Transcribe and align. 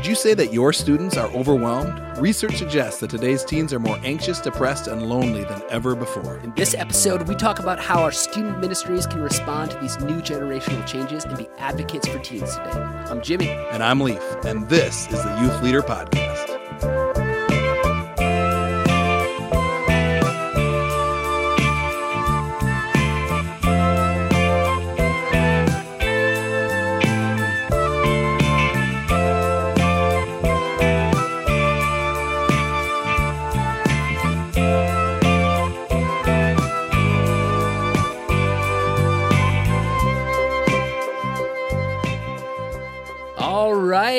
Would 0.00 0.06
you 0.06 0.14
say 0.14 0.32
that 0.32 0.50
your 0.50 0.72
students 0.72 1.18
are 1.18 1.28
overwhelmed? 1.32 2.16
Research 2.16 2.56
suggests 2.56 3.00
that 3.00 3.10
today's 3.10 3.44
teens 3.44 3.70
are 3.74 3.78
more 3.78 4.00
anxious, 4.02 4.40
depressed, 4.40 4.86
and 4.86 5.02
lonely 5.02 5.44
than 5.44 5.60
ever 5.68 5.94
before. 5.94 6.38
In 6.38 6.54
this 6.54 6.72
episode, 6.72 7.28
we 7.28 7.34
talk 7.34 7.58
about 7.58 7.78
how 7.78 8.02
our 8.02 8.10
student 8.10 8.60
ministries 8.60 9.06
can 9.06 9.20
respond 9.20 9.72
to 9.72 9.78
these 9.78 10.00
new 10.00 10.22
generational 10.22 10.86
changes 10.86 11.26
and 11.26 11.36
be 11.36 11.48
advocates 11.58 12.08
for 12.08 12.18
teens 12.20 12.56
today. 12.56 12.70
I'm 13.10 13.20
Jimmy. 13.20 13.50
And 13.50 13.82
I'm 13.82 14.00
Leaf, 14.00 14.22
and 14.46 14.66
this 14.70 15.06
is 15.08 15.22
the 15.22 15.38
Youth 15.42 15.62
Leader 15.62 15.82
Podcast. 15.82 16.49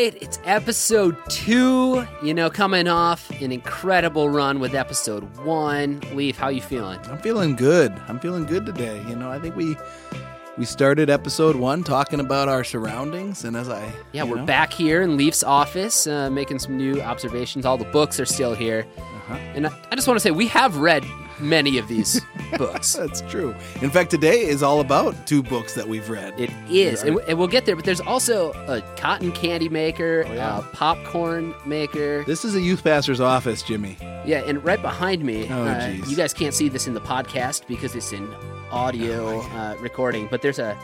Right, 0.03 0.17
it's 0.21 0.39
episode 0.45 1.15
two. 1.29 2.05
You 2.23 2.33
know, 2.33 2.49
coming 2.49 2.87
off 2.87 3.29
an 3.41 3.51
incredible 3.51 4.29
run 4.29 4.59
with 4.59 4.73
episode 4.73 5.23
one. 5.37 6.01
Leaf, 6.13 6.37
how 6.37 6.49
you 6.49 6.61
feeling? 6.61 6.99
I'm 7.05 7.19
feeling 7.19 7.55
good. 7.55 7.91
I'm 8.07 8.19
feeling 8.19 8.45
good 8.45 8.65
today. 8.65 9.01
You 9.07 9.15
know, 9.15 9.31
I 9.31 9.39
think 9.39 9.55
we 9.55 9.75
we 10.57 10.65
started 10.65 11.09
episode 11.09 11.55
one 11.55 11.83
talking 11.83 12.19
about 12.19 12.49
our 12.49 12.63
surroundings, 12.63 13.43
and 13.45 13.55
as 13.55 13.69
I 13.69 13.91
Yeah, 14.11 14.23
we're 14.23 14.37
know, 14.37 14.45
back 14.45 14.73
here 14.73 15.01
in 15.01 15.17
Leaf's 15.17 15.43
office, 15.43 16.07
uh, 16.07 16.29
making 16.29 16.59
some 16.59 16.77
new 16.77 17.01
observations. 17.01 17.65
All 17.65 17.77
the 17.77 17.85
books 17.85 18.19
are 18.19 18.25
still 18.25 18.53
here, 18.53 18.85
Uh-huh. 18.97 19.35
and 19.55 19.67
I, 19.67 19.71
I 19.91 19.95
just 19.95 20.07
want 20.07 20.17
to 20.17 20.21
say 20.21 20.31
we 20.31 20.47
have 20.47 20.77
read 20.77 21.05
many 21.41 21.77
of 21.77 21.87
these 21.87 22.21
books. 22.57 22.93
That's 22.93 23.21
true. 23.21 23.55
In 23.81 23.89
fact, 23.89 24.11
today 24.11 24.41
is 24.41 24.61
all 24.63 24.79
about 24.79 25.27
two 25.27 25.41
books 25.43 25.73
that 25.75 25.87
we've 25.87 26.09
read. 26.09 26.39
It 26.39 26.49
is, 26.69 27.03
and, 27.03 27.19
and 27.27 27.37
we'll 27.37 27.47
get 27.47 27.65
there. 27.65 27.75
But 27.75 27.85
there's 27.85 28.01
also 28.01 28.51
a 28.67 28.81
cotton 28.97 29.31
candy 29.31 29.69
maker, 29.69 30.23
Oh, 30.27 30.33
yeah. 30.33 30.59
a 30.59 30.61
popcorn 30.75 31.53
maker. 31.65 32.23
this 32.25 32.45
is 32.45 32.55
a 32.55 32.61
youth 32.61 32.83
pastor's 32.83 33.19
office, 33.21 33.61
Jimmy. 33.63 33.97
Yeah, 34.25 34.43
and 34.45 34.63
right 34.63 34.81
behind 34.81 35.23
me, 35.23 35.47
Oh, 35.49 35.63
uh, 35.63 35.95
you 36.07 36.15
guys 36.15 36.33
can't 36.33 36.53
see 36.53 36.69
this 36.69 36.87
in 36.87 36.93
the 36.93 37.01
podcast 37.01 37.67
because 37.67 37.95
it's 37.95 38.11
in 38.13 38.27
audio 38.71 39.41
uh, 39.41 39.75
recording. 39.79 40.27
But 40.29 40.41
there's 40.41 40.59
a 40.59 40.77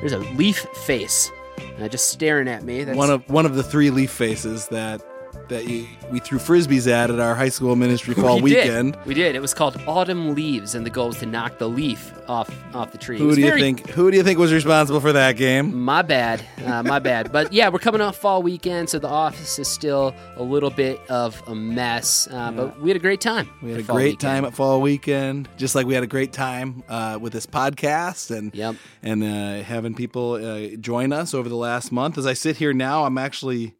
there's 0.00 0.12
a 0.12 0.18
leaf 0.18 0.58
face 0.84 1.30
uh, 1.78 1.88
just 1.88 2.08
staring 2.08 2.48
at 2.48 2.62
me. 2.64 2.84
That's, 2.84 2.96
One 2.96 3.10
of 3.10 3.28
one 3.28 3.46
of 3.46 3.54
the 3.54 3.62
three 3.62 3.90
leaf 3.90 4.10
faces 4.10 4.68
that 4.68 5.02
that 5.48 5.68
you, 5.68 5.86
we 6.10 6.18
threw 6.20 6.38
frisbees 6.38 6.90
at 6.90 7.10
at 7.10 7.20
our 7.20 7.34
high 7.34 7.48
school 7.48 7.76
ministry 7.76 8.14
fall 8.22 8.36
we 8.36 8.54
weekend. 8.54 8.94
Did. 8.94 9.06
We 9.06 9.14
did. 9.14 9.34
It 9.34 9.40
was 9.40 9.54
called 9.54 9.80
Autumn 9.86 10.34
Leaves, 10.34 10.74
and 10.74 10.84
the 10.86 10.90
goal 10.90 11.08
was 11.08 11.18
to 11.18 11.26
knock 11.26 11.58
the 11.58 11.68
leaf 11.68 12.12
off 12.28 12.50
off 12.74 12.90
the 12.92 12.98
tree. 12.98 13.18
Who 13.18 13.34
do 13.34 13.40
you 13.40 13.46
very- 13.48 13.60
think? 13.60 13.88
Who 13.90 14.10
do 14.10 14.16
you 14.16 14.22
think 14.22 14.38
was 14.38 14.52
responsible 14.52 15.00
for 15.00 15.12
that 15.12 15.36
game? 15.36 15.74
My 15.84 16.02
bad, 16.02 16.42
uh, 16.64 16.82
my 16.82 16.98
bad. 16.98 17.30
But 17.32 17.52
yeah, 17.52 17.68
we're 17.68 17.78
coming 17.78 18.00
off 18.00 18.16
fall 18.16 18.42
weekend, 18.42 18.88
so 18.88 18.98
the 18.98 19.08
office 19.08 19.58
is 19.58 19.68
still 19.68 20.14
a 20.36 20.42
little 20.42 20.70
bit 20.70 21.00
of 21.10 21.42
a 21.46 21.54
mess. 21.54 22.26
Uh, 22.30 22.50
But 22.52 22.80
we 22.80 22.88
had 22.90 22.96
a 22.96 23.00
great 23.00 23.20
time. 23.20 23.48
We 23.62 23.70
had 23.70 23.80
a 23.80 23.82
great 23.82 24.04
weekend. 24.04 24.20
time 24.20 24.44
at 24.44 24.54
fall 24.54 24.80
weekend, 24.80 25.48
just 25.56 25.74
like 25.74 25.86
we 25.86 25.94
had 25.94 26.02
a 26.02 26.06
great 26.08 26.32
time 26.32 26.82
uh, 26.88 27.18
with 27.20 27.32
this 27.32 27.46
podcast 27.46 28.34
and 28.34 28.54
Yep. 28.54 28.76
and 29.02 29.22
uh, 29.22 29.62
having 29.64 29.94
people 29.94 30.32
uh, 30.34 30.76
join 30.76 31.12
us 31.12 31.34
over 31.34 31.48
the 31.48 31.56
last 31.56 31.92
month. 31.92 32.16
As 32.18 32.26
I 32.26 32.32
sit 32.34 32.56
here 32.56 32.72
now, 32.72 33.04
I'm 33.04 33.18
actually 33.18 33.74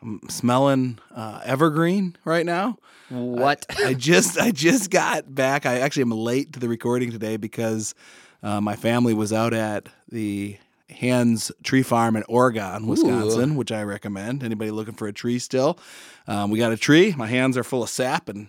I'm 0.00 0.20
smelling 0.28 0.98
uh, 1.14 1.40
evergreen 1.44 2.16
right 2.24 2.46
now. 2.46 2.78
What? 3.08 3.66
I 3.84 3.94
just 3.94 4.38
I 4.38 4.50
just 4.50 4.90
got 4.90 5.34
back. 5.34 5.66
I 5.66 5.80
actually 5.80 6.02
am 6.02 6.10
late 6.12 6.52
to 6.52 6.60
the 6.60 6.68
recording 6.68 7.10
today 7.10 7.36
because 7.36 7.94
uh, 8.42 8.60
my 8.60 8.76
family 8.76 9.14
was 9.14 9.32
out 9.32 9.54
at 9.54 9.88
the 10.10 10.56
Hands 10.90 11.50
Tree 11.62 11.82
Farm 11.82 12.16
in 12.16 12.22
Oregon, 12.28 12.86
Wisconsin, 12.86 13.56
which 13.56 13.72
I 13.72 13.82
recommend. 13.82 14.42
Anybody 14.42 14.70
looking 14.70 14.94
for 14.94 15.08
a 15.08 15.12
tree 15.12 15.38
still? 15.38 15.78
Um, 16.26 16.50
we 16.50 16.58
got 16.58 16.72
a 16.72 16.76
tree. 16.76 17.14
My 17.16 17.26
hands 17.26 17.56
are 17.56 17.64
full 17.64 17.82
of 17.82 17.88
sap 17.88 18.28
and 18.28 18.48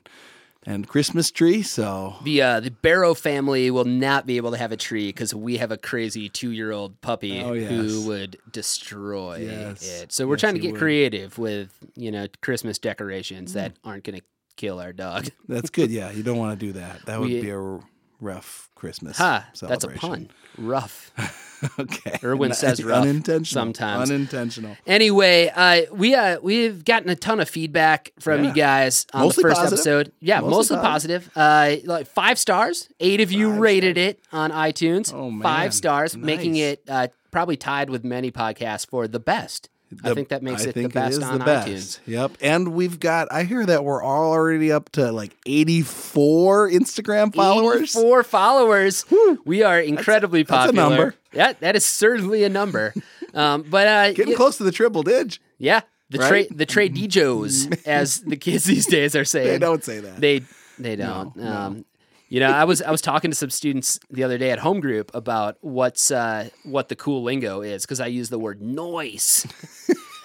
and 0.70 0.88
Christmas 0.88 1.32
tree. 1.32 1.62
So 1.64 2.16
The 2.24 2.42
uh, 2.42 2.60
the 2.62 2.72
Barrow 2.72 3.14
family 3.14 3.70
will 3.72 3.86
not 3.86 4.26
be 4.26 4.38
able 4.38 4.52
to 4.52 4.58
have 4.58 4.72
a 4.72 4.78
tree 4.78 5.08
because 5.10 5.34
we 5.34 5.58
have 5.58 5.72
a 5.72 5.78
crazy 5.78 6.30
two 6.30 6.52
year 6.52 6.72
old 6.72 7.02
puppy 7.02 7.42
Oh, 7.42 7.54
yes. 7.54 7.72
who 7.72 8.08
would 8.08 8.38
destroy 8.52 9.38
Yes. 9.50 10.02
it. 10.02 10.12
So 10.14 10.28
we're 10.28 10.36
Yes, 10.36 10.42
trying 10.42 10.54
to 10.54 10.60
get 10.60 10.76
creative 10.76 11.38
with 11.38 11.70
you 11.96 12.12
know 12.12 12.28
Christmas 12.42 12.78
decorations 12.78 13.54
that 13.54 13.74
aren't 13.84 14.04
going 14.04 14.20
to 14.20 14.26
kill 14.56 14.80
our 14.80 14.94
dog. 14.94 15.28
that's 15.48 15.70
good. 15.70 15.90
Yeah, 15.90 16.12
you 16.12 16.22
don't 16.24 16.38
want 16.38 16.60
to 16.60 16.66
do 16.66 16.74
that. 16.74 17.06
That 17.06 17.20
would 17.20 17.30
We- 17.30 17.42
be 17.42 17.50
a 17.50 17.80
rough 18.20 18.70
Christmas. 18.76 19.18
Ha! 19.18 19.48
That's 19.62 19.84
a 19.84 19.88
pun. 19.90 20.30
Rough. 20.58 21.12
okay. 21.80 22.18
Irwin 22.24 22.54
says 22.54 22.84
rough 22.84 23.02
unintentional. 23.04 23.62
sometimes. 23.62 24.10
Unintentional. 24.10 24.78
Anyway, 24.88 25.52
uh, 25.54 25.82
we 25.94 26.16
uh, 26.16 26.40
we've 26.42 26.84
gotten 26.86 27.10
a 27.10 27.16
ton 27.16 27.40
of 27.40 27.50
feedback 27.50 28.12
from 28.20 28.44
Yeah. 28.44 28.50
you 28.50 28.56
guys 28.56 29.06
on 29.14 29.22
Mostly 29.24 29.42
the 29.44 29.50
first 29.50 29.62
positive? 29.62 29.80
episode. 29.80 30.12
Yeah, 30.20 30.40
Mostly 30.42 30.56
mostly, 30.56 30.78
positive. 30.78 31.30
Uh, 31.36 31.76
like 31.86 32.08
five 32.08 32.40
stars. 32.40 32.90
Eight 33.00 33.22
of 33.22 33.32
you 33.32 33.52
Five 33.52 33.60
rated 33.60 33.98
it 33.98 34.20
on 34.32 34.52
iTunes. 34.52 35.14
Oh, 35.14 35.30
man. 35.30 35.42
Five 35.42 35.74
stars, 35.74 36.16
making 36.18 36.56
it 36.56 36.82
uh, 36.88 37.08
probably 37.32 37.58
tied 37.58 37.90
with 37.90 38.04
many 38.04 38.32
podcasts 38.32 38.88
for 38.88 39.08
the 39.08 39.20
best. 39.20 39.70
I 40.04 40.14
think 40.14 40.30
that 40.30 40.44
makes 40.44 40.66
I 40.66 40.70
it 40.70 40.74
think 40.74 40.94
the 40.94 41.00
best 41.00 41.18
is 41.18 41.24
on 41.24 41.40
the 41.40 41.46
best. 41.46 41.68
iTunes. 41.68 42.00
Yep. 42.06 42.32
And 42.42 42.74
we've 42.74 43.00
got 43.00 43.28
I 43.32 43.44
hear 43.44 43.66
that 43.66 43.84
we're 43.84 44.04
already 44.06 44.72
up 44.72 44.90
to 44.94 45.12
like 45.12 45.36
84 45.46 46.70
Instagram 46.70 47.34
followers. 47.34 47.92
Four 47.94 48.24
followers. 48.24 49.06
We 49.46 49.64
are 49.64 49.80
incredibly 49.80 50.44
that's 50.44 50.70
a 50.72 50.74
popular. 50.74 50.90
number. 50.90 51.16
Yeah, 51.34 51.54
that 51.60 51.76
is 51.76 51.86
certainly 51.86 52.44
a 52.44 52.50
number. 52.50 52.94
um, 53.34 53.64
but 53.70 53.88
uh, 53.88 54.14
Getting 54.14 54.34
y- 54.34 54.38
close 54.38 54.58
to 54.58 54.64
the 54.64 54.72
triple 54.72 55.04
dig. 55.04 55.38
yeah, 55.58 55.82
the 56.10 56.20
Right? 56.20 56.28
trade 56.30 56.48
the 56.58 56.66
trade 56.66 56.96
DJs, 56.96 57.84
as 57.88 58.22
the 58.22 58.38
kids 58.38 58.66
these 58.66 58.86
days 58.88 59.16
are 59.16 59.26
saying. 59.26 59.48
They 59.48 59.60
don't 59.60 59.84
say 59.84 60.00
that. 60.00 60.20
They 60.20 60.42
they 60.78 60.96
don't. 60.96 61.40
um, 61.42 61.86
You 62.30 62.40
know, 62.40 62.52
I 62.52 62.64
was 62.66 62.82
I 62.82 62.92
was 62.92 63.02
talking 63.02 63.32
to 63.32 63.36
some 63.36 63.50
students 63.50 64.00
the 64.12 64.24
other 64.24 64.38
day 64.38 64.52
at 64.52 64.60
home 64.60 64.80
group 64.82 65.10
about 65.16 65.58
what's 65.62 66.12
uh, 66.12 66.50
what 66.64 66.90
the 66.90 66.96
cool 66.96 67.24
lingo 67.24 67.62
is 67.62 67.84
because 67.86 68.00
I 68.00 68.08
use 68.08 68.30
the 68.30 68.40
word 68.40 68.62
noise. 68.62 69.46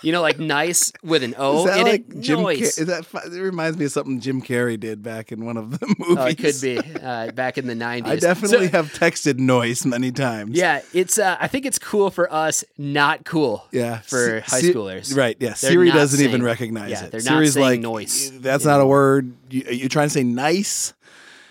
You 0.05 0.13
know, 0.13 0.21
like 0.23 0.39
nice 0.39 0.93
with 1.03 1.23
an 1.23 1.35
O 1.39 1.61
is 1.61 1.65
that 1.71 1.79
in 1.81 1.85
like 1.87 2.09
it. 2.11 2.21
Jim? 2.21 2.37
Car- 2.37 2.43
noise. 2.45 2.79
is 2.79 2.87
that? 2.87 3.07
It 3.27 3.41
reminds 3.41 3.79
me 3.79 3.87
of 3.87 3.93
something 3.93 4.21
Jim 4.21 4.43
Carrey 4.43 4.79
did 4.79 5.03
back 5.03 5.33
in 5.33 5.45
one 5.45 5.57
of 5.57 5.79
the 5.79 5.87
movies. 5.99 6.17
Oh, 6.17 6.27
it 6.27 6.39
could 6.39 6.61
be 6.61 6.79
uh, 7.03 7.33
back 7.33 7.59
in 7.59 7.67
the 7.67 7.75
nineties. 7.75 8.13
I 8.13 8.17
definitely 8.17 8.69
have 8.69 8.93
texted 8.93 9.39
noise 9.39 9.85
many 9.85 10.13
times. 10.13 10.57
Yeah, 10.57 10.83
it's. 10.93 11.19
Uh, 11.19 11.37
I 11.41 11.49
think 11.49 11.67
it's 11.67 11.79
cool 11.79 12.11
for 12.11 12.33
us, 12.33 12.65
not 12.79 13.25
cool. 13.25 13.67
Yeah, 13.73 13.99
for 14.01 14.41
high 14.41 14.61
schoolers. 14.63 15.17
right? 15.17 15.37
Yeah, 15.41 15.49
They're 15.49 15.71
Siri 15.71 15.91
doesn't 15.91 16.25
even 16.25 16.43
recognize 16.43 16.91
yeah, 16.91 17.05
it. 17.05 17.11
they're 17.11 17.21
not 17.21 17.31
Siri's 17.31 17.55
saying 17.55 17.65
like, 17.65 17.81
noise 17.81 18.39
That's 18.41 18.65
not 18.65 18.81
a 18.81 18.87
word. 18.87 19.33
You, 19.51 19.65
are 19.67 19.73
you 19.73 19.89
trying 19.89 20.07
to 20.09 20.15
say 20.15 20.23
nice? 20.23 20.93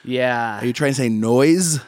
Yeah. 0.03 0.59
Are 0.61 0.65
you 0.65 0.73
trying 0.73 0.91
to 0.91 0.95
say 0.95 1.09
noise? 1.09 1.79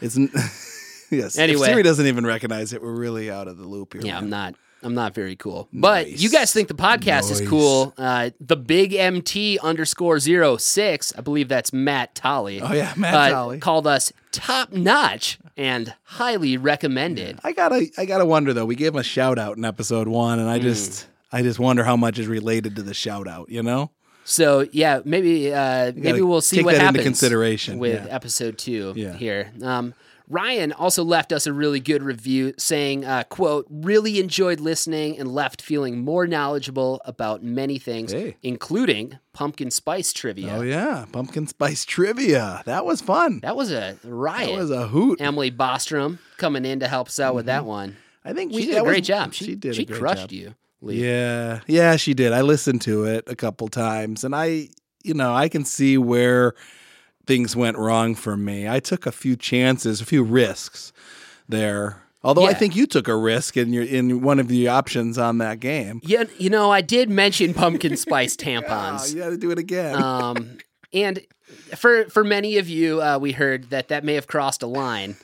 It's 0.00 0.16
n- 0.16 0.30
yes. 1.10 1.38
Anyway. 1.38 1.60
if 1.62 1.66
Siri 1.66 1.82
doesn't 1.82 2.06
even 2.06 2.24
recognize 2.24 2.72
it. 2.72 2.82
We're 2.82 2.92
really 2.94 3.30
out 3.30 3.48
of 3.48 3.58
the 3.58 3.66
loop 3.66 3.92
here. 3.94 4.02
Yeah. 4.02 4.16
I'm 4.18 4.30
not. 4.30 4.54
I'm 4.82 4.94
not 4.94 5.14
very 5.14 5.36
cool. 5.36 5.68
But 5.72 6.08
Nice. 6.08 6.20
you 6.20 6.30
guys 6.30 6.52
think 6.52 6.68
the 6.68 6.74
podcast 6.74 7.30
is 7.30 7.40
cool. 7.48 7.94
Uh, 7.96 8.30
the 8.40 8.56
big 8.56 8.94
MT 8.94 9.58
underscore 9.62 10.18
zero 10.18 10.56
six, 10.56 11.12
I 11.16 11.20
believe 11.20 11.48
that's 11.48 11.72
Matt 11.72 12.14
Tolley. 12.14 12.60
Oh, 12.60 12.72
yeah, 12.72 12.92
Matt 12.96 13.14
uh, 13.14 13.28
Tolley. 13.30 13.58
Called 13.60 13.86
us 13.86 14.12
top 14.32 14.72
notch 14.72 15.38
and 15.56 15.94
highly 16.04 16.56
recommended. 16.56 17.38
I 17.44 17.52
gotta, 17.52 17.86
I 17.98 18.04
gotta 18.06 18.24
wonder 18.26 18.52
though. 18.52 18.64
We 18.66 18.74
gave 18.76 18.94
him 18.94 19.00
a 19.00 19.04
shout 19.04 19.38
out 19.38 19.56
in 19.56 19.64
episode 19.64 20.08
one, 20.08 20.38
and 20.38 20.48
I 20.48 20.56
Hmm. 20.58 20.62
just, 20.64 21.06
I 21.30 21.42
just 21.42 21.58
wonder 21.58 21.84
how 21.84 21.96
much 21.96 22.18
is 22.18 22.26
related 22.26 22.76
to 22.76 22.82
the 22.82 22.94
shout 22.94 23.28
out. 23.28 23.48
You 23.50 23.62
know? 23.62 23.90
So 24.24 24.66
yeah, 24.72 25.00
maybe 25.04 25.52
uh, 25.52 25.92
maybe 25.96 26.22
we'll 26.22 26.40
see 26.40 26.62
what 26.62 26.72
that 26.72 26.76
into 26.76 26.84
happens 26.84 27.04
consideration, 27.04 27.78
with 27.78 28.06
yeah. 28.06 28.14
episode 28.14 28.56
two 28.58 28.92
Yeah. 28.96 29.14
here. 29.14 29.52
Um, 29.62 29.94
Ryan 30.32 30.72
also 30.72 31.04
left 31.04 31.30
us 31.30 31.46
a 31.46 31.52
really 31.52 31.78
good 31.78 32.02
review 32.02 32.54
saying, 32.56 33.04
uh, 33.04 33.24
quote, 33.24 33.66
really 33.70 34.18
enjoyed 34.18 34.60
listening 34.60 35.18
and 35.18 35.30
left 35.30 35.60
feeling 35.60 36.02
more 36.02 36.26
knowledgeable 36.26 37.02
about 37.04 37.42
many 37.42 37.78
things, 37.78 38.12
Hey. 38.12 38.36
including 38.42 39.18
pumpkin 39.34 39.70
spice 39.70 40.12
trivia. 40.12 40.54
Oh 40.56 40.62
yeah, 40.62 41.04
pumpkin 41.12 41.46
spice 41.46 41.84
trivia. 41.84 42.62
That 42.64 42.86
was 42.86 43.02
fun. 43.02 43.40
That 43.42 43.56
was 43.56 43.70
a 43.70 43.98
riot. 44.04 44.48
That 44.50 44.58
was 44.58 44.70
a 44.70 44.88
hoot. 44.88 45.20
Emily 45.20 45.50
Bostrom 45.50 46.18
coming 46.38 46.64
in 46.64 46.80
to 46.80 46.88
help 46.88 47.08
us 47.08 47.20
out 47.20 47.34
with 47.34 47.46
that 47.46 47.66
one. 47.66 47.96
I 48.24 48.32
think 48.32 48.52
She 48.52 48.56
we, 48.56 48.66
did 48.66 48.76
Mm-hmm. 48.76 48.80
a 48.80 48.88
great 48.88 49.00
was- 49.00 49.06
job. 49.08 49.34
She, 49.34 49.44
She 49.44 49.54
did. 49.54 49.74
She 49.76 49.82
a 49.82 49.84
great 49.86 49.98
crushed 50.00 50.20
job. 50.22 50.32
you. 50.32 50.54
Lee. 50.80 51.04
Yeah, 51.04 51.60
yeah, 51.66 51.96
she 51.96 52.14
did. 52.14 52.32
I 52.32 52.40
listened 52.40 52.80
to 52.82 53.04
it 53.04 53.24
a 53.28 53.36
couple 53.36 53.68
times, 53.68 54.24
and 54.24 54.34
I, 54.34 54.70
you 55.04 55.14
know, 55.14 55.32
I 55.34 55.48
can 55.48 55.64
see 55.64 55.96
where 55.98 56.54
things 57.26 57.54
went 57.56 57.76
wrong 57.78 58.14
for 58.14 58.36
me. 58.36 58.68
I 58.68 58.80
took 58.80 59.06
a 59.06 59.12
few 59.12 59.36
chances, 59.36 60.00
a 60.00 60.06
few 60.06 60.22
risks 60.22 60.92
there 61.48 62.02
Although 62.24 62.46
I 62.46 62.54
think 62.54 62.76
you 62.76 62.86
took 62.86 63.08
a 63.08 63.16
risk 63.16 63.56
in 63.56 63.72
your 63.72 63.82
in 63.82 64.20
one 64.22 64.38
of 64.38 64.46
the 64.46 64.68
options 64.68 65.18
on 65.18 65.38
that 65.38 65.58
game. 65.58 66.00
Yeah, 66.04 66.24
you 66.38 66.50
know, 66.50 66.70
I 66.70 66.80
did 66.80 67.10
mention 67.10 67.52
pumpkin 67.52 67.96
spice 67.96 68.36
Oh, 68.40 68.44
tampons. 68.44 69.12
you 69.12 69.20
got 69.20 69.30
to 69.30 69.36
do 69.36 69.50
it 69.50 69.58
again. 69.58 70.00
Um, 70.00 70.58
and 70.92 71.20
for 71.76 72.04
for 72.10 72.22
many 72.22 72.58
of 72.58 72.68
you, 72.68 73.02
uh, 73.02 73.18
we 73.18 73.32
heard 73.32 73.70
that 73.70 73.88
that 73.88 74.04
may 74.04 74.14
have 74.14 74.28
crossed 74.28 74.62
a 74.62 74.68
line. 74.68 75.16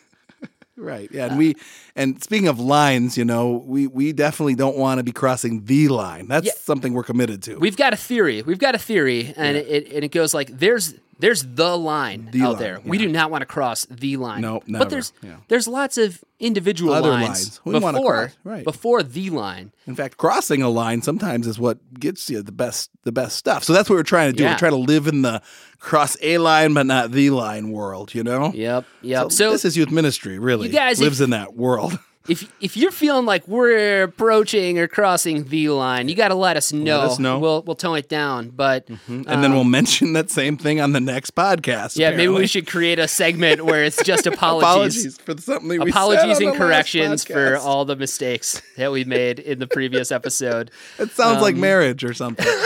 Right. 0.79 1.11
Yeah. 1.13 1.25
And 1.25 1.33
uh, 1.35 1.37
we 1.37 1.55
and 1.97 2.23
speaking 2.23 2.49
of 2.49 2.61
lines, 2.61 3.19
you 3.19 3.25
know, 3.25 3.63
we 3.67 3.87
we 3.87 4.13
definitely 4.13 4.55
don't 4.55 4.77
want 4.77 4.99
to 4.99 5.05
be 5.05 5.13
crossing 5.13 5.65
the 5.65 5.89
line. 5.89 6.29
That's 6.29 6.47
Yeah. 6.47 6.53
something 6.57 6.95
we're 6.95 7.03
committed 7.03 7.43
to. 7.45 7.57
We've 7.59 7.77
got 7.77 7.93
a 7.93 7.97
theory. 7.97 8.43
We've 8.43 8.59
got 8.59 8.75
a 8.75 8.79
theory, 8.79 9.35
and 9.37 9.57
it 9.57 9.93
and 9.93 10.05
it 10.05 10.13
goes 10.13 10.33
like 10.35 10.49
there's 10.59 10.95
there's 11.21 11.43
the 11.43 11.77
line 11.77 12.29
The 12.31 12.43
out 12.43 12.53
line, 12.53 12.63
there. 12.63 12.81
We 12.85 12.97
do 12.97 13.09
not 13.09 13.33
want 13.33 13.43
to 13.43 13.47
cross 13.47 13.87
the 13.91 14.17
line. 14.17 14.41
No, 14.41 14.63
never, 14.69 14.85
But 14.85 14.91
there's 14.91 15.13
yeah. 15.21 15.37
there's 15.49 15.67
lots 15.67 15.99
of 15.99 16.23
individual 16.39 16.95
Other 16.95 17.11
lines, 17.11 17.61
lines 17.65 17.81
before 17.83 18.13
cross, 18.13 18.37
right. 18.45 18.63
before 18.65 19.03
the 19.03 19.31
line. 19.31 19.73
In 19.89 19.97
fact, 19.97 20.17
crossing 20.17 20.63
a 20.63 20.69
line 20.69 21.03
sometimes 21.03 21.49
is 21.49 21.59
what 21.59 21.79
gets 21.99 22.31
you 22.31 22.41
the 22.43 22.53
best 22.53 22.91
the 23.03 23.11
best 23.11 23.37
stuff. 23.37 23.65
So 23.65 23.73
that's 23.73 23.91
what 23.91 23.97
we're 23.97 24.05
trying 24.05 24.31
to 24.31 24.37
do. 24.37 24.45
Yeah. 24.45 24.53
We're 24.53 24.59
trying 24.59 24.73
to 24.73 24.79
live 24.79 25.09
in 25.09 25.23
the 25.23 25.43
cross 25.79 26.17
a 26.23 26.39
line 26.39 26.75
but 26.75 26.87
not 26.87 27.13
the 27.13 27.31
line 27.31 27.71
world, 27.71 28.15
you 28.15 28.23
know? 28.25 28.53
Yep, 28.55 28.85
yep. 29.03 29.23
So, 29.25 29.29
So, 29.29 29.51
this 29.53 29.65
is 29.65 29.77
youth 29.77 29.91
ministry, 29.91 30.39
really. 30.39 30.69
You 30.69 30.73
guys, 30.75 31.01
lives 31.01 31.21
if- 31.21 31.25
in 31.27 31.31
that 31.31 31.55
world. 31.55 31.99
If 32.29 32.51
if 32.61 32.77
you're 32.77 32.91
feeling 32.91 33.25
like 33.27 33.47
we're 33.49 34.03
approaching 34.05 34.79
or 34.79 34.87
crossing 34.89 35.45
the 35.45 35.69
line, 35.71 36.09
you 36.09 36.15
got 36.15 36.29
to 36.29 36.35
let 36.35 36.57
us 36.57 36.73
know. 36.73 36.99
Let 36.99 37.07
us 37.11 37.19
know. 37.19 37.35
Mm-hmm. 37.35 37.43
We'll 37.43 37.63
we'll 37.63 37.77
tone 37.77 37.97
it 37.99 38.09
down. 38.09 38.51
But 38.51 38.89
and 39.09 39.25
then 39.27 39.53
we'll 39.53 39.65
mention 39.65 40.13
that 40.13 40.31
same 40.31 40.57
thing 40.57 40.81
on 40.81 40.93
the 40.93 41.01
next 41.01 41.35
podcast. 41.35 41.97
yeah, 41.97 42.11
maybe 42.11 42.29
we 42.29 42.47
should 42.47 42.67
create 42.67 42.99
a 42.99 43.09
segment 43.09 43.65
where 43.65 43.85
it's 43.85 44.03
just 44.03 44.27
apologies. 44.27 45.17
apologies 45.17 45.19
for 45.19 45.41
something 45.41 45.69
we 45.69 45.79
said 45.79 45.89
Apologies 45.89 46.39
and 46.41 46.55
corrections 46.55 47.25
for 47.25 47.57
all 47.57 47.85
the 47.85 47.97
mistakes 47.97 48.61
that 48.77 48.93
we 48.93 49.05
made 49.05 49.39
in 49.39 49.59
the 49.59 49.67
previous 49.67 50.13
episode. 50.13 50.71
It 50.99 51.11
sounds 51.13 51.43
like 51.43 51.55
um, 51.55 51.61
marriage 51.61 52.05
or 52.05 52.15
something. 52.15 52.47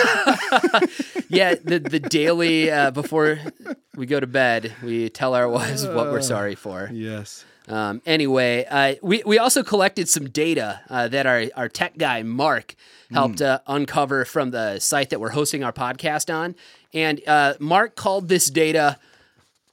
Yeah, 1.29 1.55
the 1.55 1.79
the 1.79 1.99
daily 1.99 2.71
uh, 2.71 2.91
before 2.91 3.39
we 3.97 4.05
go 4.05 4.21
to 4.21 4.27
bed, 4.27 4.75
we 4.83 5.09
tell 5.09 5.35
our 5.35 5.49
wives 5.49 5.87
what 5.87 6.13
we're 6.13 6.21
sorry 6.21 6.55
for. 6.55 6.91
yes. 6.93 7.45
Um, 7.69 8.03
anyway, 8.05 8.67
uh, 8.69 8.95
we 9.03 9.23
we 9.25 9.39
also 9.39 9.63
collected 9.63 10.09
some 10.09 10.29
data 10.29 10.81
uh, 10.91 11.09
that 11.09 11.27
our 11.27 11.45
our 11.57 11.69
tech 11.69 11.97
guy 11.99 12.23
Mark 12.23 12.75
helped 13.13 13.39
Hmm. 13.39 13.45
uh, 13.45 13.59
uncover 13.67 14.25
from 14.25 14.51
the 14.51 14.79
site 14.81 15.11
that 15.11 15.21
we're 15.21 15.31
hosting 15.31 15.63
our 15.63 15.73
podcast 15.73 16.33
on, 16.35 16.55
and 16.93 17.21
uh, 17.27 17.55
Mark 17.61 17.95
called 17.95 18.29
this 18.29 18.51
data 18.51 18.99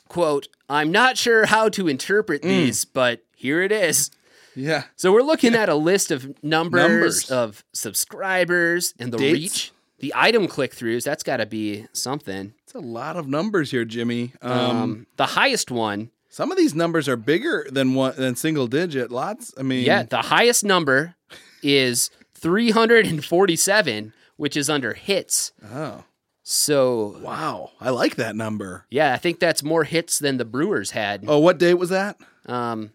quote 0.08 0.48
I'm 0.70 0.92
not 0.92 1.18
sure 1.18 1.46
how 1.48 1.70
to 1.70 1.88
interpret 1.88 2.44
Hmm. 2.44 2.50
these, 2.50 2.86
but 2.86 3.24
here 3.36 3.62
it 3.64 3.72
is. 3.72 4.12
Yeah. 4.56 4.84
So 4.96 5.12
we're 5.12 5.24
looking 5.24 5.56
at 5.56 5.70
a 5.70 5.76
list 5.76 6.12
of 6.12 6.26
numbers, 6.44 6.82
Numbers. 6.90 7.32
of 7.32 7.64
subscribers 7.74 8.94
and 9.00 9.12
the 9.14 9.18
Dates. 9.18 9.34
reach, 9.34 9.72
the 10.00 10.14
item 10.16 10.48
click 10.48 10.76
throughs. 10.76 11.04
That's 11.06 11.24
got 11.24 11.38
to 11.38 11.46
be 11.46 11.88
something. 11.94 12.54
It's 12.64 12.74
a 12.74 12.80
lot 12.80 13.16
of 13.16 13.28
numbers 13.28 13.72
here, 13.72 13.86
Jimmy. 13.86 14.34
Um, 14.42 14.52
Um, 14.52 15.08
the 15.18 15.28
highest 15.28 15.72
one, 15.72 16.12
some 16.30 16.52
of 16.52 16.58
these 16.58 16.74
numbers 16.76 17.08
are 17.10 17.16
bigger 17.18 17.66
than 17.72 17.94
one 17.96 18.14
than 18.16 18.36
single 18.36 18.68
digit. 18.68 19.12
Lots. 19.12 19.54
I 19.58 19.64
mean, 19.64 19.86
yeah, 19.86 20.04
the 20.04 20.22
highest 20.22 20.64
number 20.64 21.16
is 21.64 22.10
347, 22.36 24.14
which 24.38 24.56
is 24.58 24.70
under 24.70 24.94
hits. 24.94 25.52
Oh, 25.74 26.04
So 26.44 27.20
wow. 27.22 27.72
I 27.82 27.90
like 27.90 28.16
that 28.16 28.36
number. 28.36 28.86
yeah, 28.90 29.14
I 29.14 29.18
think 29.18 29.40
that's 29.40 29.64
more 29.64 29.84
hits 29.84 30.20
than 30.20 30.38
the 30.38 30.46
Brewers 30.46 30.92
had. 30.92 31.26
Oh, 31.28 31.40
what 31.40 31.58
date 31.58 31.76
was 31.76 31.90
that? 31.90 32.18
Um, 32.46 32.92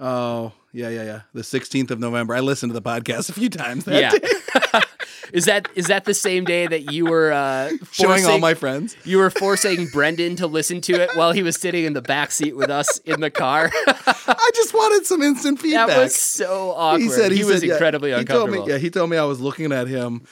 Oh, 0.00 0.52
yeah, 0.72 0.88
yeah, 0.88 1.02
yeah. 1.02 1.20
The 1.34 1.42
16th 1.42 1.90
of 1.90 2.00
November. 2.00 2.34
I 2.34 2.40
listened 2.40 2.70
to 2.70 2.74
the 2.78 2.82
podcast 2.82 3.28
a 3.28 3.32
few 3.32 3.50
times 3.50 3.84
that 3.84 4.00
yeah. 4.00 4.10
day, 4.10 4.80
is 5.32 5.44
that 5.44 5.68
is 5.74 5.86
that 5.86 6.04
the 6.06 6.14
same 6.14 6.44
day 6.44 6.66
that 6.66 6.92
you 6.92 7.04
were 7.06 7.32
uh, 7.32 7.70
showing 7.92 8.24
all 8.24 8.38
my 8.38 8.54
friends. 8.54 8.96
You 9.04 9.18
were 9.18 9.30
forcing 9.30 9.88
Brendan 9.88 10.36
to 10.36 10.46
listen 10.46 10.80
to 10.82 10.94
it 10.94 11.10
while 11.14 11.32
he 11.32 11.42
was 11.42 11.56
sitting 11.56 11.84
in 11.84 11.92
the 11.92 12.02
back 12.02 12.30
seat 12.30 12.56
with 12.56 12.70
us 12.70 12.98
in 12.98 13.20
the 13.20 13.30
car. 13.30 13.70
I 13.74 14.50
just 14.54 14.72
wanted 14.72 15.06
some 15.06 15.22
instant 15.22 15.60
feedback. 15.60 15.88
that 15.88 15.98
was 15.98 16.14
so 16.14 16.70
awkward. 16.70 17.02
he 17.02 17.08
said 17.08 17.32
he, 17.32 17.44
was 17.44 17.60
said, 17.60 17.68
yeah, 17.68 17.74
incredibly 17.74 18.10
he 18.10 18.16
uncomfortable. 18.16 18.54
Told 18.54 18.66
me, 18.68 18.72
yeah, 18.72 18.78
he 18.78 18.90
told 18.90 19.10
me 19.10 19.16
I 19.16 19.24
was 19.24 19.40
looking 19.40 19.72
at 19.72 19.86
him 19.86 20.22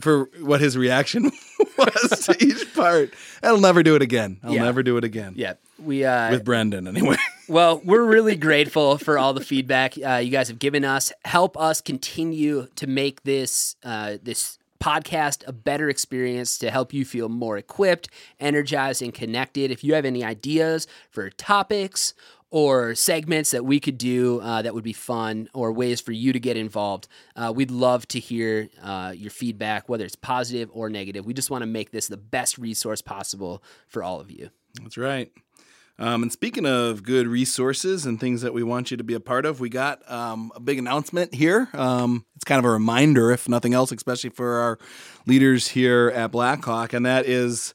for 0.00 0.28
what 0.40 0.60
his 0.60 0.76
reaction 0.76 1.24
was 1.78 2.26
to 2.26 2.36
each 2.44 2.72
part. 2.74 3.12
I'll 3.42 3.60
never 3.60 3.82
do 3.82 3.94
it 3.94 4.02
again. 4.02 4.38
I'll 4.42 4.52
Yeah. 4.54 4.64
never 4.64 4.82
do 4.82 4.96
it 4.96 5.04
again. 5.04 5.34
Yeah, 5.36 5.54
we. 5.78 6.04
Uh, 6.04 6.30
With 6.30 6.44
Brendan, 6.44 6.86
anyway. 6.88 7.16
well, 7.48 7.80
we're 7.84 8.04
really 8.04 8.36
grateful 8.36 8.98
for 8.98 9.18
all 9.18 9.32
the 9.34 9.40
feedback 9.44 9.94
uh, 10.04 10.16
you 10.16 10.30
guys 10.30 10.48
have 10.48 10.58
given 10.58 10.84
us. 10.84 11.12
Help 11.24 11.56
us 11.58 11.80
continue 11.80 12.66
to 12.76 12.86
make 12.86 13.22
this 13.22 13.76
uh, 13.84 14.18
this 14.22 14.58
podcast 14.80 15.42
a 15.48 15.52
better 15.52 15.88
experience 15.88 16.56
to 16.56 16.70
help 16.70 16.92
you 16.94 17.04
feel 17.04 17.28
more 17.28 17.58
equipped, 17.58 18.08
energized, 18.38 19.02
and 19.02 19.12
connected. 19.12 19.72
If 19.72 19.82
you 19.82 19.94
have 19.94 20.04
any 20.04 20.22
ideas 20.22 20.86
for 21.10 21.30
topics 21.30 22.14
or 22.50 22.94
segments 22.94 23.50
that 23.50 23.64
we 23.64 23.78
could 23.80 23.98
do 23.98 24.40
uh, 24.40 24.62
that 24.62 24.74
would 24.74 24.84
be 24.84 24.92
fun 24.92 25.48
or 25.52 25.72
ways 25.72 26.00
for 26.00 26.12
you 26.12 26.32
to 26.32 26.40
get 26.40 26.56
involved, 26.56 27.08
uh, 27.36 27.52
we'd 27.54 27.70
love 27.70 28.06
to 28.08 28.18
hear 28.18 28.68
uh, 28.82 29.12
your 29.14 29.30
feedback, 29.30 29.88
whether 29.88 30.04
it's 30.04 30.16
positive 30.16 30.70
or 30.72 30.88
negative. 30.88 31.26
We 31.26 31.34
just 31.34 31.50
want 31.50 31.62
to 31.62 31.66
make 31.66 31.90
this 31.90 32.08
the 32.08 32.16
best 32.16 32.58
resource 32.58 33.02
possible 33.02 33.62
for 33.86 34.02
all 34.02 34.20
of 34.20 34.30
you. 34.30 34.50
That's 34.82 34.96
right. 34.96 35.30
Um, 36.00 36.22
and 36.22 36.32
speaking 36.32 36.64
of 36.64 37.02
good 37.02 37.26
resources 37.26 38.06
and 38.06 38.20
things 38.20 38.42
that 38.42 38.54
we 38.54 38.62
want 38.62 38.92
you 38.92 38.96
to 38.96 39.04
be 39.04 39.14
a 39.14 39.20
part 39.20 39.44
of, 39.44 39.58
we 39.58 39.68
got 39.68 40.08
um, 40.10 40.52
a 40.54 40.60
big 40.60 40.78
announcement 40.78 41.34
here. 41.34 41.68
Um, 41.72 42.24
it's 42.36 42.44
kind 42.44 42.60
of 42.60 42.64
a 42.64 42.70
reminder, 42.70 43.32
if 43.32 43.48
nothing 43.48 43.74
else, 43.74 43.90
especially 43.90 44.30
for 44.30 44.58
our 44.60 44.78
leaders 45.26 45.68
here 45.68 46.12
at 46.14 46.30
Blackhawk, 46.30 46.92
and 46.92 47.04
that 47.04 47.26
is 47.26 47.74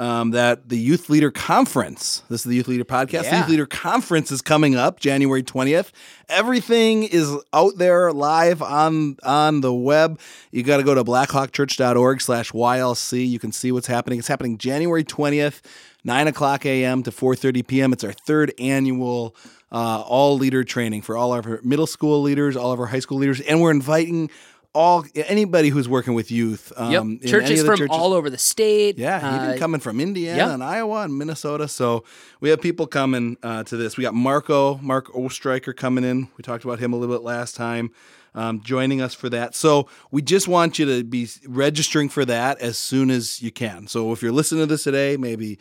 um, 0.00 0.30
that 0.30 0.70
the 0.70 0.78
Youth 0.78 1.10
Leader 1.10 1.30
Conference, 1.30 2.22
this 2.30 2.40
is 2.40 2.44
the 2.44 2.56
Youth 2.56 2.68
Leader 2.68 2.86
Podcast, 2.86 3.28
the 3.28 3.36
Youth 3.36 3.48
Leader 3.50 3.66
Conference 3.66 4.30
is 4.30 4.40
coming 4.40 4.74
up 4.74 4.98
January 4.98 5.42
20th. 5.42 5.90
Everything 6.30 7.02
is 7.02 7.36
out 7.52 7.76
there 7.76 8.10
live 8.10 8.62
on 8.62 9.18
on 9.22 9.60
the 9.60 9.74
web. 9.74 10.18
You 10.52 10.62
got 10.62 10.78
to 10.78 10.84
go 10.84 10.94
to 10.94 11.04
blackhawkchurch.org 11.04 12.22
slash 12.22 12.50
YLC. 12.50 13.28
You 13.28 13.38
can 13.38 13.52
see 13.52 13.72
what's 13.72 13.88
happening. 13.88 14.18
It's 14.18 14.28
happening 14.28 14.56
January 14.56 15.04
20th, 15.04 15.60
9 16.02 16.28
o'clock 16.28 16.64
a.m. 16.64 17.02
to 17.02 17.10
4.30 17.10 17.66
p.m. 17.66 17.92
It's 17.92 18.02
our 18.02 18.12
third 18.12 18.54
annual 18.58 19.36
uh, 19.70 20.00
all 20.00 20.36
leader 20.36 20.64
training 20.64 21.02
for 21.02 21.16
all 21.16 21.34
of 21.34 21.46
our 21.46 21.60
middle 21.62 21.86
school 21.86 22.22
leaders, 22.22 22.56
all 22.56 22.72
of 22.72 22.80
our 22.80 22.86
high 22.86 22.98
school 23.00 23.18
leaders, 23.18 23.40
and 23.42 23.60
we're 23.60 23.70
inviting 23.70 24.30
all 24.72 25.04
anybody 25.14 25.68
who's 25.68 25.88
working 25.88 26.14
with 26.14 26.30
youth. 26.30 26.72
Um, 26.76 27.18
Yep, 27.22 27.30
churches 27.30 27.64
from 27.64 27.76
churches. 27.76 27.88
all 27.96 28.12
over 28.12 28.30
the 28.30 28.38
state. 28.38 28.98
Yeah, 28.98 29.18
even 29.18 29.50
Uh, 29.50 29.56
coming 29.58 29.80
from 29.80 29.98
Indiana 30.00 30.36
yep. 30.36 30.48
and 30.50 30.62
Iowa 30.62 31.02
and 31.02 31.18
Minnesota. 31.18 31.66
So 31.66 32.04
we 32.40 32.50
have 32.50 32.60
people 32.60 32.86
coming 32.86 33.36
uh, 33.42 33.64
to 33.64 33.76
this. 33.76 33.96
We 33.96 34.02
got 34.02 34.14
Marko, 34.14 34.78
Mark 34.82 35.08
Oestreicher 35.12 35.74
coming 35.76 36.04
in. 36.04 36.28
We 36.38 36.42
talked 36.42 36.64
about 36.64 36.78
him 36.78 36.92
a 36.92 36.96
little 36.96 37.14
bit 37.14 37.24
last 37.24 37.56
time, 37.56 37.90
um, 38.34 38.60
joining 38.62 39.00
us 39.02 39.12
for 39.12 39.28
that. 39.30 39.56
So 39.56 39.88
we 40.12 40.22
just 40.22 40.46
want 40.46 40.78
you 40.78 40.86
to 40.86 41.02
be 41.02 41.28
registering 41.48 42.08
for 42.08 42.24
that 42.26 42.60
as 42.60 42.78
soon 42.78 43.10
as 43.10 43.42
you 43.42 43.50
can. 43.50 43.88
So 43.88 44.12
if 44.12 44.22
you're 44.22 44.30
listening 44.30 44.62
to 44.62 44.66
this 44.66 44.84
today, 44.84 45.16
maybe 45.16 45.58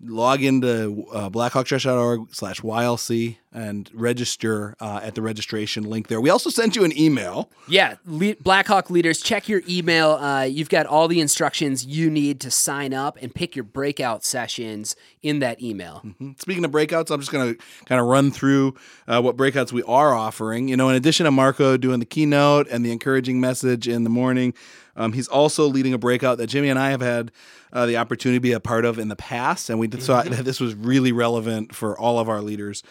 log 0.00 0.42
into 0.42 1.04
uh, 1.12 1.28
blackhawkchurch.org 1.30 2.28
slash 2.34 2.60
YLC 2.60 3.36
and 3.52 3.90
register 3.94 4.76
uh, 4.80 5.00
at 5.02 5.14
the 5.14 5.22
registration 5.22 5.84
link 5.84 6.08
there. 6.08 6.20
We 6.20 6.30
also 6.30 6.50
sent 6.50 6.76
you 6.76 6.84
an 6.84 6.96
email. 6.98 7.50
Yeah, 7.66 7.96
Le- 8.06 8.36
Blackhawk 8.36 8.90
leaders, 8.90 9.20
check 9.20 9.48
your 9.48 9.62
email. 9.68 10.12
Uh, 10.12 10.42
you've 10.42 10.68
got 10.68 10.86
all 10.86 11.08
the 11.08 11.20
instructions 11.20 11.86
you 11.86 12.10
need 12.10 12.40
to 12.40 12.50
sign 12.50 12.92
up 12.92 13.16
and 13.22 13.34
pick 13.34 13.56
your 13.56 13.64
breakout 13.64 14.24
sessions 14.24 14.96
in 15.22 15.38
that 15.38 15.62
email. 15.62 16.02
Speaking 16.38 16.64
of 16.64 16.70
breakouts, 16.70 17.10
I'm 17.10 17.20
just 17.20 17.32
going 17.32 17.54
to 17.54 17.62
kind 17.86 18.00
of 18.00 18.06
run 18.06 18.30
through 18.30 18.74
uh, 19.06 19.20
what 19.20 19.36
breakouts 19.36 19.72
we 19.72 19.82
are 19.84 20.14
offering. 20.14 20.68
You 20.68 20.76
know, 20.76 20.88
in 20.90 20.96
addition 20.96 21.24
to 21.24 21.30
Marko 21.30 21.76
doing 21.76 22.00
the 22.00 22.06
keynote 22.06 22.68
and 22.70 22.84
the 22.84 22.92
encouraging 22.92 23.40
message 23.40 23.88
in 23.88 24.04
the 24.04 24.10
morning, 24.10 24.52
um, 24.96 25.12
he's 25.12 25.28
also 25.28 25.66
leading 25.66 25.94
a 25.94 25.98
breakout 25.98 26.38
that 26.38 26.48
Jimmy 26.48 26.68
and 26.68 26.78
I 26.78 26.90
have 26.90 27.00
had 27.00 27.30
uh, 27.72 27.86
the 27.86 27.96
opportunity 27.96 28.38
to 28.38 28.42
be 28.42 28.52
a 28.52 28.60
part 28.60 28.84
of 28.84 28.98
in 28.98 29.08
the 29.08 29.16
past, 29.16 29.70
and 29.70 29.78
we 29.78 29.86
did, 29.86 30.02
thought 30.02 30.26
that 30.30 30.44
this 30.44 30.60
was 30.60 30.74
really 30.74 31.12
relevant 31.12 31.74
for 31.74 31.98
all 31.98 32.18
of 32.18 32.28
our 32.28 32.42
leaders. 32.42 32.82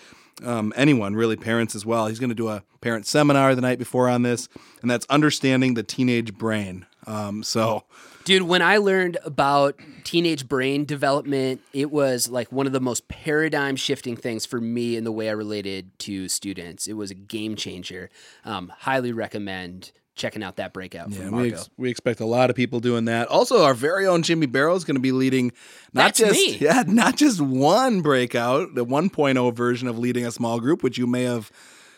Um, 0.43 0.71
anyone, 0.75 1.15
really, 1.15 1.35
parents 1.35 1.73
as 1.75 1.85
well. 1.85 2.07
He's 2.07 2.19
going 2.19 2.29
to 2.29 2.35
do 2.35 2.47
a 2.47 2.63
parent 2.81 3.07
seminar 3.07 3.55
the 3.55 3.61
night 3.61 3.79
before 3.79 4.07
on 4.07 4.21
this, 4.21 4.47
and 4.81 4.91
that's 4.91 5.05
understanding 5.09 5.73
the 5.73 5.83
teenage 5.83 6.33
brain. 6.35 6.85
Um, 7.07 7.41
so, 7.41 7.85
Dude, 8.27 8.43
when 8.43 8.61
I 8.61 8.75
learned 8.77 9.17
about 9.23 9.79
teenage 10.03 10.49
brain 10.49 10.83
development, 10.83 11.61
it 11.71 11.89
was 11.89 12.29
like 12.29 12.51
one 12.51 12.67
of 12.67 12.73
the 12.73 12.81
most 12.81 13.07
paradigm 13.07 13.77
shifting 13.77 14.17
things 14.17 14.45
for 14.45 14.59
me 14.59 14.97
in 14.97 15.05
the 15.05 15.13
way 15.13 15.29
I 15.29 15.31
related 15.31 15.97
to 15.99 16.27
students. 16.27 16.87
It 16.87 16.93
was 16.93 17.09
a 17.09 17.15
game 17.15 17.55
changer. 17.55 18.09
Um, 18.43 18.73
highly 18.79 19.13
recommend 19.13 19.93
checking 20.17 20.43
out 20.43 20.57
that 20.57 20.73
breakout 20.73 21.09
Yeah, 21.11 21.27
from 21.27 21.37
we, 21.37 21.53
ex- 21.53 21.69
we 21.77 21.89
expect 21.89 22.19
a 22.19 22.25
lot 22.25 22.49
of 22.49 22.55
people 22.55 22.79
doing 22.79 23.05
that. 23.05 23.27
Also, 23.27 23.63
our 23.63 23.73
very 23.73 24.05
own 24.05 24.23
Jimmy 24.23 24.47
Barrow 24.47 24.75
is 24.75 24.83
going 24.83 24.95
to 24.95 25.01
be 25.01 25.11
leading 25.11 25.51
not 25.93 26.15
That's 26.15 26.19
just 26.19 26.31
me. 26.33 26.57
yeah, 26.59 26.83
not 26.85 27.15
just 27.15 27.39
one 27.39 28.01
breakout, 28.01 28.75
the 28.75 28.85
1.0 28.85 29.53
version 29.53 29.87
of 29.87 29.97
leading 29.97 30.25
a 30.25 30.31
small 30.31 30.59
group, 30.59 30.83
which 30.83 30.97
you 30.97 31.07
may 31.07 31.23
have 31.23 31.51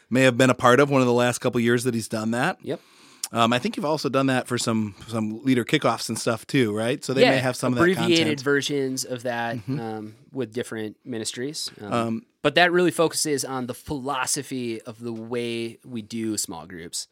may 0.09 0.23
have 0.23 0.37
been 0.37 0.49
a 0.49 0.55
part 0.55 0.79
of 0.79 0.89
one 0.89 1.01
of 1.01 1.07
the 1.07 1.13
last 1.13 1.39
couple 1.39 1.59
years 1.61 1.83
that 1.83 1.93
he's 1.93 2.07
done 2.07 2.31
that. 2.31 2.57
Yep. 2.61 2.79
Um, 3.31 3.53
I 3.53 3.59
think 3.59 3.77
you've 3.77 3.85
also 3.85 4.09
done 4.09 4.25
that 4.27 4.47
for 4.47 4.57
some 4.57 4.95
some 5.07 5.43
leader 5.43 5.63
kickoffs 5.63 6.09
and 6.09 6.17
stuff 6.17 6.47
too, 6.47 6.75
right? 6.75 7.03
So 7.03 7.13
they 7.13 7.21
yeah, 7.21 7.31
may 7.31 7.37
have 7.37 7.55
some 7.55 7.73
of 7.73 7.77
that 7.77 7.83
abbreviated. 7.83 8.39
Mm-hmm. 8.39 8.43
versions 8.43 9.05
of 9.05 9.23
that 9.23 9.57
um, 9.67 10.15
with 10.31 10.51
different 10.51 10.97
ministries. 11.05 11.69
Um, 11.79 12.25
but 12.41 12.55
that 12.55 12.71
really 12.71 12.91
focuses 12.91 13.43
on 13.43 13.67
the 13.67 13.73
philosophy 13.73 14.81
of 14.81 14.99
the 14.99 15.13
way 15.13 15.77
we 15.85 16.01
do 16.01 16.37
small 16.37 16.65
groups. 16.65 17.07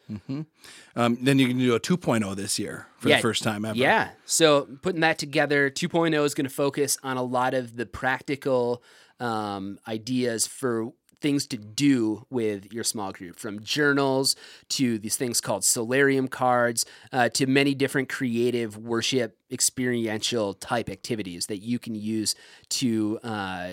Um, 0.95 1.17
then 1.21 1.39
you 1.39 1.47
can 1.47 1.57
do 1.57 1.75
a 1.75 1.79
2.0 1.79 2.35
this 2.35 2.57
year 2.57 2.87
for 2.97 3.09
Yeah, 3.09 3.17
the 3.17 3.21
first 3.21 3.43
time 3.43 3.65
ever. 3.65 3.77
Yeah. 3.77 4.09
So 4.25 4.67
putting 4.81 5.01
that 5.01 5.17
together, 5.17 5.69
2.0 5.69 6.23
is 6.23 6.33
going 6.33 6.47
to 6.47 6.53
focus 6.53 6.97
on 7.03 7.17
a 7.17 7.23
lot 7.23 7.53
of 7.53 7.75
the 7.75 7.85
practical 7.85 8.81
um, 9.19 9.79
ideas 9.87 10.47
for 10.47 10.91
things 11.19 11.47
to 11.47 11.57
do 11.57 12.25
with 12.29 12.71
your 12.71 12.83
small 12.83 13.11
group 13.11 13.39
from 13.39 13.59
journals 13.63 14.35
to 14.69 14.99
these 14.99 15.17
things 15.17 15.41
called 15.41 15.63
Soularium 15.63 16.29
cards 16.29 16.85
uh, 17.11 17.27
to 17.29 17.47
many 17.47 17.73
different 17.73 18.07
creative 18.07 18.77
worship 18.77 19.35
experiential 19.51 20.53
type 20.53 20.89
activities 20.89 21.47
that 21.47 21.57
you 21.57 21.79
can 21.79 21.95
use 21.95 22.35
to 22.69 23.19
uh, 23.23 23.69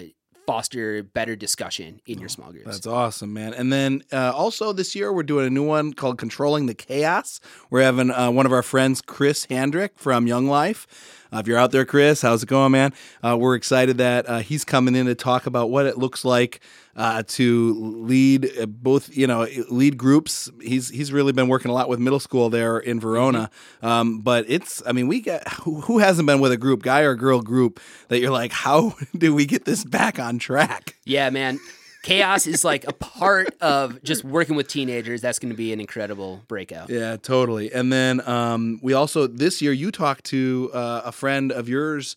foster 0.47 1.03
better 1.03 1.37
discussion 1.37 2.01
in 2.07 2.19
your 2.19 2.29
small 2.29 2.51
groups 2.51 2.67
That's 2.67 2.87
awesome, 2.87 3.33
man. 3.33 3.55
And 3.55 3.73
then 3.73 4.03
uh, 4.13 4.33
also 4.35 4.73
this 4.73 4.95
year, 4.95 5.13
we're 5.13 5.23
doing 5.23 5.47
a 5.47 5.51
new 5.51 5.65
one 5.65 5.93
called 5.93 6.19
Controlling 6.19 6.67
the 6.67 6.75
Chaos. 6.75 7.41
We're 7.71 7.83
having 7.83 8.11
uh, 8.11 8.31
one 8.31 8.47
of 8.47 8.53
our 8.53 8.63
friends, 8.63 9.01
Chris 9.01 9.47
Handrick 9.47 9.91
from 9.97 10.27
Young 10.27 10.47
Life. 10.47 10.87
Uh, 11.33 11.39
if 11.39 11.47
you're 11.47 11.59
out 11.59 11.71
there, 11.71 11.85
Chris, 11.85 12.23
how's 12.23 12.43
it 12.43 12.49
going, 12.49 12.73
man? 12.73 12.93
Uh, 13.23 13.37
we're 13.39 13.55
excited 13.55 13.99
that 13.99 14.29
uh, 14.29 14.39
he's 14.39 14.65
coming 14.65 14.95
in 14.95 15.07
to 15.07 15.15
talk 15.15 15.47
about 15.47 15.71
what 15.71 15.87
it 15.87 15.99
looks 15.99 16.25
like 16.25 16.61
uh, 16.97 17.23
to 17.27 17.75
lead 17.75 18.51
uh, 18.59 18.67
both, 18.67 19.15
you 19.17 19.27
know, 19.27 19.47
lead 19.71 19.97
groups. 19.99 20.51
He's 20.61 20.89
he's 20.89 21.13
really 21.13 21.33
been 21.33 21.49
working 21.49 21.71
a 21.71 21.75
lot 21.75 21.89
with 21.89 21.99
middle 21.99 22.21
school 22.21 22.51
there 22.51 22.79
in 22.79 23.01
Verona. 23.01 23.51
Um, 23.83 24.21
but 24.21 24.45
it's, 24.49 24.83
I 24.87 24.93
mean, 24.93 25.09
we 25.09 25.21
get 25.21 25.47
who, 25.49 25.81
who 25.81 25.99
hasn't 25.99 26.27
been 26.27 26.41
with 26.41 26.53
a 26.53 26.57
group, 26.57 26.83
guy 26.83 27.01
or 27.01 27.15
girl 27.15 27.43
group, 27.43 27.81
that 28.09 28.21
you're 28.21 28.31
like, 28.31 28.53
how 28.53 28.95
do 29.17 29.35
we 29.35 29.47
get 29.47 29.65
this 29.65 29.85
back 29.85 30.19
on 30.19 30.39
track? 30.39 30.97
Yeah, 31.05 31.31
man. 31.31 31.59
Chaos 32.05 32.47
is 32.47 32.65
like 32.65 32.87
a 32.87 32.93
part 32.93 33.57
of 33.63 34.03
just 34.03 34.25
working 34.25 34.57
with 34.57 34.69
teenagers. 34.69 35.23
That's 35.23 35.39
going 35.39 35.53
to 35.53 35.57
be 35.57 35.73
an 35.73 35.81
incredible 35.81 36.43
breakout. 36.49 36.91
Yeah, 36.91 37.17
totally. 37.17 37.73
And 37.73 37.91
then 37.91 38.21
um, 38.29 38.79
we 38.83 38.93
also 38.93 39.27
this 39.27 39.63
year 39.63 39.73
you 39.73 39.91
talked 39.91 40.25
to 40.27 40.71
uh, 40.75 41.03
a 41.07 41.13
friend 41.13 41.51
of 41.51 41.67
yours 41.67 42.17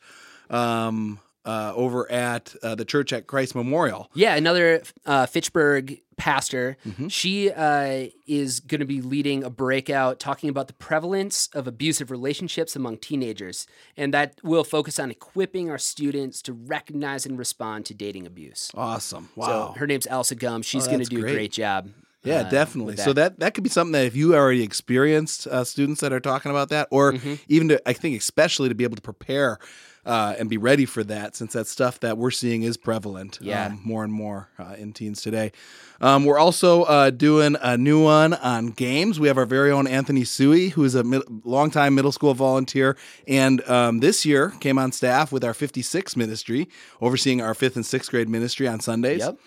um, 0.50 1.20
uh, 1.48 1.72
over 1.76 2.12
at 2.12 2.54
uh, 2.62 2.76
the 2.76 2.86
church 2.86 3.12
at 3.14 3.26
Christ 3.26 3.56
Memorial. 3.56 4.10
Yeah, 4.14 4.36
another 4.36 4.84
uh, 5.06 5.26
Fitchburg 5.26 6.02
pastor. 6.18 6.78
Mm-hmm. 6.86 7.08
She 7.08 7.52
uh, 7.52 8.08
is 8.28 8.60
going 8.60 8.80
to 8.82 8.86
be 8.86 9.02
leading 9.02 9.44
a 9.44 9.50
breakout 9.50 10.20
talking 10.20 10.50
about 10.50 10.68
the 10.68 10.74
prevalence 10.74 11.48
of 11.54 11.68
abusive 11.68 12.10
relationships 12.12 12.76
among 12.76 12.98
teenagers. 12.98 13.66
And 13.96 14.14
that 14.14 14.40
will 14.44 14.64
focus 14.64 15.00
on 15.00 15.10
equipping 15.12 15.70
our 15.70 15.78
students 15.78 16.42
to 16.44 16.54
recognize 16.54 17.26
and 17.26 17.38
respond 17.38 17.86
to 17.88 17.94
dating 17.94 18.26
abuse. 18.28 18.72
Awesome! 18.76 19.30
So 19.36 19.42
Wow. 19.42 19.76
her 19.78 19.88
name's 19.88 20.08
Elsa 20.08 20.36
Gum. 20.36 20.62
She's 20.64 20.88
Oh, 20.88 20.92
going 20.92 21.04
to 21.04 21.10
do 21.10 21.22
great. 21.22 21.32
a 21.32 21.34
great 21.36 21.52
job. 21.52 21.90
yeah, 22.24 22.42
uh, 22.42 22.50
definitely. 22.50 22.98
So 22.98 23.14
that 23.14 23.40
that 23.40 23.54
could 23.54 23.64
be 23.64 23.70
something 23.70 23.92
that 23.94 24.06
if 24.06 24.16
you 24.16 24.36
already 24.36 24.64
experienced 24.64 25.48
uh, 25.48 25.64
students 25.64 26.02
that 26.02 26.12
are 26.12 26.20
talking 26.20 26.52
about 26.52 26.70
that, 26.70 26.88
or 26.92 27.14
Mm-hmm. 27.14 27.36
even 27.48 27.68
to, 27.70 27.88
I 27.88 27.94
think 27.94 28.18
especially 28.20 28.68
to 28.70 28.76
be 28.76 28.84
able 28.84 28.96
to 28.98 29.02
prepare. 29.02 29.60
Uh, 30.08 30.34
and 30.40 30.50
be 30.50 30.58
ready 30.58 30.86
for 30.86 31.04
that, 31.04 31.36
since 31.36 31.52
that 31.52 31.68
stuff 31.68 32.00
that 32.00 32.18
we're 32.18 32.32
seeing 32.32 32.64
is 32.64 32.78
prevalent 32.78 33.38
Yeah. 33.42 33.66
um, 33.66 33.82
more 33.84 34.06
and 34.06 34.14
more 34.14 34.48
uh, 34.58 34.76
in 34.78 34.94
teens 34.94 35.22
today. 35.22 35.52
Um, 36.00 36.24
we're 36.24 36.38
also 36.40 36.84
uh, 36.84 37.10
doing 37.10 37.58
a 37.62 37.76
new 37.78 38.02
one 38.02 38.34
on 38.36 38.68
games. 38.68 39.20
We 39.20 39.28
have 39.28 39.38
our 39.38 39.46
very 39.46 39.70
own 39.70 39.86
Anthony 39.86 40.24
Sui, 40.24 40.70
who 40.70 40.84
is 40.86 40.96
a 40.96 41.04
mid- 41.04 41.24
longtime 41.46 41.94
middle 41.94 42.14
school 42.14 42.34
volunteer, 42.34 42.96
and 43.28 43.62
um, 43.70 44.00
this 44.00 44.26
year 44.26 44.54
came 44.62 44.80
on 44.80 44.92
staff 44.94 45.32
with 45.34 45.44
our 45.44 45.54
56 45.54 46.16
ministry, 46.16 46.70
overseeing 47.02 47.42
our 47.42 47.54
fifth 47.54 47.76
and 47.76 47.86
sixth 47.86 48.10
grade 48.10 48.30
ministry 48.30 48.66
on 48.68 48.80
Sundays. 48.80 49.20
Yep. 49.20 49.38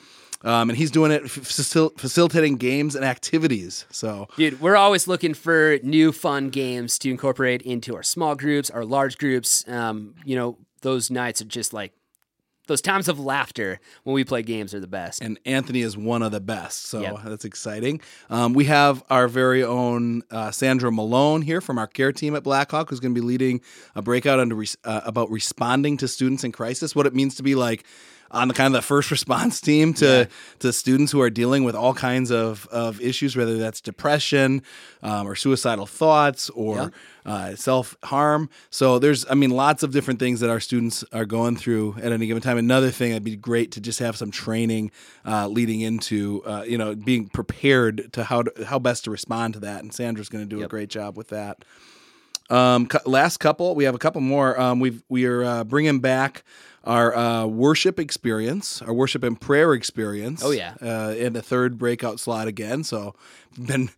Um, 0.42 0.70
and 0.70 0.76
he's 0.78 0.90
doing 0.90 1.12
it 1.12 1.25
facil- 1.25 1.99
facilitating 1.99 2.56
games 2.56 2.94
and 2.97 3.04
activities. 3.04 3.85
So 3.90 4.26
Dude, 4.37 4.61
we're 4.61 4.76
always 4.76 5.06
looking 5.06 5.35
for 5.35 5.78
new 5.82 6.12
fun 6.12 6.49
games 6.49 6.99
to 7.00 7.11
incorporate 7.11 7.61
into 7.62 7.94
our 7.94 8.02
small 8.02 8.35
groups, 8.35 8.70
our 8.70 8.85
large 8.85 9.18
groups. 9.18 9.68
Um, 9.68 10.14
you 10.25 10.37
know, 10.37 10.56
those 10.80 11.11
nights 11.11 11.42
are 11.42 11.47
just 11.47 11.73
like 11.75 11.92
those 12.68 12.80
times 12.80 13.09
of 13.09 13.18
laughter 13.18 13.80
when 14.04 14.14
we 14.14 14.23
play 14.23 14.42
games 14.42 14.73
are 14.75 14.78
the 14.80 14.87
best. 14.87 15.20
and 15.23 15.40
Anthony 15.44 15.80
is 15.80 15.97
one 15.97 16.23
of 16.23 16.30
the 16.30 16.40
best. 16.40 16.87
So 16.87 17.00
Yep. 17.00 17.18
that's 17.25 17.44
exciting. 17.44 18.00
Um, 18.30 18.52
we 18.52 18.66
have 18.66 19.02
our 19.11 19.26
very 19.26 19.64
own 19.64 20.23
uh, 20.30 20.52
Sandra 20.52 20.92
Malone 20.92 21.42
here 21.42 21.61
from 21.61 21.78
our 21.78 21.88
care 21.88 22.12
team 22.12 22.37
at 22.37 22.44
Blackhawk, 22.44 22.88
who's 22.88 23.00
going 23.00 23.12
to 23.12 23.20
be 23.20 23.26
leading 23.26 23.61
a 23.97 24.02
breakout 24.02 24.38
under 24.38 24.62
uh, 24.85 25.00
about 25.04 25.30
responding 25.30 25.97
to 25.97 26.06
students 26.06 26.44
in 26.44 26.52
crisis, 26.52 26.94
what 26.94 27.06
it 27.06 27.14
means 27.14 27.35
to 27.35 27.42
be 27.42 27.56
like 27.56 27.85
on 28.31 28.49
the 28.49 28.55
kind 28.55 28.75
of 28.75 28.81
the 28.81 28.87
first 28.87 29.11
response 29.17 29.61
team 29.61 29.95
to 29.95 30.29
to 30.61 30.73
students 30.73 31.13
who 31.13 31.21
are 31.21 31.31
dealing 31.31 31.65
with 31.65 31.75
all 31.75 31.95
kinds 31.95 32.31
of, 32.31 32.67
of 32.69 33.01
issues, 33.01 33.37
whether 33.37 33.59
that's 33.59 33.81
depression 33.81 34.63
um, 35.03 35.27
or 35.27 35.35
suicidal 35.35 35.87
thoughts 35.87 36.51
or 36.51 36.93
uh, 37.27 37.55
self 37.55 37.97
harm. 38.05 38.49
So 38.71 38.99
there's, 38.99 39.27
I 39.31 39.35
mean, 39.35 39.51
lots 39.51 39.83
of 39.83 39.93
different 39.93 40.21
things 40.21 40.41
that 40.41 40.51
our 40.51 40.61
students 40.61 41.05
are 41.13 41.25
going 41.25 41.57
through 41.57 41.97
at 42.03 42.13
any 42.13 42.27
given 42.27 42.43
time. 42.43 42.59
Another 42.59 42.91
thing, 42.91 43.11
it'd 43.11 43.25
be 43.25 43.37
great 43.37 43.73
to 43.73 43.81
just 43.81 43.99
have 43.99 44.17
some 44.17 44.31
training 44.31 44.91
uh, 45.27 45.49
leading 45.49 45.81
into, 45.81 46.43
uh, 46.45 46.65
you 46.67 46.79
know, 46.79 46.95
being 46.95 47.29
prepared 47.29 48.13
to 48.13 48.25
how 48.25 48.43
to, 48.43 48.65
how 48.65 48.79
best 48.79 49.05
to 49.05 49.11
respond 49.11 49.55
to 49.55 49.61
that. 49.61 49.83
And 49.83 49.93
Sandra's 49.93 50.29
going 50.29 50.49
to 50.49 50.57
do 50.57 50.63
a 50.65 50.69
great 50.69 50.89
job 50.89 51.17
with 51.17 51.29
that. 51.29 51.65
Um, 52.49 52.87
cu- 52.87 53.09
last 53.09 53.37
couple, 53.37 53.75
we 53.75 53.85
have 53.85 53.95
a 53.95 53.99
couple 53.99 54.21
more. 54.21 54.61
Um, 54.61 54.81
we've 54.81 55.03
we 55.09 55.25
are 55.27 55.45
uh, 55.45 55.65
bringing 55.65 56.01
back 56.01 56.43
our 56.85 57.15
uh, 57.15 57.47
worship 57.47 57.99
experience, 57.99 58.81
our 58.83 58.93
worship 58.93 59.23
and 59.23 59.41
prayer 59.41 59.75
experience. 59.75 60.43
Oh, 60.45 60.51
yeah. 60.51 60.75
uh, 60.81 61.15
in 61.17 61.33
the 61.33 61.43
third 61.43 61.79
breakout 61.79 62.21
slot 62.21 62.49
again. 62.49 62.85
So 62.85 63.15
been 63.59 63.91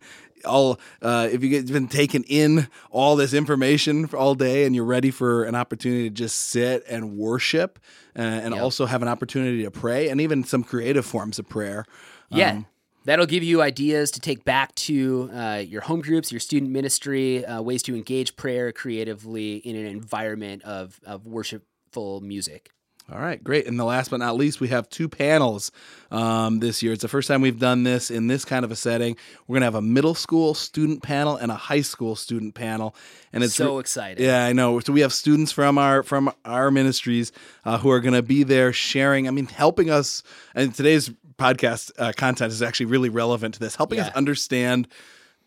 all 0.45 0.79
uh, 1.01 1.29
if 1.31 1.43
you've 1.43 1.67
been 1.67 1.87
taking 1.87 2.23
in 2.23 2.67
all 2.91 3.15
this 3.15 3.33
information 3.33 4.07
for 4.07 4.17
all 4.17 4.35
day 4.35 4.65
and 4.65 4.75
you're 4.75 4.85
ready 4.85 5.11
for 5.11 5.43
an 5.45 5.55
opportunity 5.55 6.09
to 6.09 6.13
just 6.13 6.37
sit 6.37 6.83
and 6.89 7.17
worship 7.17 7.79
uh, 8.17 8.21
and 8.21 8.53
also 8.53 8.85
have 8.85 9.01
an 9.01 9.07
opportunity 9.07 9.63
to 9.63 9.71
pray 9.71 10.09
and 10.09 10.21
even 10.21 10.43
some 10.43 10.63
creative 10.63 11.05
forms 11.05 11.39
of 11.39 11.47
prayer. 11.47 11.85
Yeah. 12.29 12.51
Um, 12.51 12.65
That'll 13.05 13.25
give 13.25 13.43
you 13.43 13.61
ideas 13.61 14.11
to 14.11 14.21
take 14.21 14.45
back 14.45 14.73
to 14.75 15.29
uh, 15.33 15.61
your 15.65 15.81
home 15.81 15.99
groups, 15.99 16.31
your 16.31 16.39
student 16.39 16.71
ministry, 16.71 17.45
uh, 17.45 17.61
ways 17.61 17.83
to 17.83 17.95
engage 17.95 18.37
prayer 18.37 18.71
creatively 18.71 19.57
in 19.57 19.75
an 19.75 19.85
environment 19.85 20.63
of, 20.63 21.01
of 21.05 21.27
worshipful 21.27 22.21
music. 22.21 22.71
All 23.11 23.19
right, 23.19 23.43
great. 23.43 23.67
And 23.67 23.77
the 23.77 23.83
last 23.83 24.11
but 24.11 24.17
not 24.17 24.37
least, 24.37 24.61
we 24.61 24.69
have 24.69 24.89
two 24.89 25.09
panels 25.09 25.71
um, 26.09 26.59
this 26.59 26.81
year. 26.81 26.93
It's 26.93 27.01
the 27.01 27.09
first 27.09 27.27
time 27.27 27.41
we've 27.41 27.59
done 27.59 27.83
this 27.83 28.09
in 28.09 28.27
this 28.27 28.45
kind 28.45 28.63
of 28.63 28.71
a 28.71 28.77
setting. 28.77 29.17
We're 29.45 29.55
going 29.55 29.61
to 29.61 29.65
have 29.65 29.75
a 29.75 29.81
middle 29.81 30.15
school 30.15 30.53
student 30.53 31.03
panel 31.03 31.35
and 31.35 31.51
a 31.51 31.55
high 31.55 31.81
school 31.81 32.15
student 32.15 32.55
panel, 32.55 32.95
and 33.33 33.43
it's 33.43 33.55
So 33.55 33.79
exciting. 33.79 34.23
Yeah, 34.25 34.45
I 34.45 34.53
know. 34.53 34.79
So 34.79 34.93
we 34.93 35.01
have 35.01 35.11
students 35.11 35.51
from 35.51 35.77
our 35.77 36.01
from 36.03 36.31
our 36.45 36.71
ministries 36.71 37.31
uh, 37.65 37.77
who 37.77 37.91
are 37.91 37.99
going 37.99 38.13
to 38.13 38.23
be 38.23 38.43
there 38.43 38.71
sharing. 38.71 39.27
I 39.27 39.31
mean, 39.31 39.47
helping 39.47 39.89
us. 39.89 40.23
And 40.55 40.73
today's 40.73 41.09
podcast 41.37 41.91
uh, 41.97 42.13
content 42.15 42.53
is 42.53 42.61
actually 42.61 42.85
really 42.87 43.09
relevant 43.09 43.55
to 43.55 43.59
this, 43.59 43.75
helping 43.75 43.99
us 43.99 44.11
understand 44.15 44.87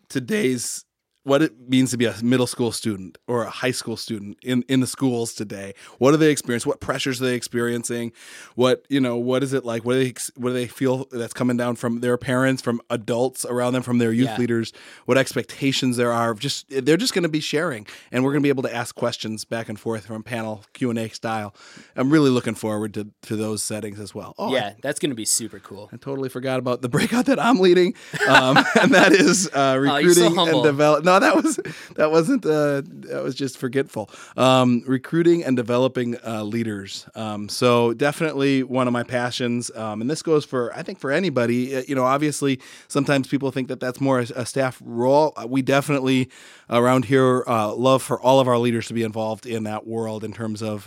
today's 0.09 0.86
what 1.27 1.43
it 1.43 1.69
means 1.69 1.91
to 1.91 1.97
be 1.97 2.05
a 2.05 2.15
middle 2.23 2.47
school 2.47 2.71
student 2.71 3.19
or 3.27 3.43
a 3.43 3.51
high 3.51 3.73
school 3.73 3.97
student 3.97 4.39
in, 4.45 4.63
in 4.69 4.79
the 4.79 4.87
schools 4.87 5.35
today. 5.35 5.75
What 5.99 6.13
do 6.13 6.17
they 6.19 6.31
experience? 6.31 6.65
What 6.65 6.79
pressures 6.81 7.21
are 7.21 7.25
they 7.25 7.35
experiencing? 7.35 8.13
What 8.55 8.85
you 8.89 9.01
know? 9.01 9.17
What 9.17 9.43
is 9.43 9.53
it 9.53 9.65
like? 9.65 9.85
What 9.85 9.95
do 9.95 10.05
they 10.05 10.15
what 10.37 10.51
do 10.51 10.55
they 10.55 10.69
feel 10.69 11.07
that's 11.11 11.33
coming 11.35 11.57
down 11.57 11.75
from 11.75 12.01
their 12.01 12.17
parents, 12.17 12.63
from 12.63 12.81
adults 12.91 13.45
around 13.45 13.73
them, 13.73 13.83
from 13.83 13.99
their 13.99 14.13
youth 14.13 14.29
Yeah. 14.31 14.39
leaders? 14.39 14.73
What 15.07 15.19
expectations 15.19 15.97
there 15.97 16.13
are? 16.13 16.33
Just 16.35 16.67
they're 16.71 16.97
just 16.97 17.13
going 17.13 17.25
to 17.25 17.29
be 17.29 17.41
sharing, 17.41 17.87
and 18.13 18.23
we're 18.23 18.31
going 18.31 18.43
to 18.43 18.47
be 18.47 18.49
able 18.51 18.63
to 18.63 18.75
ask 18.75 18.95
questions 18.95 19.45
back 19.45 19.69
and 19.69 19.79
forth 19.81 20.07
from 20.07 20.23
panel 20.23 20.65
Q 20.75 20.91
and 20.91 20.99
A 20.99 21.09
style. 21.09 21.55
I'm 21.97 22.11
really 22.11 22.31
looking 22.31 22.55
forward 22.55 22.95
to 22.95 23.09
to 23.23 23.35
those 23.37 23.63
settings 23.65 23.99
as 23.99 24.15
well. 24.15 24.35
Oh, 24.39 24.51
I 24.51 24.59
Yeah, 24.59 24.73
that's 24.81 25.01
going 25.01 25.11
to 25.11 25.17
be 25.17 25.25
super 25.25 25.59
cool. 25.59 25.91
I 25.93 25.97
totally 25.97 26.29
forgot 26.29 26.61
about 26.61 26.83
the 26.83 26.89
breakout 26.89 27.27
that 27.27 27.41
I'm 27.43 27.59
leading, 27.59 27.95
um, 28.29 28.57
and 28.81 28.93
that 28.95 29.13
is 29.13 29.49
uh, 29.49 29.51
Oh, 29.57 29.75
so 29.75 29.81
recruiting 29.81 30.25
and 30.27 30.35
development. 30.37 30.65
develop. 30.65 31.05
That 31.27 31.35
was 31.43 31.59
that 31.97 32.11
wasn't. 32.11 32.45
Uh, 32.47 32.83
that 33.09 33.23
was 33.23 33.35
just 33.35 33.59
forgetful. 33.59 34.11
Um, 34.37 34.83
recruiting 34.87 35.45
and 35.45 35.57
developing 35.57 36.17
uh, 36.27 36.43
leaders. 36.45 37.07
Um, 37.15 37.49
so 37.49 37.95
definitely 37.95 38.63
one 38.63 38.87
of 38.87 38.93
my 38.93 39.03
passions, 39.03 39.71
um, 39.75 40.01
and 40.01 40.09
this 40.11 40.23
goes 40.23 40.45
for 40.45 40.73
I 40.75 40.83
think 40.83 40.99
for 41.01 41.11
anybody. 41.11 41.77
Uh, 41.77 41.83
You 41.89 41.95
know, 41.95 42.05
obviously 42.05 42.61
sometimes 42.89 43.29
people 43.29 43.51
think 43.51 43.69
that 43.69 43.81
that's 43.81 44.01
more 44.01 44.21
a, 44.21 44.27
a 44.37 44.47
staff 44.47 44.81
role. 44.85 45.33
Uh, 45.37 45.47
We 45.49 45.63
definitely 45.63 46.29
around 46.71 47.05
here 47.07 47.45
uh, 47.47 47.75
love 47.75 48.03
for 48.03 48.21
all 48.21 48.39
of 48.41 48.49
our 48.49 48.59
leaders 48.59 48.87
to 48.89 48.95
be 48.95 49.03
involved 49.03 49.47
in 49.47 49.65
that 49.65 49.87
world 49.87 50.23
in 50.25 50.33
terms 50.33 50.63
of. 50.63 50.87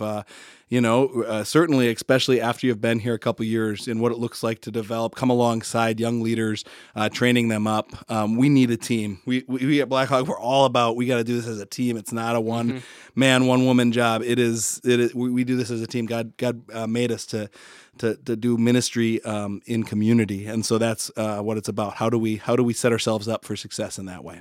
You 0.70 0.80
know, 0.80 1.24
uh, 1.24 1.42
certainly, 1.42 1.90
especially 1.92 2.40
after 2.40 2.64
you've 2.64 2.80
been 2.80 3.00
here 3.00 3.12
a 3.12 3.18
couple 3.18 3.44
years, 3.44 3.88
and 3.88 4.00
what 4.00 4.12
it 4.12 4.18
looks 4.18 4.44
like 4.44 4.60
to 4.60 4.70
develop, 4.70 5.16
come 5.16 5.28
alongside 5.28 5.98
young 5.98 6.22
leaders, 6.22 6.64
uh, 6.94 7.08
training 7.08 7.48
them 7.48 7.66
up. 7.66 7.90
Um, 8.08 8.36
we 8.36 8.48
need 8.48 8.70
a 8.70 8.76
team. 8.76 9.18
We, 9.26 9.44
we, 9.48 9.66
we 9.66 9.80
at 9.80 9.88
Blackhawk, 9.88 10.28
we're 10.28 10.38
all 10.38 10.66
about 10.66 10.94
we 10.94 11.06
got 11.06 11.16
to 11.16 11.24
do 11.24 11.34
this 11.34 11.48
as 11.48 11.60
a 11.60 11.66
team. 11.66 11.96
It's 11.96 12.12
not 12.12 12.36
a 12.36 12.40
one 12.40 12.68
mm-hmm. 12.68 13.20
man, 13.20 13.48
one 13.48 13.66
woman 13.66 13.90
job. 13.90 14.22
It 14.24 14.38
is. 14.38 14.80
It 14.84 15.00
is. 15.00 15.12
We, 15.12 15.30
we 15.30 15.42
do 15.42 15.56
this 15.56 15.72
as 15.72 15.82
a 15.82 15.88
team. 15.88 16.06
God, 16.06 16.36
God 16.36 16.62
uh, 16.72 16.86
made 16.86 17.10
us 17.10 17.26
to 17.26 17.50
to, 17.98 18.14
to 18.14 18.36
do 18.36 18.56
ministry 18.56 19.20
um, 19.24 19.62
in 19.66 19.82
community, 19.82 20.46
and 20.46 20.64
so 20.64 20.78
that's 20.78 21.10
uh, 21.16 21.40
what 21.40 21.56
it's 21.56 21.68
about. 21.68 21.94
How 21.94 22.08
do 22.08 22.16
we 22.16 22.36
how 22.36 22.54
do 22.54 22.62
we 22.62 22.74
set 22.74 22.92
ourselves 22.92 23.26
up 23.26 23.44
for 23.44 23.56
success 23.56 23.98
in 23.98 24.06
that 24.06 24.22
way? 24.22 24.40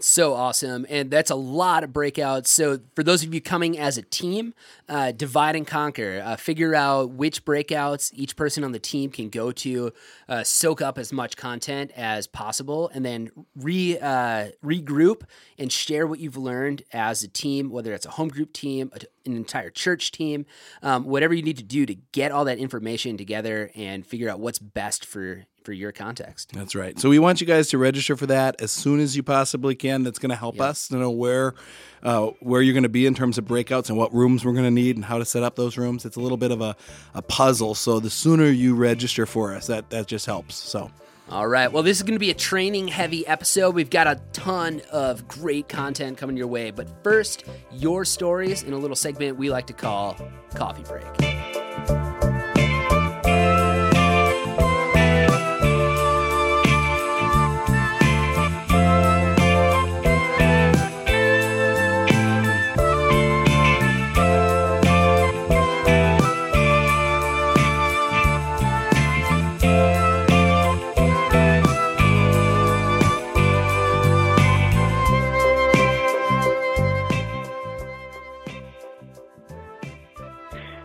So 0.00 0.34
awesome. 0.34 0.86
And 0.88 1.10
that's 1.10 1.30
a 1.30 1.34
lot 1.34 1.84
of 1.84 1.90
breakouts. 1.90 2.46
So, 2.48 2.80
for 2.94 3.02
those 3.02 3.24
of 3.24 3.34
you 3.34 3.40
coming 3.40 3.78
as 3.78 3.98
a 3.98 4.02
team, 4.02 4.54
uh, 4.88 5.12
divide 5.12 5.56
and 5.56 5.66
conquer. 5.66 6.22
Uh, 6.24 6.36
figure 6.36 6.74
out 6.74 7.10
which 7.10 7.44
breakouts 7.44 8.10
each 8.14 8.36
person 8.36 8.64
on 8.64 8.72
the 8.72 8.78
team 8.78 9.10
can 9.10 9.28
go 9.28 9.52
to, 9.52 9.92
uh, 10.28 10.42
soak 10.42 10.80
up 10.80 10.98
as 10.98 11.12
much 11.12 11.36
content 11.36 11.90
as 11.96 12.26
possible, 12.26 12.90
and 12.94 13.04
then 13.04 13.30
re, 13.56 13.98
uh, 13.98 14.48
regroup 14.64 15.22
and 15.58 15.72
share 15.72 16.06
what 16.06 16.20
you've 16.20 16.36
learned 16.36 16.82
as 16.92 17.22
a 17.22 17.28
team, 17.28 17.70
whether 17.70 17.92
it's 17.92 18.06
a 18.06 18.10
home 18.10 18.28
group 18.28 18.52
team, 18.52 18.90
an 19.26 19.36
entire 19.36 19.70
church 19.70 20.10
team, 20.10 20.46
um, 20.82 21.04
whatever 21.04 21.34
you 21.34 21.42
need 21.42 21.58
to 21.58 21.62
do 21.62 21.84
to 21.84 21.94
get 22.12 22.32
all 22.32 22.44
that 22.44 22.58
information 22.58 23.16
together 23.16 23.70
and 23.74 24.06
figure 24.06 24.30
out 24.30 24.40
what's 24.40 24.58
best 24.58 25.04
for 25.04 25.44
for 25.64 25.72
your 25.72 25.92
context. 25.92 26.52
That's 26.54 26.74
right. 26.74 26.98
So 26.98 27.08
we 27.08 27.18
want 27.18 27.40
you 27.40 27.46
guys 27.46 27.68
to 27.68 27.78
register 27.78 28.16
for 28.16 28.26
that 28.26 28.60
as 28.60 28.72
soon 28.72 29.00
as 29.00 29.16
you 29.16 29.22
possibly 29.22 29.74
can. 29.74 30.02
That's 30.02 30.18
going 30.18 30.30
to 30.30 30.36
help 30.36 30.60
us 30.60 30.88
to 30.88 30.96
know 30.96 31.10
where 31.10 31.54
uh, 32.02 32.28
where 32.40 32.62
you're 32.62 32.74
going 32.74 32.84
to 32.84 32.88
be 32.88 33.06
in 33.06 33.14
terms 33.14 33.38
of 33.38 33.44
breakouts 33.44 33.88
and 33.88 33.98
what 33.98 34.14
rooms 34.14 34.44
we're 34.44 34.52
going 34.52 34.64
to 34.64 34.70
need 34.70 34.96
and 34.96 35.04
how 35.04 35.18
to 35.18 35.24
set 35.24 35.42
up 35.42 35.56
those 35.56 35.76
rooms. 35.76 36.04
It's 36.04 36.16
a 36.16 36.20
little 36.20 36.36
bit 36.38 36.50
of 36.50 36.60
a, 36.60 36.76
a 37.14 37.22
puzzle. 37.22 37.74
So 37.74 38.00
the 38.00 38.10
sooner 38.10 38.46
you 38.46 38.74
register 38.74 39.26
for 39.26 39.54
us, 39.54 39.66
that 39.66 39.90
that 39.90 40.06
just 40.06 40.26
helps. 40.26 40.54
So. 40.54 40.90
All 41.30 41.46
right. 41.46 41.70
Well, 41.70 41.82
this 41.82 41.98
is 41.98 42.02
going 42.04 42.14
to 42.14 42.18
be 42.18 42.30
a 42.30 42.34
training 42.34 42.88
heavy 42.88 43.26
episode. 43.26 43.74
We've 43.74 43.90
got 43.90 44.06
a 44.06 44.18
ton 44.32 44.80
of 44.90 45.28
great 45.28 45.68
content 45.68 46.16
coming 46.16 46.38
your 46.38 46.46
way. 46.46 46.70
But 46.70 47.04
first, 47.04 47.44
your 47.70 48.06
stories 48.06 48.62
in 48.62 48.72
a 48.72 48.78
little 48.78 48.96
segment 48.96 49.36
we 49.36 49.50
like 49.50 49.66
to 49.66 49.74
call 49.74 50.16
Coffee 50.54 50.84
Break. 50.84 51.57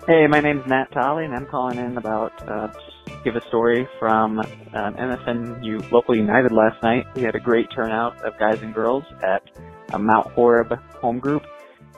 Hey, 0.05 0.27
my 0.27 0.41
name's 0.41 0.67
Matt 0.67 0.91
Tolley, 0.91 1.24
and 1.24 1.33
I'm 1.33 1.45
calling 1.45 1.79
in 1.79 1.95
about 1.95 2.33
uh, 2.45 2.67
give 3.24 3.38
a 3.38 3.48
story 3.48 3.88
from 4.00 4.38
um, 4.38 4.45
MSNU 4.74 5.89
Local 5.93 6.17
United 6.17 6.51
last 6.51 6.83
night. 6.83 7.05
We 7.15 7.22
had 7.22 7.36
a 7.36 7.39
great 7.39 7.72
turnout 7.74 8.22
of 8.22 8.38
guys 8.38 8.62
and 8.62 8.74
girls 8.74 9.05
at 9.24 9.43
a 9.93 9.98
Mount 9.98 10.27
Horeb 10.33 10.77
home 11.00 11.19
group, 11.19 11.43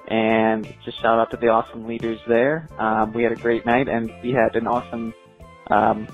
and 0.08 0.72
just 0.86 1.02
shout 1.02 1.18
out 1.18 1.32
to 1.32 1.38
the 1.38 1.48
awesome 1.48 1.88
leaders 1.88 2.20
there. 2.28 2.70
Um, 2.78 3.12
we 3.12 3.24
had 3.24 3.32
a 3.32 3.38
great 3.38 3.66
night, 3.66 3.88
and 3.88 4.14
we 4.22 4.34
had 4.34 4.56
an 4.56 4.68
awesome 4.68 5.12
um, 5.72 6.08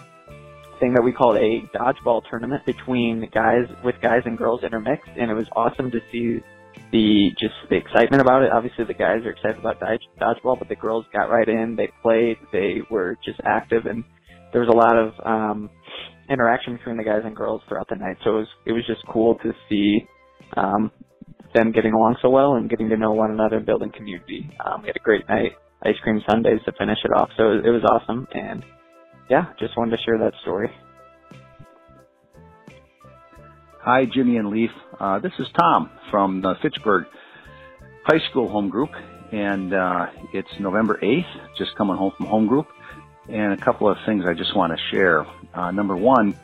thing 0.80 0.94
that 0.94 1.04
we 1.04 1.12
called 1.12 1.36
a 1.36 1.60
dodgeball 1.78 2.22
tournament 2.30 2.66
between 2.66 3.30
guys 3.34 3.68
with 3.84 3.96
guys 4.02 4.22
and 4.24 4.38
girls 4.38 4.64
intermixed, 4.64 5.12
and 5.18 5.30
it 5.30 5.34
was 5.34 5.48
awesome 5.58 5.92
to 5.92 6.00
see 6.10 6.42
the 6.92 7.30
just 7.40 7.54
the 7.70 7.78
excitement 7.78 8.22
about 8.22 8.44
it. 8.44 8.52
Obviously, 8.52 8.86
the 8.86 8.94
guys 8.94 9.26
are 9.26 9.32
excited 9.32 9.58
about 9.60 9.80
dodge, 9.80 10.02
dodgeball, 10.20 10.60
but 10.60 10.70
the 10.70 10.76
girls 10.76 11.06
got 11.14 11.30
right 11.30 11.48
in. 11.48 11.76
They 11.76 11.90
played. 12.02 12.38
They 12.52 12.82
were 12.90 13.18
just 13.24 13.40
active, 13.46 13.86
and 13.86 14.04
there 14.52 14.62
was 14.62 14.70
a 14.70 14.76
lot 14.76 14.98
of 14.98 15.14
um, 15.26 15.70
interaction 16.30 16.76
between 16.78 16.98
the 16.98 17.04
guys 17.04 17.22
and 17.24 17.36
girls 17.36 17.62
throughout 17.68 17.88
the 17.90 17.96
night. 17.96 18.18
So 18.24 18.32
it 18.32 18.40
was 18.40 18.48
it 18.68 18.72
was 18.74 18.84
just 18.88 19.02
cool 19.08 19.36
to 19.36 19.54
see 19.70 20.08
um, 20.58 20.92
them 21.54 21.72
getting 21.72 21.94
along 21.94 22.18
so 22.22 22.30
well 22.30 22.56
and 22.56 22.70
getting 22.70 22.90
to 22.90 22.98
know 22.98 23.14
one 23.14 23.32
another 23.32 23.58
and 23.58 23.66
building 23.66 23.92
community. 23.96 24.50
Um, 24.64 24.82
we 24.82 24.88
had 24.88 24.96
a 24.96 25.04
great 25.04 25.28
night, 25.30 25.54
ice 25.84 25.96
cream 26.04 26.22
sundaes 26.30 26.64
to 26.66 26.72
finish 26.78 27.00
it 27.04 27.12
off. 27.16 27.30
So 27.38 27.52
it 27.52 27.70
was 27.70 27.84
awesome, 27.84 28.28
and 28.34 28.64
yeah, 29.30 29.54
just 29.60 29.78
wanted 29.78 29.98
to 29.98 30.04
share 30.04 30.18
that 30.20 30.34
story. 30.42 30.70
Hi, 33.84 34.06
Jimmy 34.06 34.38
and 34.38 34.52
Leaf. 34.52 34.70
Uh, 35.00 35.18
this 35.18 35.32
is 35.40 35.48
Tom 35.60 35.90
from 36.12 36.42
the 36.42 36.54
Fitchburg 36.62 37.08
High 38.04 38.20
School 38.30 38.48
Home 38.48 38.70
Group, 38.70 38.92
and 39.32 39.74
uh, 39.74 40.06
it's 40.34 40.52
November 40.60 41.00
8th, 41.02 41.56
just 41.58 41.76
coming 41.76 41.98
home 41.98 42.12
from 42.16 42.28
home 42.28 42.46
group, 42.46 42.68
and 43.28 43.54
a 43.54 43.58
couple 43.58 43.90
of 43.90 43.98
things 44.06 44.24
I 44.28 44.36
just 44.36 44.56
want 44.56 44.72
to 44.72 44.78
share. 44.92 45.26
Uh, 45.56 45.72
number 45.72 45.98
one, 45.98 46.38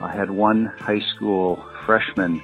I 0.00 0.12
had 0.12 0.30
one 0.30 0.66
high 0.66 1.00
school 1.16 1.60
freshman 1.84 2.40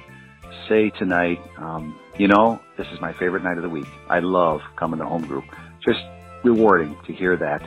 say 0.67 0.89
tonight, 0.89 1.39
um, 1.57 1.97
you 2.17 2.27
know, 2.27 2.59
this 2.75 2.87
is 2.91 2.99
my 2.99 3.13
favorite 3.13 3.43
night 3.43 3.55
of 3.55 3.63
the 3.63 3.69
week. 3.69 3.87
I 4.09 4.19
love 4.19 4.59
coming 4.75 4.99
to 4.99 5.05
home 5.05 5.25
group. 5.27 5.45
Just 5.79 6.01
rewarding 6.43 6.97
to 7.05 7.13
hear 7.13 7.37
that. 7.37 7.61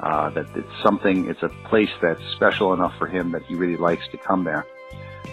Uh, 0.00 0.30
that 0.30 0.46
it's 0.54 0.82
something, 0.84 1.28
it's 1.28 1.42
a 1.42 1.48
place 1.68 1.90
that's 2.00 2.22
special 2.36 2.74
enough 2.74 2.96
for 2.96 3.08
him 3.08 3.32
that 3.32 3.42
he 3.46 3.56
really 3.56 3.76
likes 3.76 4.06
to 4.12 4.18
come 4.18 4.44
there. 4.44 4.64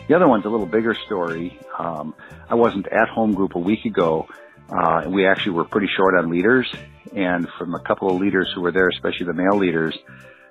The 0.07 0.15
other 0.15 0.27
one's 0.27 0.45
a 0.45 0.49
little 0.49 0.65
bigger 0.67 0.95
story. 1.05 1.59
Um, 1.77 2.13
I 2.49 2.55
wasn't 2.55 2.87
at 2.87 3.09
home 3.09 3.33
group 3.33 3.55
a 3.55 3.59
week 3.59 3.85
ago, 3.85 4.27
uh, 4.69 5.01
and 5.03 5.13
we 5.13 5.27
actually 5.27 5.53
were 5.53 5.65
pretty 5.65 5.89
short 5.95 6.15
on 6.15 6.29
leaders. 6.29 6.71
And 7.15 7.47
from 7.57 7.73
a 7.73 7.79
couple 7.79 8.09
of 8.09 8.19
leaders 8.19 8.51
who 8.53 8.61
were 8.61 8.71
there, 8.71 8.89
especially 8.89 9.25
the 9.25 9.33
male 9.33 9.57
leaders, 9.57 9.97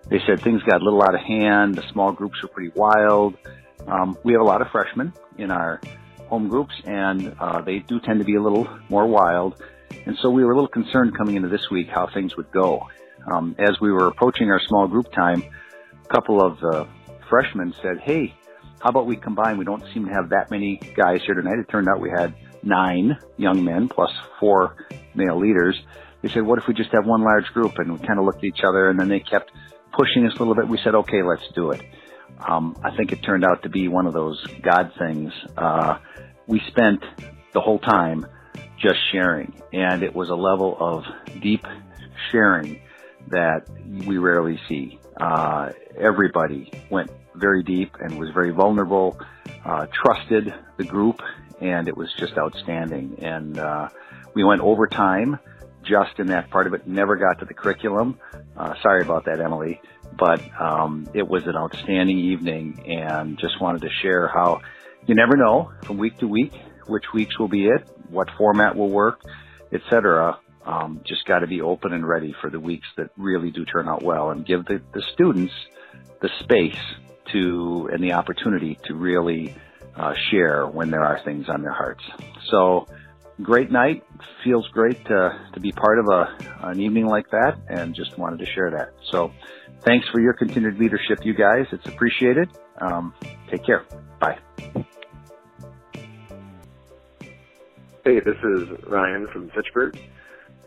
they 0.09 0.21
said 0.27 0.41
things 0.41 0.63
got 0.63 0.81
a 0.81 0.85
little 0.85 1.03
out 1.03 1.15
of 1.15 1.21
hand. 1.21 1.77
The 1.77 1.85
small 1.93 2.13
groups 2.13 2.43
were 2.43 2.49
pretty 2.49 2.73
wild. 2.75 3.37
Um, 3.87 4.17
we 4.25 4.33
have 4.33 4.43
a 4.43 4.45
lot 4.45 4.61
of 4.61 4.69
freshmen 4.71 5.13
in 5.39 5.51
our 5.51 5.81
home 6.29 6.49
groups, 6.49 6.75
and 6.85 7.35
uh, 7.39 7.61
they 7.61 7.79
do 7.81 8.01
tend 8.01 8.19
to 8.19 8.25
be 8.25 8.35
a 8.35 8.43
little 8.43 8.69
more 8.89 9.07
wild. 9.07 9.63
And 10.07 10.17
so 10.21 10.31
we 10.31 10.45
were 10.45 10.53
a 10.53 10.55
little 10.55 10.69
concerned 10.69 11.17
coming 11.17 11.37
into 11.37 11.49
this 11.49 11.71
week 11.71 11.89
how 11.89 12.07
things 12.13 12.37
would 12.37 12.51
go. 12.51 12.89
Um, 13.31 13.55
as 13.59 13.81
we 13.81 13.93
were 13.93 14.09
approaching 14.09 14.51
our 14.51 14.61
small 14.61 14.87
group 14.89 15.13
time, 15.13 15.43
a 16.05 16.09
couple 16.09 16.43
of 16.43 16.61
the 16.61 16.87
freshmen 17.29 17.75
said, 17.81 18.01
"Hey, 18.01 18.35
how 18.85 18.91
about 18.91 19.07
we 19.07 19.17
combine? 19.17 19.57
We 19.57 19.65
don't 19.65 19.83
seem 19.95 20.05
to 20.05 20.13
have 20.13 20.29
that 20.29 20.51
many 20.51 20.77
guys 20.95 21.23
here 21.25 21.35
tonight. 21.35 21.59
It 21.59 21.71
turned 21.71 21.89
out 21.89 22.03
we 22.03 22.11
had 22.11 22.35
nine 22.63 23.17
young 23.39 23.65
men 23.65 23.89
plus 23.89 24.11
four 24.39 24.77
male 25.15 25.41
leaders. 25.41 25.75
They 26.21 26.29
said, 26.29 26.43
what 26.43 26.59
if 26.59 26.69
we 26.69 26.75
just 26.75 26.91
have 26.93 27.07
one 27.07 27.23
large 27.23 27.47
group? 27.47 27.79
And 27.79 27.99
we 27.99 28.07
kind 28.07 28.19
of 28.19 28.27
looked 28.27 28.39
at 28.39 28.45
each 28.45 28.61
other 28.63 28.91
and 28.91 29.01
then 29.01 29.09
they 29.09 29.21
kept 29.21 29.51
pushing 29.97 30.27
us 30.27 30.35
a 30.37 30.39
little 30.39 30.55
bit. 30.55 30.69
We 30.69 30.79
said, 30.85 30.95
okay, 30.97 31.23
let's 31.23 31.49
do 31.55 31.71
it. 31.71 31.81
Um, 32.47 32.77
I 32.85 32.95
think 32.95 33.11
it 33.11 33.23
turned 33.23 33.43
out 33.43 33.63
to 33.63 33.71
be 33.71 33.89
one 33.89 34.07
of 34.07 34.13
those 34.13 34.45
God 34.61 34.93
things. 34.99 35.33
Uh, 35.57 35.97
we 36.47 36.61
spent 36.69 37.03
the 37.55 37.63
whole 37.63 37.79
time 37.79 38.27
just 38.79 38.99
sharing 39.13 39.55
and 39.73 40.03
it 40.03 40.15
was 40.15 40.29
a 40.29 40.35
level 40.35 40.77
of 40.79 41.05
deep 41.41 41.65
sharing 42.31 42.83
that 43.29 43.67
we 44.07 44.19
rarely 44.19 44.61
see. 44.69 44.99
Uh, 45.19 45.73
everybody 45.99 46.71
went 46.91 47.11
very 47.35 47.63
deep 47.63 47.97
and 48.01 48.19
was 48.19 48.31
very 48.31 48.51
vulnerable, 48.51 49.19
uh, 49.65 49.87
trusted 49.93 50.53
the 50.77 50.85
group, 50.85 51.23
and 51.61 51.89
it 51.89 51.97
was 51.97 52.13
just 52.19 52.37
outstanding. 52.39 53.17
And 53.21 53.59
uh, 53.59 53.89
we 54.35 54.45
went 54.45 54.61
overtime 54.61 55.39
just 55.83 56.19
in 56.19 56.29
that 56.29 56.51
part 56.51 56.67
of 56.67 56.75
it. 56.75 56.87
Never 56.87 57.17
got 57.17 57.41
to 57.41 57.45
the 57.45 57.55
curriculum. 57.55 58.19
Uh, 58.57 58.75
sorry 58.83 59.03
about 59.03 59.27
that, 59.27 59.41
Emily. 59.41 59.81
But 60.17 60.41
um, 60.61 61.09
it 61.13 61.27
was 61.27 61.47
an 61.47 61.57
outstanding 61.57 62.19
evening, 62.19 62.85
and 62.87 63.39
just 63.39 63.61
wanted 63.61 63.83
to 63.83 63.91
share 64.03 64.29
how 64.29 64.61
you 65.07 65.15
never 65.15 65.37
know 65.37 65.73
from 65.83 65.99
week 65.99 66.19
to 66.19 66.29
week 66.29 66.53
which 66.87 67.13
weeks 67.13 67.39
will 67.39 67.49
be 67.49 67.67
it, 67.67 67.87
what 68.09 68.29
format 68.37 68.77
will 68.77 68.91
work, 68.91 69.21
etc. 69.73 70.39
Um, 70.65 71.01
just 71.07 71.25
got 71.27 71.41
to 71.41 71.47
be 71.47 71.61
open 71.61 71.93
and 71.93 72.07
ready 72.07 72.35
for 72.41 72.51
the 72.51 72.61
weeks 72.61 72.87
that 72.97 73.11
really 73.17 73.51
do 73.51 73.65
turn 73.65 73.89
out 73.89 74.03
well, 74.03 74.31
and 74.31 74.47
give 74.47 74.65
the, 74.65 74.81
the 74.93 75.03
students 75.13 75.53
the 76.21 76.31
space 76.41 76.81
to 77.33 77.89
and 77.93 78.03
the 78.03 78.13
opportunity 78.13 78.79
to 78.87 78.95
really 78.95 79.55
uh, 79.97 80.15
share 80.31 80.67
when 80.67 80.91
there 80.91 81.03
are 81.05 81.21
things 81.25 81.49
on 81.49 81.63
their 81.63 81.73
hearts. 81.73 82.03
So, 82.51 82.87
great 83.43 83.71
night. 83.71 84.05
Feels 84.43 84.67
great 84.69 85.05
to, 85.07 85.49
to 85.55 85.61
be 85.61 85.73
part 85.73 85.99
of 85.99 86.07
a, 86.09 86.69
an 86.69 86.81
evening 86.81 87.07
like 87.07 87.31
that 87.31 87.59
and 87.69 87.95
just 87.95 88.17
wanted 88.19 88.39
to 88.41 88.47
share 88.47 88.71
that. 88.73 88.95
So, 89.11 89.33
thanks 89.83 90.07
for 90.13 90.21
your 90.21 90.33
continued 90.33 90.79
leadership, 90.79 91.25
you 91.25 91.35
guys. 91.35 91.67
It's 91.73 91.87
appreciated. 91.87 92.49
Um, 92.81 93.15
take 93.51 93.65
care. 93.65 93.85
Bye. 94.21 94.39
Hey, 98.05 98.21
this 98.21 98.37
is 98.37 98.69
Ryan 98.87 99.27
from 99.33 99.51
Fitchburg. 99.51 99.99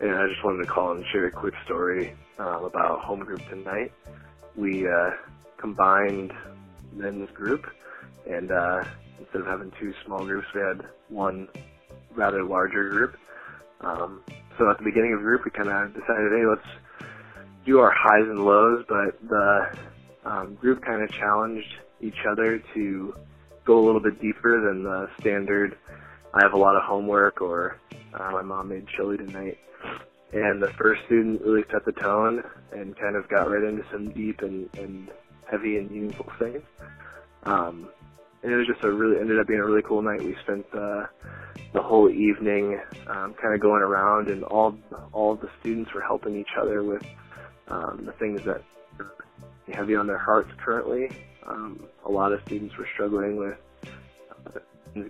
and 0.00 0.10
I 0.14 0.26
just 0.26 0.44
wanted 0.44 0.64
to 0.64 0.68
call 0.68 0.92
and 0.92 1.04
share 1.12 1.26
a 1.26 1.30
quick 1.30 1.54
story 1.64 2.14
um, 2.38 2.64
about 2.64 3.00
home 3.00 3.20
group 3.20 3.40
tonight. 3.48 3.92
We 4.56 4.86
uh, 4.88 5.10
combined 5.58 6.32
men's 6.92 7.30
group, 7.30 7.66
and 8.28 8.50
uh, 8.50 8.84
instead 9.18 9.40
of 9.42 9.46
having 9.46 9.72
two 9.78 9.92
small 10.04 10.24
groups, 10.24 10.46
we 10.54 10.60
had 10.60 10.82
one 11.08 11.48
rather 12.14 12.42
larger 12.42 12.88
group. 12.88 13.16
Um, 13.80 14.22
so 14.58 14.70
at 14.70 14.78
the 14.78 14.84
beginning 14.84 15.12
of 15.12 15.20
the 15.20 15.24
group, 15.24 15.44
we 15.44 15.50
kind 15.50 15.68
of 15.68 15.92
decided, 15.94 16.32
hey, 16.32 16.46
let's 16.48 16.68
do 17.64 17.78
our 17.78 17.92
highs 17.94 18.26
and 18.28 18.44
lows, 18.44 18.84
but 18.88 19.18
the 19.28 19.78
um, 20.24 20.54
group 20.54 20.82
kind 20.84 21.02
of 21.02 21.10
challenged 21.10 21.68
each 22.00 22.26
other 22.28 22.62
to 22.74 23.14
go 23.64 23.78
a 23.78 23.84
little 23.84 24.00
bit 24.00 24.20
deeper 24.20 24.60
than 24.66 24.82
the 24.82 25.08
standard. 25.20 25.76
I 26.34 26.42
have 26.42 26.54
a 26.54 26.58
lot 26.58 26.76
of 26.76 26.82
homework, 26.82 27.40
or 27.40 27.78
uh, 28.14 28.30
my 28.32 28.42
mom 28.42 28.68
made 28.68 28.86
chili 28.96 29.16
tonight. 29.16 29.58
And 30.32 30.62
the 30.62 30.72
first 30.78 31.02
student 31.06 31.40
really 31.42 31.64
set 31.70 31.84
the 31.84 31.92
tone 31.92 32.42
and 32.72 32.96
kind 32.98 33.16
of 33.16 33.28
got 33.28 33.50
right 33.50 33.64
into 33.64 33.82
some 33.90 34.10
deep 34.10 34.42
and, 34.42 34.68
and 34.76 35.08
heavy 35.50 35.78
and 35.78 35.90
meaningful 35.90 36.30
things. 36.38 36.62
Um, 37.44 37.88
and 38.42 38.52
it 38.52 38.56
was 38.56 38.66
just 38.66 38.84
a 38.84 38.90
really 38.90 39.20
ended 39.20 39.38
up 39.38 39.46
being 39.46 39.60
a 39.60 39.64
really 39.64 39.82
cool 39.82 40.02
night. 40.02 40.22
We 40.22 40.36
spent 40.42 40.66
uh, 40.72 41.06
the 41.72 41.82
whole 41.82 42.08
evening 42.08 42.80
um, 43.08 43.34
kind 43.34 43.54
of 43.54 43.60
going 43.60 43.82
around, 43.82 44.28
and 44.28 44.44
all 44.44 44.76
all 45.12 45.34
the 45.34 45.50
students 45.60 45.92
were 45.92 46.02
helping 46.02 46.36
each 46.36 46.56
other 46.60 46.82
with 46.82 47.02
um, 47.68 48.02
the 48.04 48.12
things 48.12 48.42
that 48.44 48.62
are 49.00 49.12
heavy 49.72 49.96
on 49.96 50.06
their 50.06 50.18
hearts 50.18 50.50
currently. 50.64 51.10
Um, 51.46 51.84
a 52.04 52.10
lot 52.10 52.32
of 52.32 52.40
students 52.46 52.76
were 52.76 52.86
struggling 52.94 53.36
with 53.36 53.58
uh, 54.46 54.60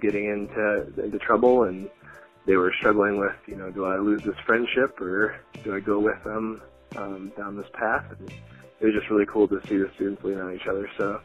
getting 0.01 0.27
into 0.27 1.03
into 1.03 1.19
trouble, 1.19 1.65
and 1.65 1.91
they 2.49 2.57
were 2.57 2.73
struggling 2.79 3.19
with, 3.19 3.37
you 3.47 3.57
know, 3.57 3.71
do 3.71 3.85
I 3.85 3.99
lose 3.99 4.23
this 4.23 4.35
friendship 4.47 4.99
or 5.03 5.37
do 5.63 5.75
I 5.75 5.81
go 5.81 5.99
with 5.99 6.23
them 6.25 6.63
um, 6.97 7.31
down 7.37 7.59
this 7.59 7.69
path? 7.75 8.07
And 8.19 8.33
it 8.81 8.87
was 8.87 8.95
just 8.95 9.11
really 9.11 9.27
cool 9.27 9.49
to 9.49 9.61
see 9.67 9.77
the 9.77 9.91
students 9.95 10.23
lean 10.23 10.39
on 10.39 10.55
each 10.55 10.67
other. 10.67 10.89
So 10.97 11.21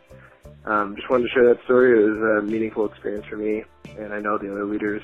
um, 0.66 0.96
just 0.96 1.10
wanted 1.10 1.24
to 1.24 1.30
share 1.30 1.54
that 1.54 1.64
story. 1.66 1.92
It 1.92 2.10
was 2.10 2.44
a 2.44 2.46
meaningful 2.46 2.86
experience 2.88 3.26
for 3.28 3.38
me, 3.38 3.64
and 3.98 4.14
I 4.14 4.20
know 4.20 4.38
the 4.38 4.52
other 4.52 4.66
leaders 4.66 5.02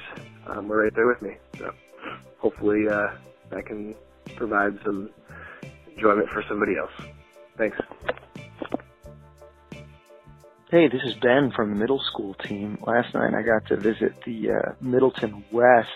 um, 0.48 0.68
were 0.68 0.84
right 0.84 0.94
there 0.96 1.08
with 1.08 1.22
me. 1.22 1.38
So 1.58 1.72
hopefully 2.38 2.88
uh, 2.88 3.10
can 3.66 3.96
provide 4.36 4.80
some 4.84 5.10
enjoyment 5.94 6.30
for 6.30 6.44
somebody 6.48 6.78
else. 6.78 6.92
Thanks. 7.58 7.78
Hey, 10.72 10.88
this 10.88 11.02
is 11.04 11.16
Ben 11.16 11.52
from 11.52 11.72
the 11.72 11.76
middle 11.76 12.00
school 12.00 12.36
team. 12.36 12.78
Last 12.86 13.14
night 13.14 13.34
I 13.34 13.42
got 13.42 13.66
to 13.70 13.76
visit 13.76 14.14
the 14.26 14.52
uh, 14.52 14.72
Middleton 14.80 15.44
West 15.52 15.90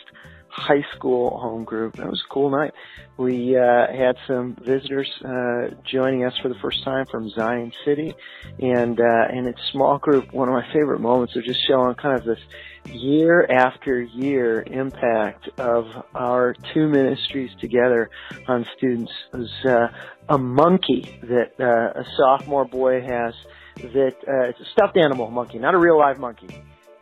high 0.53 0.85
school 0.95 1.39
home 1.39 1.63
group. 1.63 1.97
It 1.97 2.05
was 2.05 2.21
a 2.23 2.33
cool 2.33 2.51
night. 2.51 2.73
We 3.17 3.57
uh, 3.57 3.87
had 3.87 4.15
some 4.27 4.55
visitors 4.63 5.09
uh, 5.25 5.75
joining 5.91 6.25
us 6.25 6.33
for 6.43 6.49
the 6.49 6.59
first 6.61 6.83
time 6.83 7.07
from 7.07 7.27
Zion 7.29 7.71
City, 7.83 8.13
and 8.59 8.99
uh, 8.99 9.25
and 9.29 9.47
it's 9.47 9.59
small 9.71 9.97
group. 9.97 10.31
One 10.31 10.49
of 10.49 10.53
my 10.53 10.65
favorite 10.71 10.99
moments 10.99 11.35
of 11.35 11.43
just 11.43 11.59
showing 11.67 11.95
kind 11.95 12.19
of 12.19 12.25
this 12.25 12.39
year 12.85 13.47
after 13.49 13.99
year 14.01 14.63
impact 14.67 15.49
of 15.57 15.87
our 16.13 16.55
two 16.73 16.87
ministries 16.87 17.49
together 17.59 18.11
on 18.47 18.67
students. 18.77 19.11
It 19.33 19.37
was 19.37 19.65
uh, 19.65 19.87
a 20.29 20.37
monkey 20.37 21.19
that 21.23 21.53
uh, 21.59 21.99
a 21.99 22.05
sophomore 22.15 22.65
boy 22.65 23.01
has 23.01 23.33
that 23.77 24.15
uh, 24.27 24.49
it's 24.49 24.59
a 24.59 24.65
stuffed 24.71 24.97
animal 24.97 25.31
monkey, 25.31 25.57
not 25.57 25.73
a 25.73 25.79
real 25.79 25.97
live 25.97 26.19
monkey. 26.19 26.49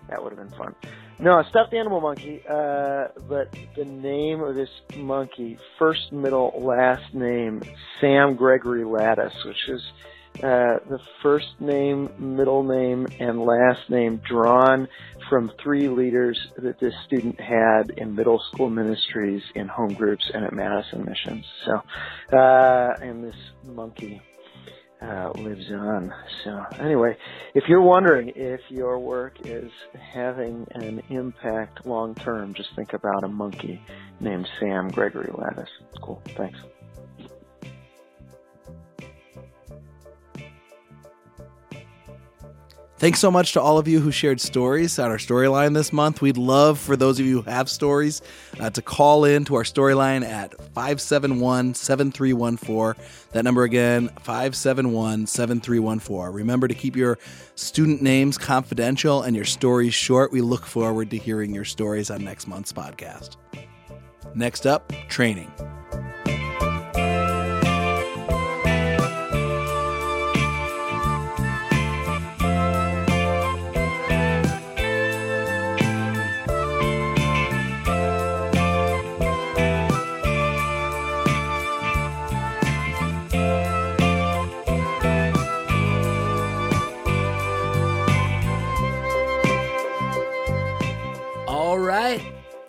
That 0.09 0.23
would 0.23 0.31
have 0.31 0.39
been 0.39 0.57
fun. 0.57 0.73
No, 1.21 1.37
a 1.37 1.45
stuffed 1.51 1.75
animal 1.75 2.01
monkey, 2.01 2.41
uh, 2.49 3.09
but 3.29 3.55
the 3.77 3.85
name 3.85 4.41
of 4.41 4.55
this 4.55 4.69
monkey, 4.97 5.55
first, 5.77 6.11
middle, 6.11 6.51
last 6.65 7.13
name, 7.13 7.61
Sam 7.99 8.35
Gregory 8.35 8.83
Lattice, 8.83 9.33
which 9.45 9.69
is 9.69 9.81
uh, 10.37 10.81
the 10.89 10.97
first 11.21 11.45
name, 11.59 12.09
middle 12.17 12.63
name, 12.63 13.05
and 13.19 13.39
last 13.39 13.87
name 13.87 14.19
drawn 14.27 14.87
from 15.29 15.51
three 15.61 15.87
leaders 15.89 16.39
that 16.57 16.79
this 16.79 16.93
student 17.05 17.39
had 17.39 17.91
in 17.97 18.15
middle 18.15 18.41
school 18.51 18.71
ministries, 18.71 19.43
in 19.53 19.67
home 19.67 19.93
groups, 19.93 20.23
and 20.33 20.43
at 20.43 20.53
Madison 20.53 21.05
Missions. 21.05 21.45
So, 21.67 22.35
uh, 22.35 22.95
and 22.99 23.23
this 23.23 23.35
monkey 23.63 24.23
uh, 25.01 25.31
lives 25.35 25.65
on. 25.71 26.11
So 26.43 26.63
anyway, 26.83 27.15
if 27.55 27.63
you're 27.67 27.81
wondering 27.81 28.31
if 28.35 28.61
your 28.69 28.99
work 28.99 29.33
is 29.43 29.71
having 30.13 30.65
an 30.73 31.01
impact 31.09 31.85
long 31.85 32.15
term, 32.23 32.53
just 32.55 32.69
think 32.75 32.93
about 32.93 33.23
a 33.23 33.27
monkey 33.27 33.81
named 34.19 34.47
Sam 34.59 34.91
Gregory 34.91 35.31
Lattice. 35.35 35.69
Cool. 36.03 36.21
Thanks. 36.37 36.57
Thanks 43.01 43.19
so 43.19 43.31
much 43.31 43.53
to 43.53 43.61
all 43.61 43.79
of 43.79 43.87
you 43.87 43.99
who 43.99 44.11
shared 44.11 44.39
stories 44.39 44.99
on 44.99 45.09
our 45.09 45.17
storyline 45.17 45.73
this 45.73 45.91
month. 45.91 46.21
We'd 46.21 46.37
love 46.37 46.77
for 46.77 46.95
those 46.95 47.19
of 47.19 47.25
you 47.25 47.41
who 47.41 47.49
have 47.49 47.67
stories 47.67 48.21
uh, 48.59 48.69
to 48.69 48.83
call 48.83 49.25
in 49.25 49.43
to 49.45 49.55
our 49.55 49.63
storyline 49.63 50.23
at 50.23 50.53
571 50.75 51.73
7314. 51.73 53.03
That 53.31 53.43
number 53.43 53.63
again, 53.63 54.09
571 54.21 55.25
7314. 55.25 56.31
Remember 56.31 56.67
to 56.67 56.75
keep 56.75 56.95
your 56.95 57.17
student 57.55 58.03
names 58.03 58.37
confidential 58.37 59.23
and 59.23 59.35
your 59.35 59.45
stories 59.45 59.95
short. 59.95 60.31
We 60.31 60.41
look 60.41 60.67
forward 60.67 61.09
to 61.09 61.17
hearing 61.17 61.55
your 61.55 61.65
stories 61.65 62.11
on 62.11 62.23
next 62.23 62.47
month's 62.47 62.71
podcast. 62.71 63.37
Next 64.35 64.67
up, 64.67 64.93
training. 65.09 65.51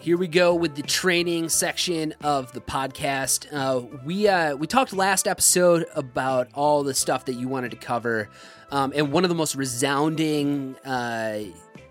Here 0.03 0.17
we 0.17 0.27
go 0.27 0.53
with 0.53 0.75
the 0.75 0.83
training 0.83 1.49
section 1.49 2.13
of 2.25 2.51
the 2.51 2.61
podcast. 2.61 3.47
Uh, 3.53 3.87
we 4.05 4.27
uh, 4.27 4.57
we 4.57 4.67
talked 4.67 4.93
last 4.93 5.29
episode 5.29 5.87
about 5.95 6.49
all 6.55 6.83
the 6.83 6.93
stuff 6.93 7.27
that 7.27 7.35
you 7.35 7.47
wanted 7.47 7.71
to 7.71 7.77
cover, 7.77 8.29
um, 8.73 8.93
and 8.97 9.13
one 9.13 9.23
of 9.25 9.29
the 9.29 9.37
most 9.37 9.55
resounding, 9.55 10.75
uh, 10.85 11.43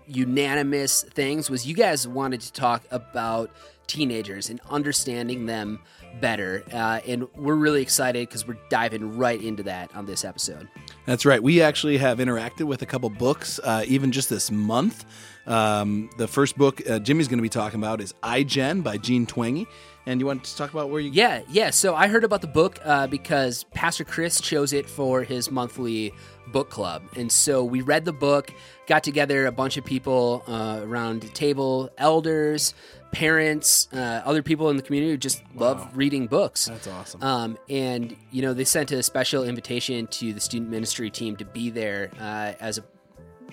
unanimous 0.06 1.04
things 1.04 1.48
was 1.48 1.66
you 1.66 1.74
guys 1.74 2.06
wanted 2.06 2.42
to 2.42 2.52
talk 2.52 2.82
about 2.90 3.50
teenagers 3.86 4.50
and 4.50 4.60
understanding 4.68 5.46
them 5.46 5.80
better. 6.20 6.64
Uh, 6.70 7.00
and 7.06 7.26
we're 7.34 7.54
really 7.54 7.80
excited 7.80 8.28
because 8.28 8.46
we're 8.46 8.58
diving 8.68 9.16
right 9.16 9.40
into 9.40 9.62
that 9.62 9.94
on 9.96 10.04
this 10.04 10.22
episode. 10.22 10.68
That's 11.06 11.24
right. 11.24 11.42
We 11.42 11.62
actually 11.62 11.96
have 11.96 12.18
interacted 12.18 12.64
with 12.64 12.82
a 12.82 12.86
couple 12.86 13.08
books, 13.08 13.58
uh, 13.64 13.84
even 13.86 14.12
just 14.12 14.28
this 14.28 14.50
month. 14.50 15.06
Um, 15.46 16.10
the 16.18 16.28
first 16.28 16.56
book 16.56 16.82
uh, 16.88 16.98
Jimmy's 16.98 17.28
going 17.28 17.38
to 17.38 17.42
be 17.42 17.48
talking 17.48 17.80
about 17.80 18.00
is 18.00 18.14
iGen 18.22 18.82
by 18.82 18.96
Jean 18.96 19.26
Twenge. 19.26 19.66
And 20.04 20.18
you 20.18 20.26
want 20.26 20.42
to 20.44 20.56
talk 20.56 20.72
about 20.72 20.90
where 20.90 21.00
you? 21.00 21.12
Yeah, 21.12 21.42
yeah. 21.48 21.70
So 21.70 21.94
I 21.94 22.08
heard 22.08 22.24
about 22.24 22.40
the 22.40 22.48
book 22.48 22.80
uh, 22.84 23.06
because 23.06 23.64
Pastor 23.72 24.02
Chris 24.02 24.40
chose 24.40 24.72
it 24.72 24.88
for 24.88 25.22
his 25.22 25.48
monthly 25.48 26.12
book 26.48 26.70
club, 26.70 27.04
and 27.16 27.30
so 27.30 27.62
we 27.62 27.82
read 27.82 28.04
the 28.04 28.12
book, 28.12 28.52
got 28.88 29.04
together 29.04 29.46
a 29.46 29.52
bunch 29.52 29.76
of 29.76 29.84
people 29.84 30.42
uh, 30.48 30.80
around 30.82 31.22
the 31.22 31.28
table, 31.28 31.88
elders, 31.98 32.74
parents, 33.12 33.86
uh, 33.92 34.22
other 34.24 34.42
people 34.42 34.70
in 34.70 34.76
the 34.76 34.82
community 34.82 35.12
who 35.12 35.16
just 35.16 35.40
love 35.54 35.88
reading 35.96 36.26
books. 36.26 36.64
That's 36.64 36.88
awesome. 36.88 37.22
Um, 37.22 37.58
and 37.68 38.16
you 38.32 38.42
know, 38.42 38.54
they 38.54 38.64
sent 38.64 38.90
a 38.90 39.04
special 39.04 39.44
invitation 39.44 40.08
to 40.08 40.32
the 40.32 40.40
student 40.40 40.68
ministry 40.68 41.10
team 41.10 41.36
to 41.36 41.44
be 41.44 41.70
there 41.70 42.10
uh, 42.18 42.54
as 42.58 42.78
a 42.78 42.84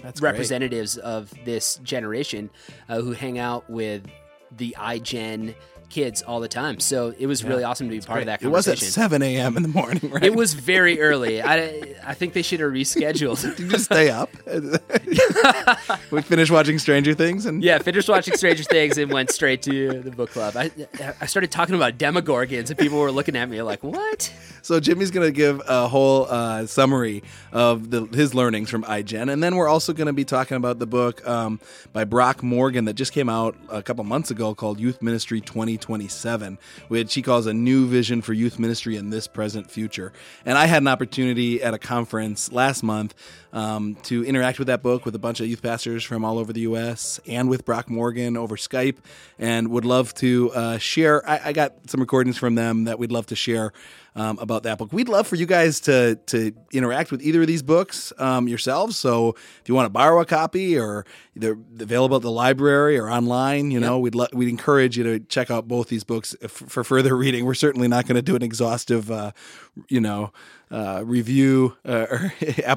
That's 0.01 0.19
great. 0.19 0.31
representatives 0.31 0.97
of 0.97 1.33
this 1.45 1.75
generation 1.77 2.49
uh, 2.87 3.01
who 3.01 3.11
hang 3.11 3.37
out 3.37 3.69
with 3.69 4.03
the 4.51 4.75
iGen 4.79 5.55
kids 5.89 6.21
all 6.21 6.39
the 6.39 6.47
time. 6.47 6.79
So 6.79 7.13
it 7.17 7.27
was 7.27 7.43
really 7.43 7.63
awesome 7.63 7.87
to 7.87 7.91
be 7.91 8.01
part 8.01 8.19
of 8.21 8.27
that 8.27 8.41
It 8.41 8.47
was 8.47 8.67
at 8.67 8.77
7 8.77 9.21
a.m. 9.21 9.57
in 9.57 9.63
the 9.63 9.69
morning, 9.69 10.09
right? 10.11 10.23
It 10.23 10.35
was 10.35 10.53
very 10.53 10.99
early. 10.99 11.41
I, 11.41 11.95
I 12.05 12.13
think 12.13 12.33
they 12.33 12.41
should 12.41 12.59
have 12.59 12.71
rescheduled. 12.71 13.41
Did 13.41 13.59
you 13.59 13.69
just 13.69 13.85
stay 13.85 14.09
up? 14.09 14.29
we 16.11 16.21
finished 16.21 16.51
watching 16.51 16.79
Stranger 16.79 17.13
Things, 17.13 17.45
and 17.45 17.63
yeah, 17.63 17.77
finished 17.79 18.09
watching 18.09 18.35
Stranger 18.35 18.63
Things 18.63 18.97
and 18.97 19.11
went 19.11 19.31
straight 19.31 19.61
to 19.63 20.01
the 20.01 20.11
book 20.11 20.31
club. 20.31 20.55
I, 20.55 20.71
I 21.19 21.25
started 21.25 21.51
talking 21.51 21.75
about 21.75 21.97
Demogorgons 21.97 22.69
and 22.69 22.77
people 22.77 22.99
were 22.99 23.11
looking 23.11 23.35
at 23.35 23.49
me 23.49 23.61
like, 23.61 23.83
"What?" 23.83 24.33
So 24.61 24.79
Jimmy's 24.79 25.11
going 25.11 25.27
to 25.27 25.31
give 25.31 25.61
a 25.67 25.87
whole 25.87 26.25
uh, 26.29 26.65
summary 26.65 27.23
of 27.51 27.89
the, 27.89 28.05
his 28.05 28.35
learnings 28.35 28.69
from 28.69 28.83
iGen, 28.83 29.31
and 29.31 29.41
then 29.41 29.55
we're 29.55 29.67
also 29.67 29.93
going 29.93 30.07
to 30.07 30.13
be 30.13 30.25
talking 30.25 30.57
about 30.57 30.79
the 30.79 30.87
book 30.87 31.25
um, 31.27 31.59
by 31.93 32.03
Brock 32.03 32.43
Morgan 32.43 32.85
that 32.85 32.93
just 32.93 33.13
came 33.13 33.29
out 33.29 33.55
a 33.69 33.81
couple 33.81 34.03
months 34.03 34.31
ago 34.31 34.53
called 34.53 34.79
Youth 34.79 35.01
Ministry 35.01 35.41
2027, 35.79 36.59
which 36.87 37.13
he 37.13 37.21
calls 37.21 37.47
a 37.47 37.53
new 37.53 37.87
vision 37.87 38.21
for 38.21 38.33
youth 38.33 38.59
ministry 38.59 38.95
in 38.95 39.09
this 39.09 39.27
present 39.27 39.69
future. 39.71 40.13
And 40.45 40.57
I 40.57 40.65
had 40.65 40.83
an 40.83 40.87
opportunity 40.87 41.63
at 41.63 41.73
a 41.73 41.79
conference 41.79 42.51
last 42.51 42.83
month 42.83 43.13
um, 43.53 43.95
to 44.03 44.23
interact 44.23 44.59
with 44.59 44.67
that 44.67 44.83
book 44.83 45.05
with 45.05 45.15
a 45.15 45.19
bunch 45.19 45.39
of 45.39 45.47
youth 45.47 45.61
pastors 45.61 46.03
from 46.03 46.23
all 46.23 46.37
over 46.37 46.53
the 46.53 46.61
U.S. 46.61 47.19
and 47.27 47.49
with 47.49 47.65
Brock 47.65 47.89
Morgan 47.89 48.37
over 48.37 48.55
Skype, 48.55 48.97
and 49.37 49.69
would 49.69 49.85
love 49.85 50.13
to 50.15 50.51
uh, 50.51 50.77
share. 50.77 51.27
I, 51.27 51.41
I, 51.45 51.53
got 51.53 51.89
some 51.89 51.99
recordings 51.99 52.37
from 52.37 52.55
them 52.55 52.83
that 52.83 52.99
we'd 52.99 53.11
love 53.11 53.25
to 53.27 53.35
share 53.35 53.73
um, 54.15 54.37
about 54.39 54.63
that 54.63 54.77
book. 54.77 54.93
We'd 54.93 55.09
love 55.09 55.27
for 55.27 55.35
you 55.35 55.45
guys 55.45 55.79
to 55.81 56.15
to 56.27 56.53
interact 56.71 57.11
with 57.11 57.21
either 57.21 57.41
of 57.41 57.47
these 57.47 57.63
books 57.63 58.13
um, 58.17 58.47
yourselves. 58.47 58.97
So 58.97 59.29
if 59.29 59.63
you 59.65 59.73
want 59.73 59.85
to 59.85 59.91
borrow 59.91 60.21
a 60.21 60.25
copy 60.25 60.77
or 60.77 61.05
they're 61.35 61.57
available 61.79 62.17
at 62.17 62.21
the 62.21 62.31
library 62.31 62.97
or 62.97 63.09
online, 63.09 63.71
you 63.71 63.79
know, 63.79 63.99
we'd 63.99 64.15
lo- 64.15 64.27
we'd 64.33 64.49
encourage 64.49 64.97
you 64.97 65.03
to 65.05 65.19
check 65.19 65.49
out 65.49 65.67
both 65.67 65.87
these 65.87 66.03
books 66.03 66.35
for 66.47 66.83
further 66.83 67.15
reading. 67.17 67.45
We're 67.45 67.53
certainly 67.55 67.87
not 67.87 68.05
going 68.05 68.15
to 68.15 68.21
do 68.21 68.35
an 68.35 68.43
exhaustive, 68.43 69.09
uh, 69.09 69.31
you 69.87 70.01
know 70.01 70.31
uh, 70.71 71.01
review 71.05 71.75
uh, 71.85 72.05
or 72.11 72.33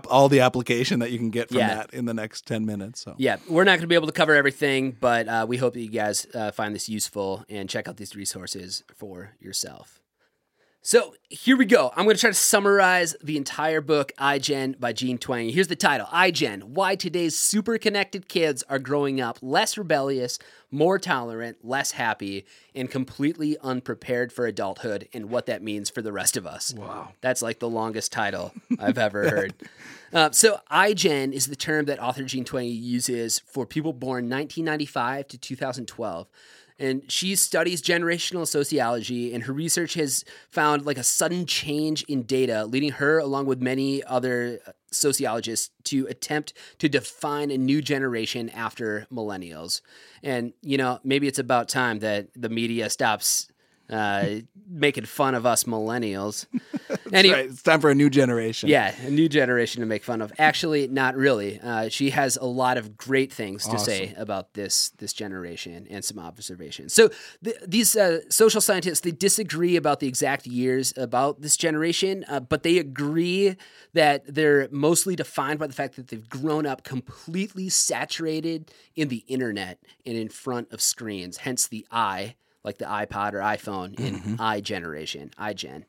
all 0.09 0.29
the 0.29 0.41
application 0.41 1.01
that 1.01 1.11
you 1.11 1.19
can 1.19 1.31
get 1.31 1.49
from 1.49 1.59
yeah. 1.59 1.75
that 1.75 1.95
in 1.95 2.05
the 2.05 2.15
next 2.15 2.47
10 2.47 2.65
minutes. 2.67 3.01
So 3.01 3.15
Yeah, 3.19 3.37
we're 3.49 3.65
not 3.65 3.73
going 3.73 3.83
to 3.83 3.87
be 3.87 3.95
able 3.95 4.07
to 4.07 4.13
cover 4.13 4.35
everything, 4.35 4.97
but 4.99 5.29
uh, 5.29 5.47
we 5.49 5.57
hope 5.57 5.75
that 5.75 5.81
you 5.81 5.91
guys 5.91 6.27
uh, 6.35 6.51
find 6.51 6.75
this 6.75 6.89
useful 6.89 7.45
and 7.49 7.69
check 7.69 7.89
out 7.89 7.97
these 7.97 8.17
resources 8.17 8.83
for 8.95 9.33
yourself. 9.41 10.02
So 10.85 11.15
here 11.29 11.57
we 11.57 11.65
go. 11.65 11.93
I'm 11.95 12.07
going 12.07 12.17
to 12.17 12.21
try 12.21 12.31
to 12.31 12.35
summarize 12.35 13.15
the 13.23 13.37
entire 13.37 13.81
book, 13.81 14.11
iGen 14.19 14.81
by 14.81 14.93
Jean 14.93 15.17
Twenge. 15.17 15.53
Here's 15.53 15.69
the 15.69 15.77
title 15.77 16.09
iGen 16.09 16.65
Why 16.65 16.97
Today's 16.97 17.39
Super 17.39 17.79
Connected 17.79 18.27
Kids 18.27 18.65
Are 18.69 18.81
Growing 18.81 19.21
Up 19.21 19.39
Less 19.41 19.79
Rebellious, 19.79 20.41
More 20.73 20.99
Tolerant, 20.99 21.59
Less 21.63 21.93
Happy, 21.93 22.45
and 22.75 22.91
Completely 22.91 23.57
Unprepared 23.63 24.33
for 24.33 24.45
Adulthood, 24.45 25.09
and 25.13 25.31
what 25.31 25.47
that 25.47 25.63
means 25.63 25.89
for 25.89 26.03
the 26.03 26.11
rest 26.11 26.37
of 26.37 26.49
us. 26.49 26.75
Wow. 26.75 27.11
That's 27.21 27.43
like 27.43 27.61
the 27.61 27.71
longest 27.71 28.11
title 28.11 28.53
I've 28.81 28.99
ever 28.99 29.31
heard. 29.31 29.55
Uh, 30.13 30.33
so, 30.33 30.59
iGen 30.69 31.33
is 31.33 31.47
the 31.47 31.55
term 31.55 31.85
that 31.85 32.03
author 32.03 32.25
Jean 32.25 32.45
Twenge 32.45 32.83
uses 32.83 33.39
for 33.39 33.65
people 33.67 33.93
born 33.93 34.29
1995 34.29 35.29
to 35.29 35.39
2012 35.39 36.27
and 36.79 37.03
she 37.11 37.35
studies 37.37 37.83
generational 37.83 38.47
sociology 38.47 39.33
and 39.35 39.45
her 39.45 39.53
research 39.53 39.95
has 39.95 40.25
found 40.51 40.85
like 40.85 40.99
a 40.99 41.03
sudden 41.03 41.47
change 41.47 42.03
in 42.05 42.23
data 42.23 42.65
leading 42.65 42.93
her 42.93 43.19
along 43.19 43.47
with 43.47 43.61
many 43.61 44.03
other 44.05 44.59
uh, 44.67 44.73
sociologists 44.91 45.71
to 45.85 46.07
attempt 46.09 46.53
to 46.79 46.89
define 46.89 47.51
a 47.51 47.59
new 47.59 47.81
generation 47.81 48.49
after 48.51 49.07
millennials. 49.13 49.81
And 50.23 50.53
you 50.63 50.77
know 50.77 51.01
maybe 51.05 51.29
it's 51.29 51.39
about 51.39 51.69
time 51.69 52.01
that 52.01 52.29
the 52.35 52.49
media 52.49 52.91
stops 52.91 53.49
uh, 53.93 54.41
making 54.67 55.05
fun 55.05 55.35
of 55.35 55.45
us 55.45 55.65
millennials. 55.65 56.47
anyway, 57.13 57.35
right. 57.35 57.47
It's 57.47 57.63
time 57.63 57.81
for 57.81 57.91
a 57.91 57.95
new 57.95 58.09
generation. 58.09 58.71
Yeah, 58.71 58.95
a 59.05 59.11
new 59.11 59.29
generation 59.29 59.81
to 59.81 59.87
make 59.87 60.03
fun 60.03 60.23
of. 60.23 60.33
Actually, 60.39 60.89
not 60.89 61.15
really. 61.15 61.61
Uh, 61.61 61.91
she 61.91 62.11
has 62.11 62.39
a 62.39 62.47
lot 62.47 62.79
of 62.79 62.97
great 62.97 63.33
things 63.33 63.65
to 63.65 63.73
awesome. 63.73 63.85
say 63.85 64.15
about 64.17 64.55
this 64.55 64.91
this 64.99 65.13
generation 65.13 65.87
and 65.91 66.03
some 66.05 66.19
observations. 66.19 66.95
So 66.95 67.11
th- 67.45 67.57
these 67.67 67.95
uh, 67.95 68.21
social 68.31 68.63
scientists 68.63 69.01
they 69.01 69.11
disagree 69.11 69.77
about 69.77 70.01
the 70.01 70.09
exact 70.09 70.47
years 70.47 70.95
about 70.97 71.43
this 71.43 71.57
generation, 71.57 72.25
uh, 72.29 72.41
but 72.41 72.63
they 72.63 72.79
agree 72.79 73.57
that 73.93 74.23
they're 74.27 74.69
mostly 74.71 75.17
defined 75.17 75.59
by 75.59 75.67
the 75.67 75.75
fact 75.75 75.97
that 75.97 76.09
they've 76.09 76.29
grown 76.29 76.65
up 76.65 76.83
completely 76.83 77.69
saturated 77.69 78.73
in 78.97 79.09
the 79.09 79.25
internet 79.29 79.79
and 80.07 80.17
in 80.17 80.31
front 80.31 80.73
of 80.73 80.81
screens. 80.81 81.39
Hence 81.39 81.67
the 81.67 81.87
I 81.91 82.37
like 82.65 82.79
the 82.79 82.85
iPod 82.85 83.35
or 83.35 83.39
iPhone 83.39 83.99
in 83.99 84.17
mm-hmm. 84.17 84.35
i 84.39 84.61
generation, 84.61 85.31
iGen. 85.39 85.85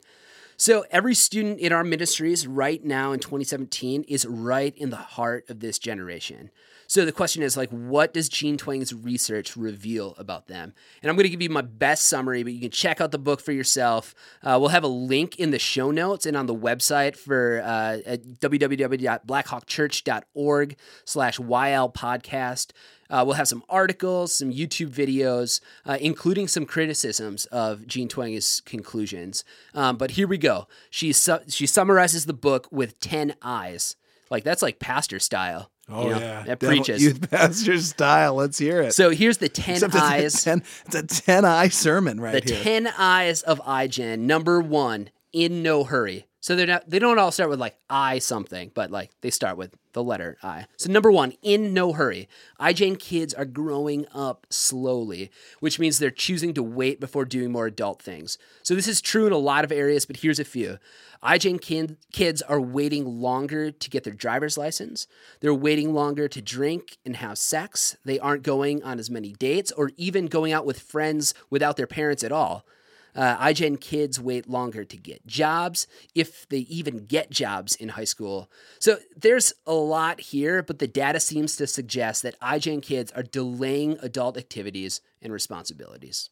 So 0.56 0.84
every 0.90 1.14
student 1.14 1.58
in 1.58 1.72
our 1.72 1.84
ministries 1.84 2.46
right 2.46 2.82
now 2.84 3.12
in 3.12 3.20
2017 3.20 4.04
is 4.04 4.24
right 4.26 4.76
in 4.76 4.90
the 4.90 4.96
heart 4.96 5.48
of 5.48 5.60
this 5.60 5.78
generation. 5.78 6.50
So 6.94 7.04
the 7.04 7.10
question 7.10 7.42
is 7.42 7.56
like, 7.56 7.70
what 7.70 8.14
does 8.14 8.28
Jean 8.28 8.56
Twenge's 8.56 8.94
research 8.94 9.56
reveal 9.56 10.14
about 10.16 10.46
them? 10.46 10.72
And 11.02 11.10
I'm 11.10 11.16
going 11.16 11.24
to 11.24 11.28
give 11.28 11.42
you 11.42 11.50
my 11.50 11.60
best 11.60 12.06
summary, 12.06 12.44
but 12.44 12.52
you 12.52 12.60
can 12.60 12.70
check 12.70 13.00
out 13.00 13.10
the 13.10 13.18
book 13.18 13.40
for 13.40 13.50
yourself. 13.50 14.14
Uh, 14.44 14.58
we'll 14.60 14.68
have 14.68 14.84
a 14.84 14.86
link 14.86 15.40
in 15.40 15.50
the 15.50 15.58
show 15.58 15.90
notes 15.90 16.24
and 16.24 16.36
on 16.36 16.46
the 16.46 16.54
website 16.54 17.16
for 17.16 17.60
uh, 17.64 17.98
at 18.06 18.22
www.blackhawkchurch.org 18.38 20.76
slash 21.04 21.38
YL 21.38 21.92
podcast. 21.92 22.70
Uh, 23.10 23.24
we'll 23.26 23.34
have 23.34 23.48
some 23.48 23.64
articles, 23.68 24.38
some 24.38 24.52
YouTube 24.52 24.90
videos, 24.90 25.60
uh, 25.84 25.98
including 26.00 26.46
some 26.46 26.64
criticisms 26.64 27.46
of 27.46 27.88
Jean 27.88 28.06
Twenge's 28.06 28.62
conclusions. 28.64 29.42
Um, 29.74 29.96
but 29.96 30.12
here 30.12 30.28
we 30.28 30.38
go. 30.38 30.68
She 30.90 31.12
su- 31.12 31.40
she 31.48 31.66
summarizes 31.66 32.26
the 32.26 32.34
book 32.34 32.68
with 32.70 33.00
ten 33.00 33.34
eyes. 33.42 33.96
Like 34.30 34.44
that's 34.44 34.62
like 34.62 34.78
pastor 34.78 35.18
style. 35.18 35.70
Oh 35.88 36.04
you 36.04 36.10
know, 36.12 36.18
yeah, 36.18 36.42
that 36.44 36.60
preaches 36.60 37.02
youth 37.02 37.30
pastor 37.30 37.78
style. 37.78 38.34
Let's 38.34 38.56
hear 38.58 38.80
it. 38.80 38.94
So 38.94 39.10
here's 39.10 39.38
the 39.38 39.48
ten 39.50 39.74
Except 39.74 39.94
eyes. 39.94 40.34
It's 40.34 40.42
a 40.42 40.44
ten, 40.44 40.62
it's 40.86 40.94
a 40.94 41.22
ten 41.22 41.44
eye 41.44 41.68
sermon 41.68 42.20
right 42.20 42.32
the 42.42 42.50
here. 42.50 42.58
The 42.58 42.64
ten 42.64 42.86
eyes 42.98 43.42
of 43.42 43.60
iGen. 43.60 44.20
Number 44.20 44.60
one, 44.60 45.10
in 45.34 45.62
no 45.62 45.84
hurry. 45.84 46.26
So 46.40 46.54
they're 46.54 46.66
not 46.66 46.88
they 46.88 46.98
don't 46.98 47.18
all 47.18 47.32
start 47.32 47.50
with 47.50 47.58
like 47.58 47.76
I 47.90 48.18
something, 48.18 48.70
but 48.74 48.90
like 48.90 49.10
they 49.22 49.30
start 49.30 49.56
with 49.56 49.74
the 49.94 50.02
letter 50.02 50.36
I. 50.42 50.66
So 50.76 50.92
number 50.92 51.10
one, 51.10 51.32
in 51.42 51.72
no 51.72 51.92
hurry. 51.92 52.28
iGen 52.60 52.98
kids 52.98 53.32
are 53.32 53.46
growing 53.46 54.06
up 54.12 54.46
slowly, 54.50 55.30
which 55.60 55.78
means 55.78 55.98
they're 55.98 56.10
choosing 56.10 56.52
to 56.54 56.62
wait 56.62 57.00
before 57.00 57.24
doing 57.24 57.50
more 57.50 57.66
adult 57.66 58.02
things. 58.02 58.36
So 58.62 58.74
this 58.74 58.86
is 58.86 59.00
true 59.00 59.26
in 59.26 59.32
a 59.32 59.38
lot 59.38 59.64
of 59.64 59.72
areas, 59.72 60.04
but 60.04 60.18
here's 60.18 60.38
a 60.38 60.44
few. 60.44 60.78
iGen 61.22 61.60
kin- 61.60 61.96
kids 62.12 62.42
are 62.42 62.60
waiting 62.60 63.06
longer 63.06 63.70
to 63.70 63.90
get 63.90 64.04
their 64.04 64.12
driver's 64.12 64.58
license. 64.58 65.06
They're 65.40 65.54
waiting 65.54 65.94
longer 65.94 66.28
to 66.28 66.42
drink 66.42 66.98
and 67.06 67.16
have 67.16 67.38
sex. 67.38 67.96
They 68.04 68.18
aren't 68.18 68.42
going 68.42 68.82
on 68.82 68.98
as 68.98 69.10
many 69.10 69.32
dates 69.32 69.72
or 69.72 69.92
even 69.96 70.26
going 70.26 70.52
out 70.52 70.66
with 70.66 70.78
friends 70.78 71.32
without 71.48 71.78
their 71.78 71.86
parents 71.86 72.22
at 72.22 72.32
all. 72.32 72.66
Uh, 73.14 73.36
iGen 73.46 73.80
kids 73.80 74.20
wait 74.20 74.48
longer 74.48 74.84
to 74.84 74.96
get 74.96 75.26
jobs, 75.26 75.86
if 76.14 76.48
they 76.48 76.58
even 76.58 77.06
get 77.06 77.30
jobs 77.30 77.76
in 77.76 77.90
high 77.90 78.04
school. 78.04 78.50
So 78.80 78.98
there's 79.16 79.52
a 79.66 79.74
lot 79.74 80.20
here, 80.20 80.62
but 80.62 80.78
the 80.78 80.88
data 80.88 81.20
seems 81.20 81.56
to 81.56 81.66
suggest 81.66 82.22
that 82.22 82.38
iGen 82.40 82.82
kids 82.82 83.12
are 83.12 83.22
delaying 83.22 83.98
adult 84.02 84.36
activities 84.36 85.00
and 85.22 85.32
responsibilities. 85.32 86.30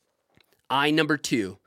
I 0.68 0.90
number 0.90 1.16
two, 1.16 1.58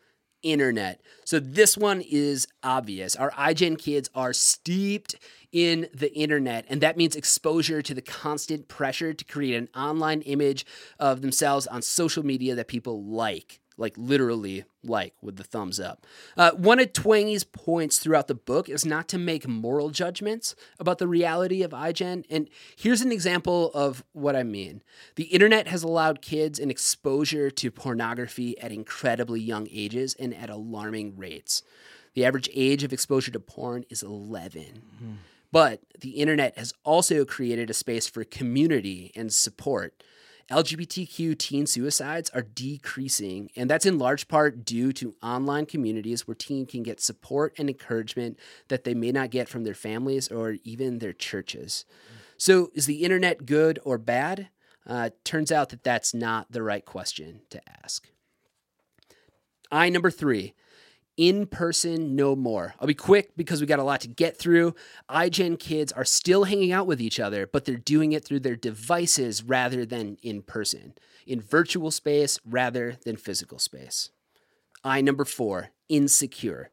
internet. 0.46 1.02
So 1.26 1.40
this 1.40 1.78
one 1.78 2.02
is 2.02 2.48
obvious. 2.64 3.16
Our 3.16 3.32
iGen 3.32 3.78
kids 3.78 4.10
are 4.14 4.32
steeped 4.32 5.16
in 5.52 5.88
the 5.94 6.14
internet, 6.14 6.66
and 6.70 6.82
that 6.82 6.98
means 6.98 7.16
exposure 7.16 7.82
to 7.82 7.94
the 7.94 8.02
constant 8.02 8.68
pressure 8.68 9.14
to 9.14 9.26
create 9.26 9.56
an 9.56 9.70
online 9.76 10.22
image 10.22 10.66
of 11.00 11.22
themselves 11.22 11.68
on 11.68 11.82
social 11.82 12.24
media 12.24 12.56
that 12.56 12.68
people 12.68 13.04
like 13.04 13.60
like 13.78 13.94
literally 13.98 14.64
like 14.84 15.14
with 15.22 15.36
the 15.36 15.44
thumbs 15.44 15.80
up. 15.80 16.06
Uh, 16.38 16.52
one 16.52 16.80
of 16.80 16.94
Twenge's 16.94 17.44
points 17.44 18.00
throughout 18.00 18.28
the 18.28 18.36
book 18.36 18.70
is 18.70 18.86
not 18.86 19.08
to 19.10 19.18
make 19.18 19.48
moral 19.48 19.90
judgments 19.90 20.56
about 20.80 20.98
the 20.98 21.08
reality 21.08 21.64
of 21.64 21.72
iGen. 21.72 22.24
And 22.30 22.50
here's 22.76 23.02
an 23.02 23.12
example 23.12 23.72
of 23.74 24.04
what 24.14 24.36
I 24.36 24.44
mean. 24.44 24.82
The 25.16 25.26
internet 25.26 25.68
has 25.68 25.84
allowed 25.84 26.22
kids 26.22 26.60
an 26.60 26.72
exposure 26.72 27.50
to 27.52 27.72
pornography 27.72 28.58
at 28.60 28.72
incredibly 28.72 29.42
young 29.42 29.68
ages 29.72 30.16
and 30.20 30.34
at 30.34 30.50
alarming 30.50 31.18
rates. 31.18 31.64
The 32.14 32.26
average 32.26 32.50
age 32.54 32.84
of 32.84 32.94
exposure 32.94 33.32
to 33.32 33.40
porn 33.40 33.86
is 33.90 34.02
11. 34.02 34.62
Mm-hmm. 34.62 35.14
But 35.52 35.82
the 36.00 36.12
internet 36.12 36.58
has 36.58 36.74
also 36.84 37.24
created 37.24 37.70
a 37.70 37.74
space 37.74 38.08
for 38.08 38.24
community 38.24 39.12
and 39.16 39.34
support. 39.34 40.04
LGBTQ 40.52 41.38
teen 41.40 41.66
suicides 41.66 42.30
are 42.30 42.44
decreasing, 42.44 43.50
and 43.56 43.68
that's 43.68 43.86
in 43.86 43.98
large 43.98 44.28
part 44.28 44.64
due 44.64 44.94
to 44.94 45.16
online 45.24 45.66
communities 45.66 46.28
where 46.28 46.36
teens 46.36 46.70
can 46.70 46.84
get 46.84 47.02
support 47.02 47.56
and 47.58 47.68
encouragement 47.68 48.38
that 48.68 48.84
they 48.84 48.94
may 48.94 49.12
not 49.12 49.32
get 49.32 49.50
from 49.50 49.64
their 49.64 49.74
families 49.74 50.28
or 50.28 50.58
even 50.64 51.00
their 51.00 51.14
churches. 51.14 51.86
So, 52.38 52.70
is 52.76 52.86
the 52.86 53.04
internet 53.04 53.48
good 53.48 53.80
or 53.84 53.98
bad? 53.98 54.50
Uh, 54.86 55.10
turns 55.24 55.52
out 55.52 55.70
that 55.70 55.84
that's 55.84 56.14
not 56.14 56.52
the 56.52 56.62
right 56.62 56.86
question 56.86 57.42
to 57.50 57.60
ask. 57.84 58.08
I 59.72 59.90
number 59.90 60.12
three 60.12 60.54
in 61.18 61.48
person 61.48 62.16
no 62.16 62.36
more. 62.36 62.76
I'll 62.80 62.88
be 62.88 62.94
quick 62.94 63.36
because 63.38 63.62
we 63.62 63.68
got 63.68 63.80
a 63.80 63.84
lot 63.84 64.02
to 64.02 64.08
get 64.08 64.38
through. 64.38 64.76
iGen 65.10 65.60
kids 65.60 65.92
are 65.92 66.06
still 66.06 66.44
hanging 66.44 66.72
out 66.72 66.88
with 66.88 67.02
each 67.02 67.20
other, 67.20 67.48
but 67.48 67.66
they're 67.66 67.76
doing 67.76 68.12
it 68.12 68.26
through 68.26 68.42
their 68.42 68.56
devices 68.56 69.44
rather 69.44 69.86
than 69.86 70.18
in 70.22 70.42
person, 70.42 70.94
in 71.26 71.42
virtual 71.42 71.92
space 71.92 72.40
rather 72.46 72.98
than 73.06 73.16
physical 73.16 73.60
space. 73.60 74.10
I 74.84 75.02
number 75.02 75.26
four, 75.26 75.70
insecure. 75.90 76.72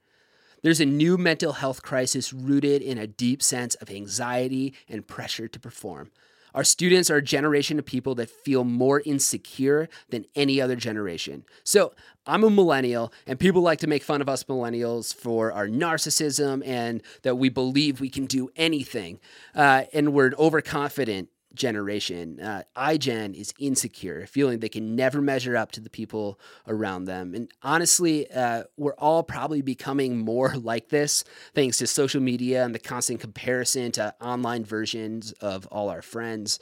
There's 0.63 0.81
a 0.81 0.87
new 0.87 1.17
mental 1.17 1.55
health 1.55 1.83
crisis 1.83 2.33
rooted 2.33 2.83
in 2.83 2.99
a 2.99 3.07
deep 3.07 3.43
sense 3.43 3.75
of 3.77 3.91
anxiety 3.91 4.75
and 4.89 5.07
pressure 5.07 5.49
to 5.49 5.59
perform. 5.59 6.11
Our 6.55 6.65
students 6.65 7.11
are 7.11 7.17
a 7.17 7.23
generation 7.23 7.79
of 7.79 7.87
people 7.87 8.15
that 8.17 8.31
feel 8.31 8.65
more 8.65 9.03
insecure 9.05 9.89
than 10.11 10.27
any 10.35 10.61
other 10.61 10.77
generation. 10.77 11.45
So 11.65 11.95
I'm 12.27 12.45
a 12.45 12.51
millennial, 12.51 13.13
and 13.27 13.39
people 13.41 13.63
like 13.63 13.81
to 13.81 13.87
make 13.87 14.03
fun 14.03 14.21
of 14.21 14.29
us 14.29 14.45
millennials 14.45 15.15
for 15.15 15.53
our 15.53 15.67
narcissism 15.67 16.63
and 16.65 17.03
that 17.23 17.37
we 17.37 17.49
believe 17.49 18.01
we 18.01 18.11
can 18.11 18.27
do 18.27 18.51
anything. 18.55 19.19
Uh, 19.55 19.85
and 19.93 20.13
we're 20.13 20.33
overconfident 20.39 21.29
generation. 21.55 22.41
Uh, 22.41 22.63
iGen 22.77 23.35
is 23.35 23.53
insecure, 23.59 24.27
feeling 24.27 24.59
they 24.59 24.69
can 24.69 24.97
never 24.97 25.21
measure 25.21 25.57
up 25.57 25.73
to 25.73 25.81
the 25.81 25.91
people 25.91 26.39
around 26.67 27.05
them. 27.05 27.35
And 27.35 27.51
honestly, 27.63 28.31
uh, 28.31 28.65
we're 28.77 28.95
all 28.95 29.23
probably 29.23 29.63
becoming 29.63 30.19
more 30.19 30.55
like 30.57 30.89
this 30.89 31.25
thanks 31.55 31.79
to 31.79 31.87
social 31.87 32.21
media 32.21 32.65
and 32.65 32.75
the 32.75 32.79
constant 32.79 33.21
comparison 33.21 33.93
to 33.93 34.15
online 34.21 34.65
versions 34.65 35.33
of 35.33 35.67
all 35.67 35.89
our 35.89 36.03
friends. 36.03 36.59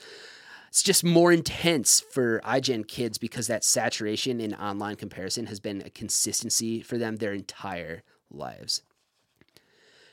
It's 0.69 0.85
just 0.85 1.03
more 1.03 1.33
intense 1.33 2.01
for 2.01 2.41
iGen 2.45 2.87
kids 2.87 3.19
because 3.19 3.49
that 3.49 3.65
saturation 3.65 4.41
in 4.41 4.55
online 4.55 4.95
comparison 4.95 5.47
has 5.47 5.59
been 5.59 5.83
a 5.83 5.91
consistency 5.91 6.81
for 6.81 6.97
them 6.97 7.17
their 7.17 7.33
entire 7.33 8.05
lives. 8.31 8.83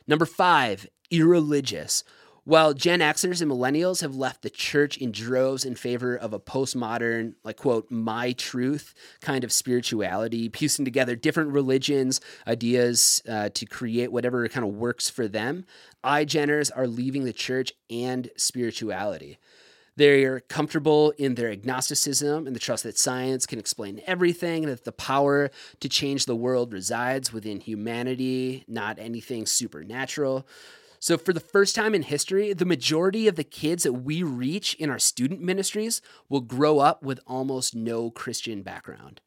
Number 0.08 0.26
five, 0.26 0.88
irreligious. 1.12 2.04
While 2.48 2.74
Gen 2.74 3.02
Xers 3.02 3.42
and 3.42 3.52
millennials 3.52 4.00
have 4.00 4.16
left 4.16 4.42
the 4.42 4.50
church 4.50 4.96
in 4.96 5.12
droves 5.12 5.66
in 5.66 5.76
favor 5.76 6.16
of 6.16 6.32
a 6.32 6.40
postmodern, 6.40 7.34
like, 7.44 7.58
quote, 7.58 7.92
my 7.92 8.32
truth 8.32 8.94
kind 9.20 9.44
of 9.44 9.52
spirituality, 9.52 10.48
piecing 10.48 10.86
together 10.86 11.18
different 11.18 11.52
religions, 11.52 12.22
ideas 12.48 13.22
uh, 13.28 13.50
to 13.50 13.66
create 13.66 14.14
whatever 14.14 14.48
kind 14.48 14.66
of 14.66 14.74
works 14.74 15.10
for 15.10 15.28
them, 15.28 15.66
iGeners 16.06 16.72
are 16.74 16.88
leaving 16.88 17.26
the 17.26 17.34
church 17.34 17.74
and 17.90 18.30
spirituality. 18.38 19.40
They're 19.98 20.40
comfortable 20.40 21.12
in 21.18 21.36
their 21.36 21.52
agnosticism 21.52 22.48
and 22.48 22.56
the 22.56 22.62
trust 22.62 22.84
that 22.86 22.98
science 22.98 23.46
can 23.46 23.60
explain 23.60 24.00
everything, 24.08 24.64
and 24.64 24.72
that 24.72 24.86
the 24.86 24.94
power 24.94 25.52
to 25.82 25.90
change 25.90 26.24
the 26.24 26.34
world 26.34 26.72
resides 26.72 27.34
within 27.34 27.60
humanity, 27.60 28.64
not 28.70 29.00
anything 29.00 29.46
supernatural. 29.46 30.48
So, 31.00 31.18
for 31.18 31.32
the 31.32 31.40
first 31.40 31.76
time 31.76 31.94
in 31.94 32.02
history, 32.02 32.54
the 32.54 32.66
majority 32.66 33.28
of 33.28 33.36
the 33.36 33.44
kids 33.44 33.84
that 33.84 33.94
we 33.94 34.24
reach 34.24 34.74
in 34.76 34.90
our 34.90 35.00
student 35.00 35.42
ministries 35.42 36.02
will 36.28 36.42
grow 36.42 36.80
up 36.80 37.04
with 37.04 37.20
almost 37.28 37.76
no 37.76 38.10
Christian 38.10 38.64
background. 38.64 39.22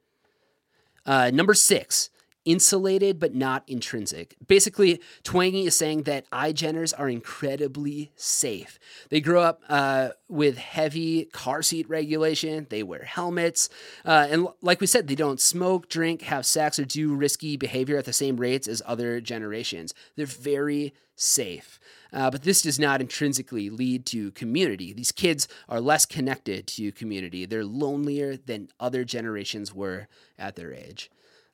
Uh, 1.06 1.30
number 1.32 1.54
six, 1.54 2.10
insulated 2.44 3.18
but 3.18 3.34
not 3.34 3.62
intrinsic. 3.66 4.36
Basically, 4.46 5.00
Twenge 5.24 5.66
is 5.66 5.76
saying 5.76 6.04
that 6.04 6.30
iGeners 6.30 6.92
are 6.98 7.08
incredibly 7.08 8.12
safe. 8.16 8.78
They 9.08 9.20
grow 9.20 9.42
up 9.42 9.62
uh, 9.68 10.10
with 10.28 10.58
heavy 10.58 11.26
car 11.26 11.62
seat 11.62 11.88
regulation, 11.88 12.66
they 12.70 12.82
wear 12.82 13.04
helmets, 13.04 13.68
uh, 14.04 14.26
and 14.30 14.48
like 14.62 14.80
we 14.80 14.86
said, 14.86 15.06
they 15.06 15.14
don't 15.14 15.40
smoke, 15.40 15.88
drink, 15.88 16.22
have 16.22 16.46
sex, 16.46 16.78
or 16.78 16.84
do 16.84 17.14
risky 17.14 17.56
behavior 17.56 17.96
at 17.96 18.04
the 18.04 18.12
same 18.12 18.36
rates 18.36 18.68
as 18.68 18.82
other 18.86 19.20
generations. 19.20 19.94
They're 20.16 20.26
very 20.26 20.94
safe. 21.16 21.78
Uh, 22.12 22.30
but 22.30 22.42
this 22.42 22.62
does 22.62 22.78
not 22.78 23.00
intrinsically 23.00 23.70
lead 23.70 24.04
to 24.06 24.32
community. 24.32 24.92
These 24.92 25.12
kids 25.12 25.46
are 25.68 25.80
less 25.80 26.06
connected 26.06 26.66
to 26.68 26.92
community. 26.92 27.46
They're 27.46 27.64
lonelier 27.64 28.36
than 28.36 28.68
other 28.80 29.04
generations 29.04 29.74
were 29.74 30.08
at 30.38 30.56
their 30.56 30.72
age. 30.72 31.10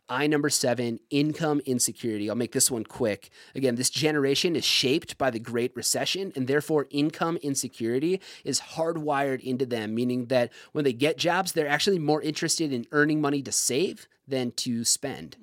I 0.09 0.29
number 0.29 0.51
seven, 0.51 1.01
income 1.11 1.61
insecurity. 1.66 2.31
I'll 2.31 2.37
make 2.37 2.53
this 2.53 2.71
one 2.71 2.85
quick. 2.85 3.31
Again, 3.57 3.75
this 3.75 3.90
generation 3.90 4.55
is 4.55 4.64
shaped 4.64 5.19
by 5.19 5.31
the 5.31 5.40
Great 5.40 5.75
Recession, 5.75 6.33
and 6.37 6.47
therefore 6.47 6.87
income 6.90 7.38
insecurity 7.38 8.21
is 8.45 8.61
hardwired 8.61 9.40
into 9.42 9.66
them, 9.66 9.95
meaning 9.95 10.27
that 10.27 10.53
when 10.73 10.85
they 10.85 10.92
get 10.92 11.19
jobs, 11.19 11.53
they're 11.53 11.66
actually 11.66 11.99
more 11.99 12.23
interested 12.23 12.73
in 12.73 12.87
earning 12.92 13.21
money 13.21 13.42
to 13.42 13.51
save 13.51 14.07
than 14.29 14.53
to 14.53 14.85
spend. 14.85 15.37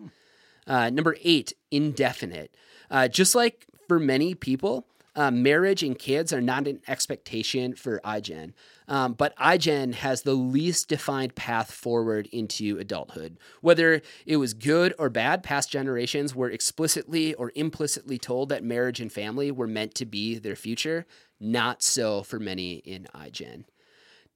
Uh, 0.66 0.90
number 0.90 1.18
eight, 1.24 1.54
indefinite. 1.70 2.56
Uh, 2.90 3.10
just 3.10 3.36
like 3.36 3.66
for 3.88 4.00
many 4.00 4.34
people, 4.34 4.88
uh, 5.16 5.30
marriage 5.30 5.84
and 5.84 6.00
kids 6.00 6.32
are 6.34 6.42
not 6.42 6.68
an 6.68 6.80
expectation 6.88 7.76
for 7.76 8.00
iGen, 8.06 8.54
um, 8.88 9.14
but 9.14 9.36
iGen 9.38 9.94
has 9.94 10.22
the 10.22 10.34
least 10.34 10.90
defined 10.90 11.36
path 11.36 11.72
forward 11.72 12.28
into 12.32 12.78
adulthood. 12.78 13.38
Whether 13.62 14.02
it 14.26 14.38
was 14.38 14.54
good 14.54 14.94
or 14.98 15.10
bad, 15.10 15.44
past 15.44 15.70
generations 15.72 16.36
were 16.36 16.50
explicitly 16.50 17.34
or 17.34 17.52
implicitly 17.56 18.18
told 18.18 18.50
that 18.50 18.64
marriage 18.64 19.00
and 19.00 19.12
family 19.12 19.52
were 19.52 19.68
meant 19.68 19.96
to 19.96 20.06
be 20.06 20.38
their 20.38 20.56
future. 20.56 21.06
Not 21.40 21.82
so 21.82 22.24
for 22.24 22.40
many 22.40 22.76
in 22.76 23.08
iGen. 23.16 23.66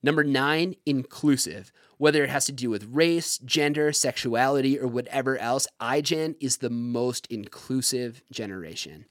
Number 0.04 0.24
nine, 0.24 0.76
inclusive. 0.86 1.72
Whether 1.98 2.24
it 2.24 2.30
has 2.30 2.46
to 2.46 2.52
do 2.52 2.70
with 2.70 2.88
race, 2.92 3.40
gender, 3.40 3.92
sexuality, 3.92 4.80
or 4.80 4.88
whatever 4.88 5.38
else, 5.38 5.68
iGen 5.82 6.36
is 6.40 6.58
the 6.58 6.70
most 6.70 7.26
inclusive 7.28 8.22
generation. 8.32 9.06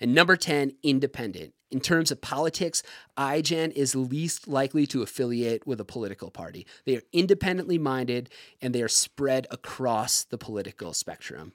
And 0.00 0.14
number 0.14 0.36
10, 0.36 0.72
independent. 0.82 1.54
In 1.70 1.80
terms 1.80 2.10
of 2.10 2.20
politics, 2.20 2.82
iGen 3.16 3.72
is 3.72 3.96
least 3.96 4.46
likely 4.46 4.86
to 4.86 5.02
affiliate 5.02 5.66
with 5.66 5.80
a 5.80 5.84
political 5.84 6.30
party. 6.30 6.66
They 6.84 6.96
are 6.96 7.02
independently 7.12 7.78
minded 7.78 8.30
and 8.60 8.74
they 8.74 8.82
are 8.82 8.88
spread 8.88 9.46
across 9.50 10.24
the 10.24 10.38
political 10.38 10.92
spectrum. 10.92 11.52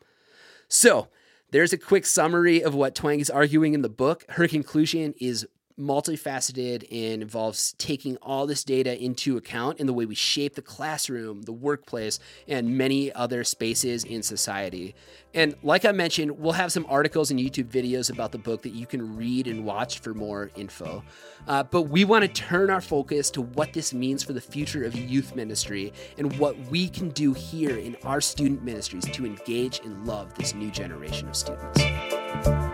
So, 0.68 1.08
there's 1.52 1.74
a 1.74 1.78
quick 1.78 2.06
summary 2.06 2.62
of 2.62 2.76
what 2.76 2.94
Twenge 2.94 3.22
is 3.22 3.30
arguing 3.30 3.74
in 3.74 3.82
the 3.82 3.90
book. 3.90 4.24
Her 4.30 4.48
conclusion 4.48 5.16
is 5.20 5.48
multifaceted 5.80 6.84
and 6.92 7.22
involves 7.22 7.74
taking 7.78 8.18
all 8.18 8.46
this 8.46 8.64
data 8.64 9.02
into 9.02 9.38
account 9.38 9.80
in 9.80 9.88
the 9.88 9.94
way 9.94 10.06
we 10.06 10.16
shape 10.16 10.56
the 10.56 10.62
classroom, 10.62 11.44
the 11.44 11.54
workplace, 11.54 12.20
and 12.48 12.78
many 12.78 13.12
other 13.14 13.44
spaces 13.44 14.04
in 14.04 14.22
society. 14.22 14.94
And 15.34 15.56
like 15.64 15.86
I 15.86 15.92
mentioned, 15.92 16.40
we'll 16.40 16.54
have 16.54 16.72
some 16.72 16.86
articles 16.90 17.32
and 17.32 17.40
YouTube 17.40 17.70
videos 17.70 18.12
about 18.12 18.32
the 18.32 18.38
book 18.38 18.64
that 18.64 18.74
you 18.74 18.86
can 18.86 19.16
read 19.16 19.48
and 19.48 19.64
watch 19.64 20.00
for 20.00 20.14
more 20.14 20.50
info. 20.56 21.04
Uh, 21.48 21.64
but 21.64 21.84
we 21.84 22.04
want 22.04 22.24
to 22.24 22.28
turn 22.28 22.70
our 22.70 22.82
focus 22.82 23.30
to 23.32 23.42
what 23.42 23.74
this 23.74 23.94
means 23.94 24.24
for 24.24 24.34
the 24.34 24.42
future 24.42 24.84
of 24.84 24.96
youth 24.96 25.36
ministry 25.36 25.94
and 26.18 26.38
what 26.40 26.58
we 26.70 26.90
can 26.90 27.10
do 27.10 27.34
here 27.34 27.78
in 27.78 27.96
our 28.04 28.20
student 28.22 28.64
ministries 28.64 29.06
to 29.06 29.26
engage 29.26 29.80
and 29.80 30.06
love 30.06 30.34
this 30.36 30.54
new 30.54 30.72
generation 30.72 31.30
of 31.30 31.36
students. 31.36 32.69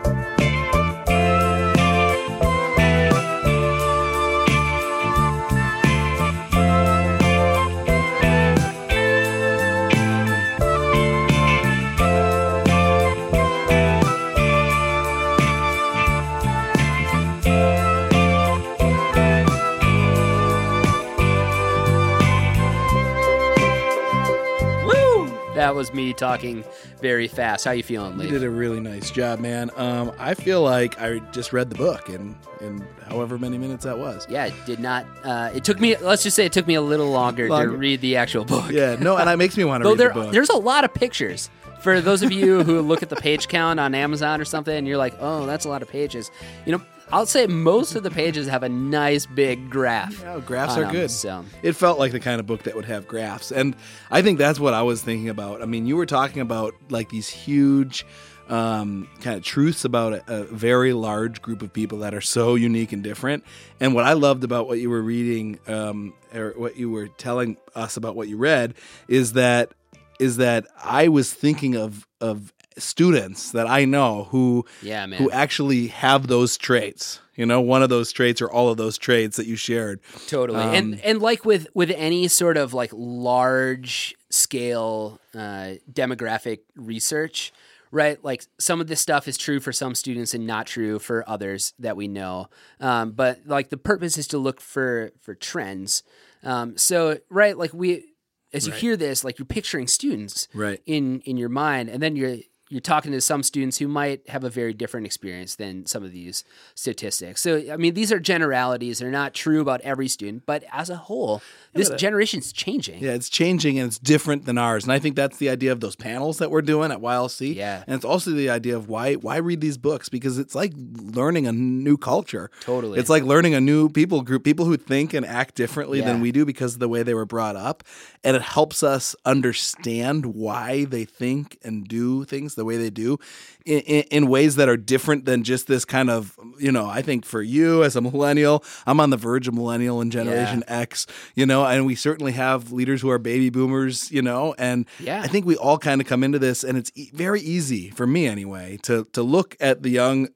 That 25.76 25.80
was 25.80 25.94
me 25.94 26.14
talking 26.14 26.64
very 27.02 27.28
fast. 27.28 27.66
How 27.66 27.72
you 27.72 27.84
feeling, 27.84 28.18
Lee? 28.18 28.26
You 28.28 28.32
did 28.32 28.44
a 28.44 28.50
really 28.50 28.80
nice 28.80 29.12
job, 29.12 29.40
man. 29.40 29.70
Um, 29.76 30.14
I 30.18 30.34
feel 30.34 30.62
like 30.62 31.02
I 31.02 31.20
just 31.34 31.52
read 31.52 31.70
the 31.70 31.76
book 31.76 32.10
in 32.10 32.34
in 32.62 32.88
however 33.10 33.38
many 33.38 33.58
minutes 33.58 33.84
that 33.84 33.98
was. 33.98 34.26
Yeah, 34.30 34.46
it 34.46 34.54
did 34.66 34.80
not. 34.80 35.06
Uh, 35.22 35.52
it 35.54 35.66
took 35.66 35.82
me. 35.82 35.98
Let's 35.98 36.24
just 36.24 36.38
say 36.38 36.46
it 36.46 36.54
took 36.54 36.66
me 36.66 36.76
a 36.76 36.82
little 36.82 37.12
longer, 37.12 37.50
longer. 37.50 37.72
to 37.72 37.78
read 37.78 38.00
the 38.00 38.16
actual 38.16 38.46
book. 38.46 38.72
Yeah, 38.72 38.96
no, 38.96 39.18
and 39.18 39.30
it 39.30 39.36
makes 39.36 39.58
me 39.58 39.66
want 39.66 39.84
to 39.84 39.90
read 39.90 39.98
there, 39.98 40.08
the 40.10 40.14
book. 40.14 40.32
There's 40.32 40.50
a 40.50 40.58
lot 40.58 40.86
of 40.86 40.94
pictures. 40.94 41.50
For 41.82 42.00
those 42.00 42.24
of 42.24 42.32
you 42.32 42.64
who 42.64 42.82
look 42.82 43.04
at 43.04 43.10
the 43.10 43.18
page 43.18 43.50
count 43.50 43.80
on 43.80 43.94
Amazon 43.94 44.40
or 44.40 44.46
something, 44.46 44.76
and 44.76 44.88
you're 44.88 44.98
like, 44.98 45.14
"Oh, 45.20 45.46
that's 45.46 45.66
a 45.66 45.70
lot 45.70 45.82
of 45.82 45.90
pages," 45.90 46.32
you 46.66 46.72
know, 46.72 46.82
I'll 47.12 47.26
say 47.26 47.48
most 47.48 47.96
of 47.96 48.04
the 48.04 48.12
pages 48.12 48.48
have 48.48 48.63
a 48.63 48.70
nice 48.70 49.26
big 49.26 49.70
graph. 49.70 50.20
Yeah, 50.22 50.39
graphs 50.39 50.78
are 50.78 50.91
good. 50.91 51.12
So. 51.12 51.46
It 51.62 51.74
felt 51.74 52.00
like 52.00 52.12
the 52.12 52.20
kind 52.20 52.39
of 52.39 52.48
book 52.48 52.63
that 52.63 52.76
would 52.76 52.86
have 52.86 53.08
graphs. 53.08 53.52
And 53.52 53.76
I 54.10 54.22
think 54.22 54.38
that's 54.38 54.60
what 54.60 54.74
I 54.74 54.82
was 54.82 55.02
thinking 55.02 55.30
about. 55.30 55.62
I 55.62 55.65
mean, 55.65 55.86
you 55.86 55.96
were 55.96 56.06
talking 56.06 56.41
about 56.41 56.74
like 56.89 57.10
these 57.10 57.30
huge 57.30 58.06
um, 58.50 59.08
kind 59.22 59.38
of 59.38 59.44
truths 59.44 59.86
about 59.86 60.13
a, 60.13 60.24
a, 60.28 60.44
very 60.44 60.94
large 60.94 61.41
group 61.41 61.63
of 61.63 61.74
people 61.74 62.00
that 62.00 62.13
are 62.13 62.22
so 62.22 62.54
unique 62.54 62.92
and 62.92 63.04
different. 63.04 63.44
And 63.79 63.96
what 63.96 64.04
I 64.04 64.13
loved 64.13 64.44
about 64.44 64.67
what 64.67 64.77
you 64.77 64.90
were 64.90 65.02
reading, 65.02 65.60
um, 65.67 66.13
or 66.34 66.54
what 66.56 66.77
you 66.77 66.92
were 66.92 67.08
telling 67.08 67.58
us 67.73 67.98
about 67.98 68.15
what 68.15 68.27
you 68.27 68.38
read, 68.38 68.75
is 69.08 69.34
that 69.34 69.73
is 70.19 70.38
that 70.38 70.67
I 70.82 71.08
was 71.08 71.34
thinking 71.34 71.75
of 71.75 72.08
of 72.21 72.54
students 72.78 73.52
that 73.52 73.67
I 73.67 73.86
know 73.86 74.26
who 74.32 74.65
yeah, 74.82 75.06
who 75.08 75.30
actually 75.32 75.88
have 75.88 76.28
those 76.28 76.58
traits. 76.58 77.19
You 77.36 77.46
know, 77.46 77.60
one 77.60 77.84
of 77.84 77.90
those 77.90 78.13
traits 78.13 78.42
or 78.42 78.50
all 78.50 78.69
of 78.69 78.78
those 78.78 78.98
traits 78.98 79.36
that 79.38 79.46
you 79.46 79.58
shared. 79.58 80.00
Totally. 80.28 80.62
Um, 80.62 80.73
and 80.73 81.00
and 81.04 81.21
like 81.21 81.44
with 81.46 81.67
with 81.73 81.92
any 81.92 82.28
sort 82.30 82.56
of 82.58 82.73
like 82.73 82.92
large 82.94 84.15
scale 84.30 85.19
uh, 85.34 85.76
demographic 85.92 86.60
research, 86.76 87.52
right? 87.92 88.23
Like 88.23 88.46
some 88.60 88.80
of 88.82 88.88
this 88.88 89.02
stuff 89.02 89.28
is 89.28 89.38
true 89.38 89.60
for 89.60 89.71
some 89.73 89.96
students 89.96 90.34
and 90.34 90.48
not 90.48 90.65
true 90.67 91.00
for 91.00 91.28
others 91.30 91.73
that 91.80 91.98
we 91.98 92.08
know. 92.08 92.48
Um, 92.80 93.12
but 93.12 93.40
like 93.46 93.69
the 93.69 93.78
purpose 93.78 94.17
is 94.17 94.28
to 94.30 94.38
look 94.38 94.62
for 94.62 95.12
for 95.21 95.36
trends. 95.36 96.04
Um, 96.44 96.78
so 96.78 97.19
right, 97.30 97.58
like 97.58 97.73
we, 97.73 98.06
as 98.54 98.65
you 98.67 98.71
Right. 98.71 98.82
hear 98.82 98.96
this, 98.98 99.23
like 99.23 99.40
you're 99.40 99.46
picturing 99.46 99.88
students 99.88 100.48
Right. 100.54 100.82
in 100.86 101.21
in 101.21 101.38
your 101.38 101.50
mind, 101.50 101.90
and 101.90 102.02
then 102.02 102.15
you're 102.15 102.38
you're 102.76 102.82
talking 102.82 103.13
to 103.13 103.21
some 103.21 103.42
students 103.42 103.78
who 103.78 103.88
might 103.88 104.28
have 104.28 104.44
a 104.44 104.50
very 104.50 104.73
different 104.73 105.06
experience 105.06 105.56
than 105.56 105.86
some 105.86 106.04
of 106.04 106.12
these 106.12 106.44
statistics. 106.76 107.42
So 107.42 107.63
I 107.71 107.78
mean, 107.78 107.94
these 107.94 108.12
are 108.12 108.19
generalities; 108.19 109.00
they're 109.00 109.10
not 109.10 109.34
true 109.34 109.62
about 109.62 109.80
every 109.80 110.10
student, 110.10 110.46
but 110.46 110.65
as 110.73 110.90
a 110.90 110.98
whole, 110.98 111.42
this 111.73 111.90
uh, 111.90 111.96
generation's 111.96 112.52
changing. 112.52 113.02
Yeah, 113.02 113.12
it's 113.12 113.30
changing 113.30 113.80
and 113.80 113.88
it's 113.88 113.98
different 113.98 114.46
than 114.46 114.58
ours. 114.58 114.84
And 114.84 114.92
I 114.92 115.00
think 115.00 115.15
that's 115.15 115.38
the 115.38 115.48
idea 115.50 115.71
of 115.71 115.80
those 115.80 115.96
panels 115.96 116.40
that 116.40 116.52
we're 116.52 116.62
doing 116.62 116.92
at 116.92 117.00
YLC. 117.00 117.56
Yeah. 117.56 117.86
And 117.88 117.96
it's 117.96 118.04
also 118.04 118.32
the 118.32 118.50
idea 118.50 118.76
of 118.76 118.90
why 118.90 119.13
why 119.13 119.38
read 119.38 119.62
these 119.62 119.78
books 119.78 120.10
because 120.10 120.38
it's 120.38 120.54
like 120.54 120.73
learning 120.76 121.48
a 121.48 121.54
new 121.54 121.96
culture. 121.96 122.52
Totally. 122.60 123.00
It's 123.00 123.10
like 123.10 123.23
learning 123.23 123.54
a 123.54 123.62
new 123.62 123.88
people 123.88 124.21
group, 124.21 124.44
people 124.44 124.65
who 124.65 124.76
think 124.76 125.13
and 125.13 125.26
act 125.26 125.56
differently 125.56 126.00
Yeah. 126.00 126.08
than 126.08 126.19
we 126.19 126.34
do 126.34 126.44
because 126.44 126.73
of 126.73 126.80
the 126.82 126.90
way 126.90 127.04
they 127.04 127.13
were 127.13 127.26
brought 127.26 127.56
up. 127.56 127.86
And 128.21 128.36
it 128.36 128.42
helps 128.42 128.84
us 128.84 129.15
understand 129.23 130.26
why 130.26 130.84
they 130.84 131.06
think 131.06 131.58
and 131.63 131.88
do 131.88 132.26
things 132.26 132.56
the 132.56 132.65
way 132.66 132.78
they 132.78 132.90
do 132.90 133.18
in, 133.66 133.80
in, 133.82 134.04
in 134.12 134.28
ways 134.28 134.56
that 134.58 134.68
are 134.68 134.78
different 134.78 135.26
than 135.26 135.44
just 135.44 135.68
this 135.68 135.86
kind 135.86 136.10
of, 136.10 136.38
you 136.60 136.72
know, 136.72 136.86
I 136.88 137.02
think 137.02 137.26
for 137.26 137.42
you 137.42 137.84
as 137.84 137.96
a 137.96 138.02
millennial, 138.02 138.63
I'm 138.86 139.00
on 139.00 139.10
the 139.12 139.18
verge 139.18 139.48
of 139.48 139.54
millennial 139.54 140.02
and 140.02 140.12
Generation 140.12 140.63
X, 140.68 141.08
you 141.36 141.46
know, 141.46 141.66
and 141.66 141.86
we 141.86 141.96
certainly 141.96 142.34
have 142.34 142.72
leaders 142.72 143.02
who 143.02 143.10
are 143.10 143.18
baby 143.18 143.50
boomers, 143.50 144.12
you 144.12 144.22
know, 144.22 144.54
and 144.58 144.86
Yeah. 145.00 145.22
I 145.22 145.28
think 145.28 145.46
we 145.46 145.56
all 145.56 145.78
kind 145.78 146.02
of 146.02 146.08
come 146.08 146.24
into 146.24 146.40
this, 146.40 146.63
and 146.63 146.78
it's 146.78 146.92
e- 146.96 147.12
very 147.13 147.42
easy 147.42 147.90
for 147.92 148.06
me 148.06 148.28
anyway 148.28 148.78
to 148.84 149.06
to 149.13 149.22
look 149.24 149.56
at 149.60 149.84
the 149.84 149.90
young 149.90 150.28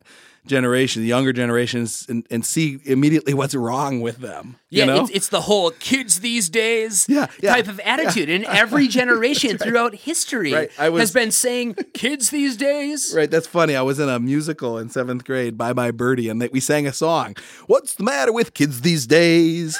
generation, 0.45 1.01
the 1.01 1.07
younger 1.07 1.33
generations, 1.33 2.05
and, 2.09 2.25
and 2.31 2.45
see 2.45 2.79
immediately 2.85 3.33
what's 3.39 3.55
wrong 3.55 4.01
with 4.01 4.17
them. 4.17 4.57
Yeah, 4.71 4.85
you 4.85 4.91
know? 4.91 5.01
it's, 5.01 5.09
it's 5.11 5.27
the 5.29 5.41
whole 5.41 5.71
kids 5.71 6.19
these 6.19 6.47
days 6.47 7.07
Yeah, 7.09 7.25
yeah, 7.41 7.55
type 7.55 7.67
of 7.67 7.79
attitude. 7.79 8.29
And 8.29 8.45
every 8.63 8.87
generation 8.87 9.57
throughout 9.57 9.95
history 9.95 10.53
Right, 10.53 10.91
was- 10.91 10.99
has 11.01 11.11
been 11.11 11.31
saying 11.31 11.73
kids 11.93 12.29
these 12.29 12.55
days. 12.57 13.13
Right, 13.19 13.29
that's 13.31 13.47
funny. 13.47 13.75
I 13.75 13.81
was 13.81 13.99
in 13.99 14.07
a 14.09 14.19
musical 14.19 14.77
in 14.77 14.89
seventh 14.89 15.25
grade, 15.25 15.57
Bye 15.57 15.73
Bye 15.73 15.91
Birdie, 15.91 16.29
and 16.29 16.41
they, 16.41 16.47
we 16.49 16.59
sang 16.59 16.85
a 16.87 16.93
song. 16.93 17.35
What's 17.67 17.95
the 17.95 18.03
matter 18.03 18.31
with 18.31 18.53
kids 18.53 18.81
these 18.81 19.07
days? 19.07 19.79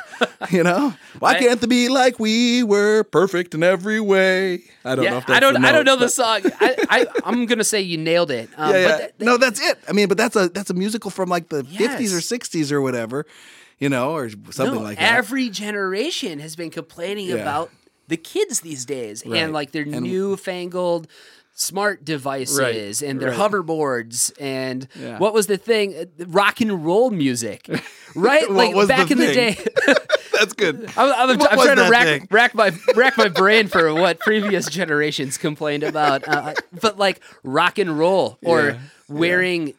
you 0.49 0.63
know, 0.63 0.93
why 1.19 1.35
I- 1.35 1.39
can't 1.39 1.61
they 1.61 1.67
be 1.67 1.87
like 1.89 2.19
we 2.19 2.63
were, 2.63 3.03
perfect 3.03 3.53
in 3.53 3.61
every 3.63 3.99
way? 3.99 4.63
I 4.83 4.95
don't 4.95 5.05
know. 5.05 5.17
If 5.17 5.25
that's 5.27 5.37
I 5.37 5.39
don't. 5.39 5.61
the 5.61 5.67
I 5.67 5.71
don't 5.71 5.85
note, 5.85 5.99
know 5.99 6.05
the 6.05 6.09
song. 6.09 6.41
I, 6.59 6.75
I, 6.89 7.05
I'm 7.25 7.45
gonna 7.45 7.63
say 7.63 7.81
you 7.81 7.97
nailed 7.97 8.31
it. 8.31 8.49
Um, 8.57 8.73
Yeah, 8.73 8.97
yeah. 8.99 9.07
No, 9.19 9.37
that's 9.37 9.61
it. 9.61 9.77
I 9.87 9.91
mean, 9.91 10.07
but 10.07 10.17
that's 10.17 10.35
a 10.35 10.49
that's 10.59 10.69
a 10.69 10.73
musical 10.73 11.09
from 11.11 11.29
like 11.29 11.49
the 11.49 11.65
Yes. 11.69 11.99
50s 11.99 12.13
or 12.13 12.21
60s 12.21 12.71
or 12.71 12.81
whatever, 12.81 13.25
you 13.79 13.89
know, 13.89 14.11
or 14.15 14.29
something 14.29 14.75
no, 14.75 14.81
like 14.81 14.99
that. 14.99 15.15
every 15.15 15.49
generation 15.49 16.39
has 16.39 16.55
been 16.55 16.69
complaining 16.69 17.27
Yeah. 17.27 17.35
about 17.35 17.71
the 18.07 18.17
kids 18.17 18.61
these 18.61 18.85
days 18.85 19.23
Right. 19.25 19.41
and 19.41 19.53
like 19.53 19.71
their 19.71 19.83
And- 19.83 20.01
newfangled 20.01 21.07
smart 21.55 22.05
devices 22.05 23.01
and 23.03 23.19
their 23.19 23.31
right. 23.31 23.37
hoverboards 23.51 24.31
and 24.39 24.87
Yeah. 24.99 25.17
what 25.17 25.33
was 25.33 25.47
the 25.47 25.57
thing 25.57 25.93
Uh, 25.93 26.05
rock 26.27 26.61
and 26.61 26.85
roll 26.85 27.09
music 27.11 27.67
right 28.15 28.49
like 28.61 28.73
was 28.73 28.87
the 28.87 28.93
back 28.93 29.11
in 29.11 29.17
the 29.17 29.33
day 29.33 29.57
that's 30.39 30.53
good. 30.53 30.89
I'm, 30.97 31.11
I'm, 31.31 31.41
I'm 31.41 31.59
trying 31.59 31.75
to 31.75 31.89
rack, 31.89 32.27
rack 32.31 32.55
my 32.55 32.71
rack 32.95 33.17
my 33.17 33.27
brain 33.27 33.67
for 33.67 33.93
what 33.93 34.19
previous 34.19 34.69
generations 34.69 35.37
complained 35.37 35.83
about, 35.83 36.25
uh, 36.25 36.53
but 36.81 36.97
like 36.97 37.19
rock 37.43 37.77
and 37.77 37.99
roll 37.99 38.37
or 38.41 38.61
Yeah, 38.61 38.79
wearing 39.09 39.73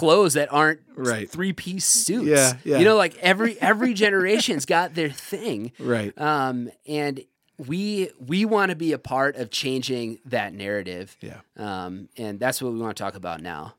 clothes 0.00 0.34
that 0.34 0.52
aren't 0.52 0.80
Right. 0.96 1.30
three 1.30 1.52
piece 1.52 1.84
suits. 1.84 2.26
Yeah, 2.26 2.52
yeah. 2.64 2.78
You 2.78 2.84
know, 2.84 2.96
like 2.96 3.16
every 3.18 3.60
every 3.60 3.94
generation's 3.94 4.64
got 4.66 4.94
their 4.94 5.10
thing, 5.10 5.72
Right. 5.78 6.12
um, 6.20 6.70
and 6.86 7.20
we 7.58 8.10
we 8.18 8.44
want 8.44 8.70
to 8.70 8.76
be 8.76 8.92
a 8.92 8.98
part 8.98 9.36
of 9.36 9.50
changing 9.50 10.18
that 10.24 10.52
narrative. 10.54 11.16
Yeah. 11.20 11.40
um, 11.56 12.08
and 12.16 12.40
that's 12.40 12.60
what 12.62 12.72
we 12.72 12.78
want 12.80 12.96
to 12.96 13.02
talk 13.02 13.14
about 13.14 13.42
now. 13.42 13.74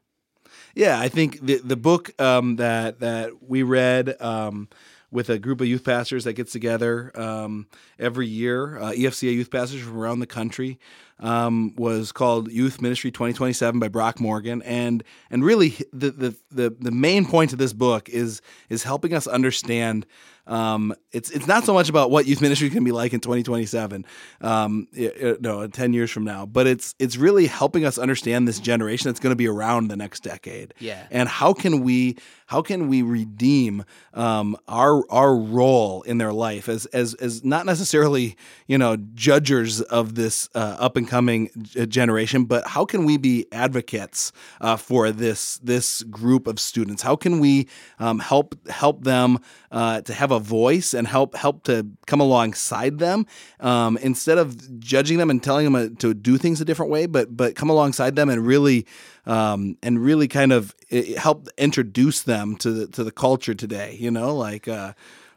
Yeah, 0.76 1.00
I 1.00 1.10
think 1.10 1.46
the 1.46 1.58
the 1.64 1.76
book 1.76 2.12
um, 2.22 2.56
that 2.58 3.00
that 3.00 3.32
we 3.48 3.64
read 3.64 4.16
um, 4.22 4.68
with 5.12 5.30
a 5.30 5.38
group 5.40 5.60
of 5.62 5.68
youth 5.68 5.84
pastors 5.84 6.24
that 6.26 6.34
gets 6.34 6.52
together 6.54 7.12
um, 7.20 7.68
every 8.00 8.28
year, 8.28 8.80
uh, 8.80 8.92
EFCA 8.92 9.34
youth 9.34 9.50
pastors 9.52 9.82
from 9.82 9.98
around 9.98 10.20
the 10.20 10.28
country, 10.28 10.80
um, 11.22 11.74
was 11.78 12.12
called 12.12 12.52
Youth 12.52 12.82
Ministry 12.82 13.12
2027 13.12 13.80
by 13.80 13.88
Brock 13.88 14.20
Morgan, 14.20 14.62
and 14.64 15.04
and 15.30 15.44
really 15.44 15.76
the 15.94 16.12
the 16.12 16.36
the, 16.52 16.76
the 16.80 16.92
main 16.92 17.26
point 17.26 17.54
of 17.54 17.60
this 17.60 17.74
book 17.74 18.10
is 18.10 18.42
is 18.70 18.84
helping 18.84 19.14
us 19.14 19.28
understand. 19.28 20.06
Um, 20.48 20.94
it's 21.12 21.30
it's 21.30 21.46
not 21.46 21.66
so 21.66 21.74
much 21.74 21.88
about 21.88 22.10
what 22.10 22.26
youth 22.26 22.42
ministry 22.42 22.72
can 22.72 22.84
be 22.84 22.92
like 22.92 23.14
in 23.14 23.20
2027, 23.20 24.04
um, 24.42 24.88
i- 24.98 25.12
i- 25.24 25.36
no, 25.40 25.68
10 25.68 25.94
years 25.94 26.10
from 26.10 26.24
now, 26.24 26.48
but 26.48 26.66
it's 26.66 26.96
it's 26.98 27.16
really 27.16 27.46
helping 27.46 27.86
us 27.86 28.00
understand 28.00 28.48
this 28.48 28.60
generation 28.60 29.08
that's 29.08 29.20
going 29.20 29.32
to 29.32 29.36
be 29.38 29.48
around 29.48 29.88
the 29.90 29.96
next 29.96 30.24
decade. 30.24 30.74
Yeah. 30.80 31.06
And 31.12 31.30
how 31.30 31.54
can 31.54 31.84
we 31.84 32.18
how 32.48 32.64
can 32.64 32.88
we 32.88 33.04
redeem 33.04 33.86
um, 34.16 34.58
our 34.68 35.04
our 35.12 35.36
role 35.36 36.02
in 36.02 36.18
their 36.18 36.34
life 36.34 36.68
as 36.68 36.88
as 36.88 37.14
as 37.16 37.44
not 37.46 37.68
necessarily 37.68 38.36
you 38.68 38.80
know 38.80 38.98
judgers 39.14 39.80
of 39.82 40.16
this 40.16 40.50
uh, 40.56 40.76
up 40.80 40.98
and 40.98 41.08
coming 41.12 41.50
generation, 41.90 42.46
but 42.46 42.66
how 42.66 42.86
can 42.86 43.04
we 43.04 43.18
be 43.18 43.46
advocates 43.52 44.32
uh, 44.62 44.78
for 44.78 45.12
this 45.12 45.58
this 45.58 46.04
group 46.04 46.48
of 46.48 46.58
students? 46.58 47.04
How 47.04 47.18
can 47.18 47.42
we 47.42 47.68
um, 48.00 48.20
help 48.20 48.56
help 48.70 49.04
them 49.04 49.40
uh, 49.74 50.00
to 50.08 50.14
have 50.14 50.32
a 50.32 50.40
voice 50.40 50.94
and 50.94 51.06
help 51.06 51.36
help 51.36 51.64
to 51.64 51.86
come 52.08 52.22
alongside 52.22 53.00
them 53.00 53.26
um, 53.60 53.98
instead 53.98 54.38
of 54.38 54.80
judging 54.80 55.18
them 55.18 55.30
and 55.30 55.44
telling 55.44 55.66
them 55.66 55.76
uh, 55.76 55.90
to 56.00 56.14
do 56.14 56.38
things 56.38 56.62
a 56.62 56.66
different 56.66 56.90
way, 56.90 57.08
but 57.08 57.36
but 57.36 57.56
come 57.56 57.70
alongside 57.70 58.16
them 58.16 58.30
and 58.30 58.48
really 58.48 58.88
um, 59.26 59.78
and 59.84 60.00
really 60.00 60.30
kind 60.30 60.54
of 60.54 60.74
help 61.18 61.50
introduce 61.58 62.24
them 62.24 62.56
to 62.56 62.72
the 62.72 62.88
to 62.88 63.04
the 63.04 63.12
culture 63.12 63.54
today. 63.54 63.98
You 64.00 64.12
know, 64.12 64.34
like 64.34 64.70
uh, 64.70 64.94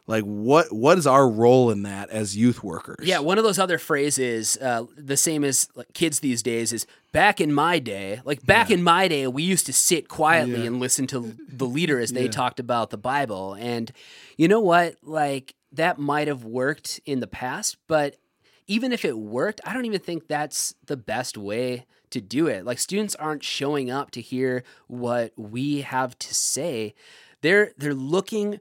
like 0.07 0.23
what 0.23 0.71
what 0.71 0.97
is 0.97 1.07
our 1.07 1.27
role 1.29 1.71
in 1.71 1.83
that 1.83 2.09
as 2.09 2.37
youth 2.37 2.63
workers? 2.63 2.97
Yeah, 3.07 3.19
one 3.19 3.37
of 3.37 3.43
those 3.43 3.57
other 3.59 3.77
phrases, 3.77 4.57
uh, 4.61 4.85
the 4.95 5.17
same 5.17 5.43
as 5.43 5.67
like, 5.75 5.91
kids 5.93 6.19
these 6.19 6.43
days, 6.43 6.71
is 6.73 6.85
back 7.11 7.41
in 7.41 7.51
my 7.53 7.79
day. 7.79 8.21
Like 8.23 8.45
back 8.45 8.69
in 8.69 8.83
my 8.83 9.07
day, 9.07 9.25
we 9.27 9.43
used 9.43 9.65
to 9.65 9.73
sit 9.73 10.07
quietly 10.07 10.61
Yeah. 10.61 10.67
and 10.67 10.79
listen 10.79 11.07
to 11.07 11.35
the 11.47 11.65
leader 11.65 11.99
as 11.99 12.11
they 12.11 12.27
talked 12.27 12.59
about 12.59 12.89
the 12.91 12.97
Bible. 12.97 13.53
And 13.55 13.91
you 14.37 14.47
know 14.47 14.59
what? 14.59 14.95
Like 15.01 15.55
that 15.71 15.97
might 15.97 16.27
have 16.27 16.43
worked 16.43 16.99
in 17.05 17.19
the 17.19 17.27
past, 17.27 17.77
but 17.87 18.15
even 18.67 18.91
if 18.91 19.05
it 19.05 19.17
worked, 19.17 19.61
I 19.65 19.73
don't 19.73 19.85
even 19.85 19.99
think 20.01 20.27
that's 20.27 20.73
the 20.85 20.97
best 20.97 21.37
way 21.37 21.85
to 22.11 22.21
do 22.21 22.47
it. 22.47 22.63
Like 22.65 22.79
students 22.79 23.15
aren't 23.15 23.43
showing 23.43 23.89
up 23.91 24.11
to 24.11 24.21
hear 24.21 24.63
what 24.87 25.33
we 25.35 25.81
have 25.81 26.17
to 26.19 26.33
say. 26.33 26.93
They're 27.41 27.73
they're 27.77 27.93
looking 27.93 28.59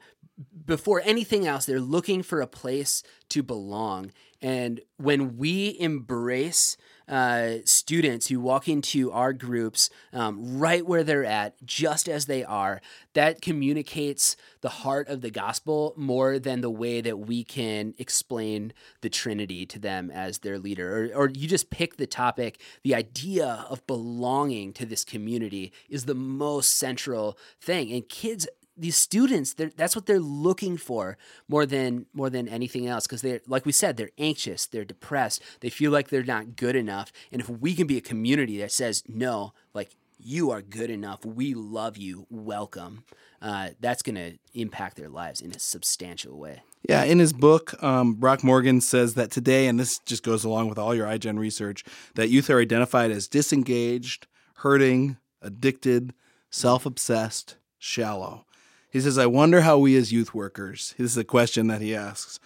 before 0.67 1.01
anything 1.05 1.47
else, 1.47 1.67
they're 1.67 1.81
looking 1.81 2.23
for 2.23 2.41
a 2.41 2.47
place 2.47 3.03
to 3.31 3.43
belong. 3.43 4.13
And 4.41 4.81
when 4.99 5.37
we 5.37 5.77
embrace 5.81 6.77
uh, 7.09 7.57
students 7.65 8.29
who 8.29 8.41
walk 8.41 8.69
into 8.69 9.13
our 9.13 9.33
groups 9.33 9.91
um, 10.13 10.59
right 10.59 10.87
where 10.87 11.05
they're 11.05 11.25
at, 11.25 11.65
just 11.65 12.09
as 12.09 12.27
they 12.27 12.45
are, 12.45 12.81
that 13.13 13.43
communicates 13.43 14.37
the 14.61 14.69
heart 14.69 15.09
of 15.09 15.21
the 15.21 15.31
gospel 15.31 15.95
more 15.97 16.39
than 16.39 16.61
the 16.61 16.71
way 16.71 17.01
that 17.01 17.19
we 17.19 17.45
can 17.45 17.95
explain 17.99 18.73
the 19.03 19.11
Trinity 19.11 19.67
to 19.67 19.79
them 19.79 20.11
as 20.11 20.39
their 20.39 20.59
leader. 20.59 21.11
Or, 21.13 21.25
or 21.25 21.31
you 21.31 21.47
just 21.47 21.71
pick 21.71 21.97
the 21.97 22.07
topic, 22.07 22.61
the 22.83 22.95
idea 22.95 23.67
of 23.69 23.87
belonging 23.87 24.73
to 24.75 24.87
this 24.87 25.05
community 25.05 25.73
is 25.89 26.05
the 26.05 26.15
most 26.15 26.77
central 26.77 27.39
thing. 27.61 27.93
And 27.93 28.09
kids, 28.09 28.47
these 28.77 28.97
students 28.97 29.55
that's 29.55 29.95
what 29.95 30.07
they're 30.07 30.19
looking 30.19 30.77
for 30.77 31.17
more 31.49 31.67
than 31.67 32.07
more 32.13 32.31
than 32.31 32.49
anything 32.49 32.87
else 32.87 33.07
because 33.07 33.23
they're 33.23 33.41
like 33.47 33.65
we 33.65 33.73
said 33.73 33.97
they're 33.97 34.11
anxious 34.19 34.67
they're 34.67 34.85
depressed 34.85 35.43
they 35.61 35.71
feel 35.71 35.91
like 35.91 36.09
they're 36.09 36.25
not 36.25 36.57
good 36.57 36.77
enough 36.77 37.13
and 37.31 37.41
if 37.41 37.49
we 37.49 37.75
can 37.75 37.87
be 37.87 37.97
a 37.97 38.01
community 38.01 38.59
that 38.59 38.73
says 38.73 39.03
no 39.09 39.53
like 39.75 39.97
you 40.19 40.51
are 40.51 40.63
good 40.63 40.91
enough 40.91 41.25
we 41.25 41.55
love 41.55 41.97
you 41.97 42.27
welcome 42.31 43.05
uh, 43.43 43.69
that's 43.79 44.03
going 44.03 44.15
to 44.15 44.39
impact 44.55 44.97
their 44.97 45.11
lives 45.11 45.41
in 45.41 45.51
a 45.53 45.59
substantial 45.59 46.39
way 46.39 46.63
Yeah, 46.89 47.05
in 47.05 47.19
his 47.19 47.35
book, 47.35 47.83
um, 47.83 48.15
Brock 48.15 48.43
Morgan 48.43 48.81
says 48.81 49.15
that 49.15 49.31
today, 49.31 49.67
and 49.67 49.79
this 49.79 49.99
just 50.07 50.23
goes 50.23 50.45
along 50.45 50.69
with 50.69 50.79
all 50.79 50.95
your 50.95 51.07
iGen 51.07 51.39
research, 51.39 51.85
that 52.15 52.29
youth 52.31 52.49
are 52.49 52.59
identified 52.59 53.11
as 53.11 53.29
disengaged, 53.29 54.27
hurting, 54.57 55.19
addicted, 55.43 56.15
self 56.51 56.87
obsessed, 56.87 57.57
shallow. 57.79 58.47
He 58.95 59.01
says, 59.01 59.19
I 59.19 59.27
wonder 59.27 59.63
how 59.63 59.79
we 59.79 59.97
as 59.97 60.13
youth 60.13 60.35
workers, 60.35 60.95
this 60.97 61.11
is 61.11 61.17
a 61.17 61.25
question 61.25 61.67
that 61.67 61.81
he 61.81 61.97
asks. 61.97 62.39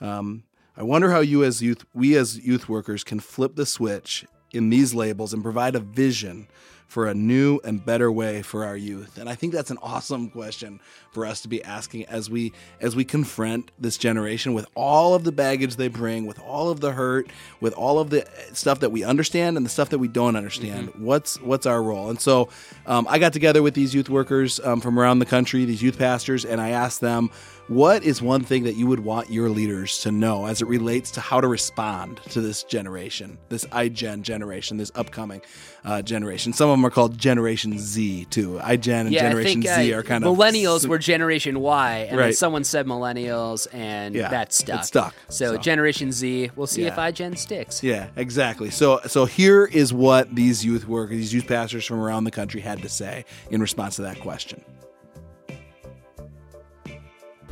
Um, 0.00 0.42
I 0.76 0.82
wonder 0.82 1.12
how 1.12 1.20
you 1.20 1.44
as 1.44 1.62
youth, 1.62 1.84
we 1.94 2.16
as 2.16 2.44
youth 2.44 2.68
workers 2.68 3.04
can 3.04 3.20
flip 3.20 3.54
the 3.54 3.64
switch 3.64 4.26
in 4.50 4.68
these 4.68 4.94
labels 4.94 5.32
and 5.32 5.44
provide 5.44 5.76
a 5.76 5.78
vision 5.78 6.48
for 6.92 7.06
a 7.06 7.14
new 7.14 7.58
and 7.64 7.82
better 7.82 8.12
way 8.12 8.42
for 8.42 8.66
our 8.66 8.76
youth? 8.76 9.16
And 9.16 9.26
I 9.26 9.34
think 9.34 9.54
that's 9.54 9.70
an 9.70 9.78
awesome 9.82 10.28
question 10.28 10.78
for 11.10 11.24
us 11.24 11.40
to 11.40 11.48
be 11.48 11.64
asking 11.64 12.04
as 12.04 12.28
we 12.28 12.52
as 12.82 12.94
we 12.94 13.02
confront 13.02 13.70
this 13.78 13.96
generation 13.96 14.52
with 14.52 14.66
all 14.74 15.14
of 15.14 15.24
the 15.24 15.32
baggage 15.32 15.76
they 15.76 15.88
bring, 15.88 16.26
with 16.26 16.38
all 16.40 16.68
of 16.68 16.80
the 16.80 16.92
hurt, 16.92 17.28
with 17.62 17.72
all 17.72 17.98
of 17.98 18.10
the 18.10 18.28
stuff 18.52 18.80
that 18.80 18.92
we 18.92 19.04
understand 19.04 19.56
and 19.56 19.64
the 19.64 19.70
stuff 19.70 19.88
that 19.88 20.00
we 20.00 20.08
don't 20.08 20.36
understand. 20.36 20.88
Mm-hmm. 20.88 21.04
What's 21.06 21.40
what's 21.40 21.64
our 21.64 21.82
role? 21.82 22.10
And 22.10 22.20
so 22.20 22.50
um, 22.86 23.06
I 23.08 23.18
got 23.18 23.32
together 23.32 23.62
with 23.62 23.72
these 23.72 23.94
youth 23.94 24.10
workers 24.10 24.60
um, 24.60 24.82
from 24.82 24.98
around 24.98 25.20
the 25.20 25.26
country, 25.26 25.64
these 25.64 25.82
youth 25.82 25.98
pastors, 25.98 26.44
and 26.44 26.60
I 26.60 26.70
asked 26.70 27.00
them 27.00 27.30
what 27.74 28.04
is 28.04 28.20
one 28.20 28.42
thing 28.42 28.64
that 28.64 28.74
you 28.76 28.86
would 28.86 29.00
want 29.00 29.30
your 29.30 29.48
leaders 29.48 29.98
to 30.00 30.10
know 30.12 30.46
as 30.46 30.60
it 30.62 30.68
relates 30.68 31.10
to 31.12 31.20
how 31.20 31.40
to 31.40 31.46
respond 31.48 32.20
to 32.30 32.40
this 32.40 32.62
generation, 32.64 33.38
this 33.48 33.64
iGen 33.66 34.22
generation, 34.22 34.76
this 34.76 34.92
upcoming 34.94 35.40
uh, 35.84 36.02
generation? 36.02 36.52
Some 36.52 36.68
of 36.70 36.74
them 36.74 36.84
are 36.84 36.90
called 36.90 37.16
Generation 37.18 37.78
Z 37.78 38.26
too. 38.26 38.58
iGen 38.62 39.02
and 39.02 39.12
yeah, 39.12 39.22
Generation 39.28 39.62
think, 39.62 39.74
Z 39.74 39.92
uh, 39.92 39.98
are 39.98 40.02
kind 40.02 40.24
millennials 40.24 40.28
of 40.32 40.38
millennials 40.38 40.86
were 40.88 40.98
Generation 40.98 41.60
Y, 41.60 41.98
and 42.08 42.18
Right. 42.18 42.24
then 42.26 42.32
someone 42.34 42.64
said 42.64 42.86
millennials, 42.86 43.66
and 43.72 44.14
Yeah, 44.14 44.28
that 44.28 44.52
stuck. 44.52 44.82
it 44.82 44.86
stuck. 44.86 45.14
So, 45.28 45.52
So- 45.52 45.56
Generation 45.58 46.12
Z, 46.12 46.50
we'll 46.56 46.66
see 46.66 46.82
if 46.84 46.94
Yeah. 46.96 47.10
iGen 47.10 47.36
sticks. 47.38 47.82
Yeah, 47.82 48.08
exactly. 48.16 48.70
So 48.70 49.00
so 49.06 49.24
here 49.24 49.64
is 49.64 49.92
what 49.92 50.34
these 50.34 50.64
youth 50.64 50.86
workers, 50.86 51.16
these 51.16 51.34
youth 51.34 51.46
pastors 51.46 51.84
from 51.84 52.00
around 52.00 52.24
the 52.24 52.30
country 52.30 52.60
had 52.60 52.82
to 52.82 52.88
say 52.88 53.24
in 53.50 53.60
response 53.60 53.96
to 53.96 54.02
that 54.02 54.20
question. 54.20 54.62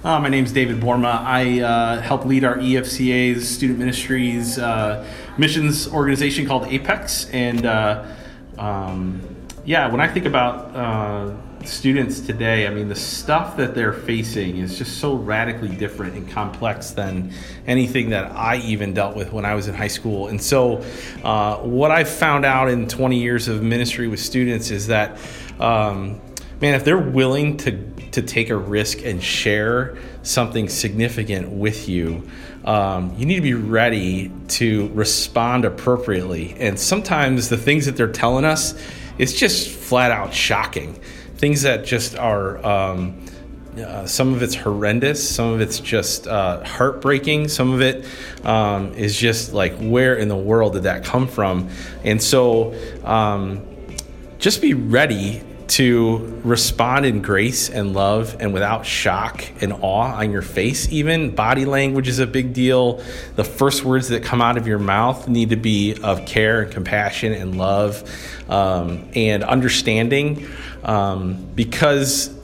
Uh, 0.03 0.19
my 0.19 0.31
name 0.31 0.47
is 0.47 0.53
David 0.53 0.81
Borma. 0.81 1.23
I 1.23 1.61
uh, 1.61 2.01
help 2.01 2.25
lead 2.25 2.43
our 2.43 2.57
EFCA's 2.57 3.47
student 3.47 3.79
ministries 3.79 4.59
uh, 4.59 5.07
missions 5.37 5.89
organization 5.89 6.47
called 6.47 6.67
Apex. 6.69 7.29
And 7.33 7.67
uh, 7.67 8.07
um, 8.57 9.21
yeah, 9.67 9.91
when 9.91 10.01
I 10.01 10.09
think 10.09 10.25
about 10.25 10.75
uh, 10.75 11.37
students 11.67 12.21
today, 12.21 12.67
I 12.67 12.71
mean, 12.71 12.89
the 12.89 12.95
stuff 12.95 13.59
that 13.59 13.75
they're 13.75 13.93
facing 13.93 14.57
is 14.57 14.79
just 14.79 15.01
so 15.01 15.17
radically 15.17 15.77
different 15.77 16.15
and 16.15 16.31
complex 16.31 16.93
than 16.93 17.31
anything 17.67 18.09
that 18.09 18.33
I 18.33 18.57
even 18.57 18.95
dealt 18.95 19.15
with 19.15 19.35
when 19.35 19.45
I 19.45 19.55
was 19.55 19.69
in 19.69 19.75
high 19.75 19.89
school. 19.89 20.29
And 20.29 20.41
so, 20.41 20.83
uh, 21.23 21.59
what 21.59 21.91
I've 21.91 22.09
found 22.09 22.47
out 22.47 22.71
in 22.71 22.89
20 22.89 23.21
years 23.21 23.49
of 23.49 23.63
ministry 23.63 24.09
with 24.09 24.21
students 24.21 24.71
is 24.71 24.87
that. 24.87 25.19
Um, 25.59 26.23
man, 26.63 26.75
if 26.75 26.85
they're 26.85 26.99
willing 26.99 27.57
to 27.59 27.73
to 28.13 28.23
take 28.23 28.51
a 28.51 28.57
risk 28.57 29.05
and 29.05 29.23
share 29.23 29.97
something 30.23 30.69
significant 30.69 31.51
with 31.51 31.89
you, 31.89 32.29
um, 32.65 33.15
you 33.17 33.25
need 33.25 33.37
to 33.37 33.41
be 33.41 33.55
ready 33.55 34.31
to 34.49 34.89
respond 34.89 35.65
appropriately. 35.65 36.55
And 36.59 36.79
sometimes 36.79 37.49
the 37.49 37.57
things 37.57 37.87
that 37.87 37.97
they're 37.97 38.13
telling 38.13 38.45
us 38.45 38.75
is 39.19 39.35
just 39.35 39.69
flat 39.69 40.11
out 40.11 40.35
shocking. 40.35 40.95
Things 41.37 41.63
that 41.63 41.85
just 41.85 42.17
are. 42.17 42.65
Um, 42.65 43.25
uh, 43.79 44.05
some 44.05 44.35
of 44.35 44.43
it's 44.43 44.57
horrendous. 44.57 45.27
Some 45.27 45.53
of 45.53 45.61
it's 45.61 45.79
just 45.79 46.27
uh, 46.27 46.63
heartbreaking. 46.65 47.47
Some 47.47 47.73
of 47.73 47.81
it 47.81 48.05
um, 48.45 48.93
is 48.95 49.17
just 49.17 49.53
like, 49.53 49.79
where 49.79 50.17
in 50.17 50.27
the 50.27 50.37
world 50.37 50.73
did 50.73 50.83
that 50.83 51.05
come 51.05 51.29
from? 51.29 51.69
And 52.03 52.21
so, 52.21 52.75
um, 53.05 53.65
just 54.39 54.61
be 54.61 54.75
ready 54.75 55.43
to 55.71 56.41
respond 56.43 57.07
in 57.07 57.23
grace 57.23 57.71
and 57.71 57.95
love 57.95 58.37
and 58.41 58.53
without 58.53 58.85
shock 58.85 59.45
and 59.61 59.73
awe 59.73 60.17
on 60.17 60.33
your 60.33 60.43
face 60.43 60.91
even 60.91 61.33
body 61.33 61.65
language 61.65 62.09
is 62.09 62.19
a 62.19 62.27
big 62.27 62.53
deal 62.53 63.03
the 63.37 63.45
first 63.45 63.85
words 63.85 64.09
that 64.09 64.25
come 64.25 64.43
out 64.43 64.57
of 64.57 64.67
your 64.67 64.81
mouth 64.81 65.29
need 65.29 65.51
to 65.51 65.57
be 65.57 65.97
of 66.03 66.27
care 66.27 66.63
and 66.63 66.73
compassion 66.73 67.33
and 67.33 67.57
love 67.57 68.03
um, 68.49 69.09
and 69.15 69.45
understanding 69.45 70.49
um, 70.83 71.47
because 71.55 72.37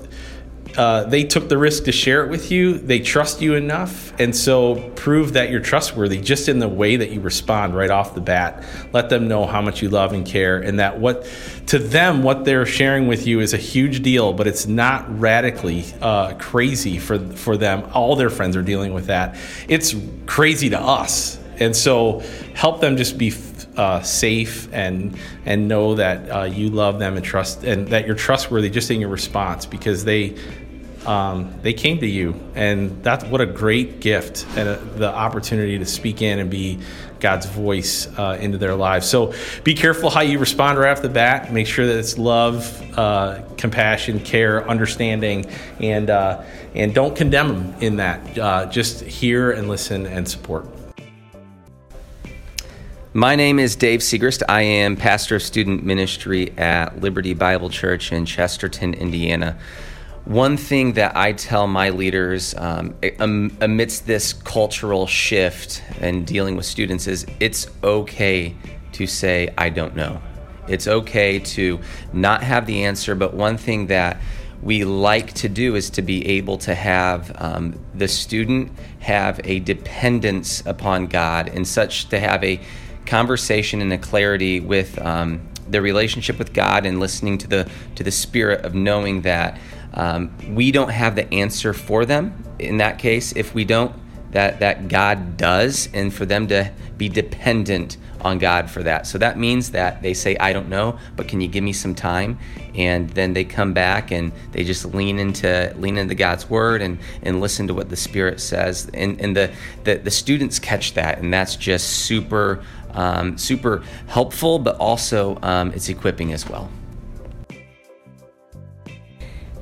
uh, 0.77 1.05
they 1.05 1.25
took 1.25 1.49
the 1.49 1.57
risk 1.57 1.85
to 1.85 1.93
share 1.93 2.25
it 2.25 2.31
with 2.31 2.51
you. 2.51 2.77
They 2.77 2.99
trust 2.99 3.41
you 3.41 3.55
enough. 3.55 4.13
And 4.21 4.37
so 4.37 4.91
prove 4.91 5.33
that 5.33 5.51
you're 5.51 5.61
trustworthy 5.61 6.21
just 6.21 6.49
in 6.49 6.59
the 6.59 6.69
way 6.69 6.97
that 6.97 7.11
you 7.11 7.21
respond 7.21 7.75
right 7.75 7.91
off 7.91 8.15
the 8.15 8.21
bat. 8.21 8.65
Let 8.93 9.09
them 9.09 9.27
know 9.27 9.47
how 9.47 9.63
much 9.63 9.81
you 9.81 9.89
love 9.89 10.13
and 10.13 10.27
care, 10.27 10.59
and 10.59 10.79
that 10.79 10.99
what 10.99 11.27
to 11.67 11.79
them, 11.81 12.23
what 12.23 12.45
they're 12.45 12.67
sharing 12.67 13.09
with 13.09 13.27
you 13.27 13.41
is 13.41 13.53
a 13.53 13.59
huge 13.59 14.03
deal, 14.03 14.33
but 14.33 14.47
it's 14.47 14.67
not 14.67 15.19
radically 15.19 15.85
uh, 16.01 16.35
crazy 16.35 16.99
for, 16.99 17.19
for 17.19 17.57
them. 17.57 17.89
All 17.93 18.15
their 18.15 18.31
friends 18.31 18.57
are 18.57 18.63
dealing 18.63 18.95
with 18.95 19.07
that. 19.07 19.37
It's 19.69 19.95
crazy 20.27 20.71
to 20.71 20.81
us. 20.81 21.41
And 21.59 21.75
so 21.75 22.21
help 22.55 22.81
them 22.81 22.97
just 22.97 23.19
be 23.19 23.33
uh, 23.77 24.01
safe 24.01 24.73
and 24.73 25.19
and 25.45 25.69
know 25.69 25.97
that 25.97 26.31
uh, 26.31 26.43
you 26.45 26.71
love 26.71 26.99
them 26.99 27.17
and 27.17 27.25
trust 27.25 27.63
and 27.63 27.89
that 27.89 28.07
you're 28.07 28.17
trustworthy 28.17 28.71
just 28.71 28.91
in 28.91 29.01
your 29.01 29.11
response 29.11 29.67
because 29.67 30.05
they 30.05 30.35
um, 31.05 31.55
they 31.63 31.73
came 31.73 31.99
to 31.99 32.07
you 32.07 32.35
and 32.55 33.03
that's 33.03 33.25
what 33.25 33.41
a 33.41 33.47
great 33.47 34.01
gift 34.01 34.47
and 34.57 34.69
a, 34.69 34.77
the 34.77 35.09
opportunity 35.09 35.79
to 35.79 35.87
speak 35.87 36.23
in 36.23 36.39
and 36.39 36.51
be 36.51 36.81
God's 37.21 37.47
voice 37.47 38.07
uh, 38.19 38.39
into 38.41 38.59
their 38.59 38.75
lives. 38.75 39.09
So 39.09 39.33
be 39.65 39.75
careful 39.75 40.11
how 40.11 40.21
you 40.21 40.39
respond 40.39 40.79
right 40.79 40.91
off 40.91 41.03
the 41.03 41.09
bat. 41.09 41.53
Make 41.53 41.67
sure 41.67 41.87
that 41.87 41.99
it's 41.99 42.19
love, 42.19 42.83
uh, 42.99 43.43
compassion, 43.57 44.21
care, 44.21 44.69
understanding, 44.69 45.47
and 45.81 46.11
uh, 46.11 46.43
and 46.75 46.95
don't 46.95 47.17
condemn 47.17 47.49
them 47.49 47.75
in 47.81 47.97
that. 47.97 48.39
Uh, 48.39 48.67
just 48.67 49.01
hear 49.01 49.51
and 49.53 49.69
listen 49.69 50.07
and 50.07 50.29
support. 50.29 50.67
My 53.17 53.35
name 53.35 53.59
is 53.59 53.77
Dave 53.77 54.01
Segrist. 54.01 54.43
I 54.47 54.61
am 54.61 54.95
pastor 54.95 55.37
of 55.37 55.43
student 55.43 55.85
ministry 55.85 56.53
at 56.59 57.01
Liberty 57.01 57.33
Bible 57.33 57.71
Church 57.71 58.13
in 58.13 58.27
Chesterton, 58.27 58.93
Indiana. 58.93 59.57
One 60.27 60.57
thing 60.57 60.95
that 60.95 61.17
I 61.17 61.35
tell 61.35 61.69
my 61.69 61.91
leaders 61.91 62.53
um, 62.57 62.97
amidst 63.21 64.09
this 64.09 64.33
cultural 64.33 65.07
shift 65.07 65.85
and 66.01 66.27
dealing 66.27 66.57
with 66.57 66.67
students 66.67 67.07
is 67.07 67.25
it's 67.39 67.69
okay 67.85 68.57
to 68.91 69.07
say, 69.07 69.55
I 69.57 69.69
don't 69.69 69.95
know. 69.95 70.21
It's 70.67 70.89
okay 70.89 71.39
to 71.39 71.79
not 72.13 72.43
have 72.43 72.67
the 72.67 72.87
answer, 72.87 73.15
but 73.15 73.35
one 73.35 73.57
thing 73.57 73.87
that 73.87 74.21
we 74.61 74.83
like 74.83 75.33
to 75.35 75.49
do 75.49 75.77
is 75.77 75.91
to 75.91 76.03
be 76.03 76.27
able 76.27 76.59
to 76.59 76.75
have 76.75 77.31
um, 77.41 77.79
the 77.95 78.09
student 78.09 78.73
have 78.99 79.41
a 79.45 79.61
dependence 79.61 80.61
upon 80.67 81.07
God 81.07 81.51
and 81.51 81.69
such 81.69 82.09
to 82.09 82.19
have 82.19 82.43
a 82.43 82.59
conversation 83.07 83.81
and 83.81 83.93
a 83.93 83.99
clarity 83.99 84.59
with 84.59 84.99
um, 84.99 85.47
their 85.69 85.83
relationship 85.83 86.37
with 86.37 86.53
God 86.53 86.85
and 86.85 86.99
listening 86.99 87.39
to 87.39 87.47
the 87.47 87.71
to 87.95 88.03
the 88.03 88.11
spirit 88.11 88.65
of 88.65 88.75
knowing 88.75 89.23
that 89.23 89.59
um, 89.95 90.31
we 90.55 90.73
don't 90.73 90.91
have 90.91 91.17
the 91.17 91.33
answer 91.33 91.73
for 91.73 92.05
them 92.05 92.45
in 92.59 92.79
that 92.79 92.99
case 92.99 93.33
if 93.33 93.55
we 93.55 93.65
don't 93.65 93.95
that 94.33 94.61
that 94.61 94.89
God 94.89 95.37
does 95.37 95.89
and 95.95 96.13
for 96.13 96.27
them 96.27 96.47
to 96.49 96.71
be 96.99 97.09
dependent 97.09 97.97
on 98.21 98.39
God 98.39 98.71
for 98.71 98.83
that. 98.83 99.07
So 99.07 99.19
that 99.19 99.39
means 99.39 99.71
that 99.71 100.03
they 100.03 100.15
say 100.15 100.37
I 100.37 100.53
don't 100.53 100.69
know, 100.69 100.99
but 101.17 101.29
can 101.29 101.41
you 101.41 101.49
give 101.49 101.63
me 101.63 101.73
some 101.73 101.95
time? 101.95 102.39
And 102.75 103.09
then 103.11 103.33
they 103.33 103.45
come 103.45 103.73
back 103.73 104.11
and 104.11 104.33
they 104.53 104.65
just 104.65 104.85
lean 104.85 105.19
into 105.19 105.73
lean 105.79 105.97
into 105.97 106.15
God's 106.15 106.51
word 106.51 106.83
and 106.83 106.99
and 107.23 107.41
listen 107.41 107.67
to 107.69 107.75
what 107.75 107.89
the 107.89 107.97
Spirit 107.97 108.41
says. 108.41 108.91
And 108.93 109.21
and 109.21 109.37
the 109.37 109.51
the, 109.85 109.97
the 109.97 110.11
students 110.11 110.59
catch 110.59 110.95
that 110.95 111.19
and 111.19 111.33
that's 111.33 111.57
just 111.57 111.89
super 111.89 112.63
um, 112.93 113.39
super 113.39 113.83
helpful, 114.07 114.59
but 114.59 114.77
also 114.77 115.39
um, 115.43 115.73
it's 115.73 115.89
equipping 115.89 116.33
as 116.33 116.49
well. 116.49 116.71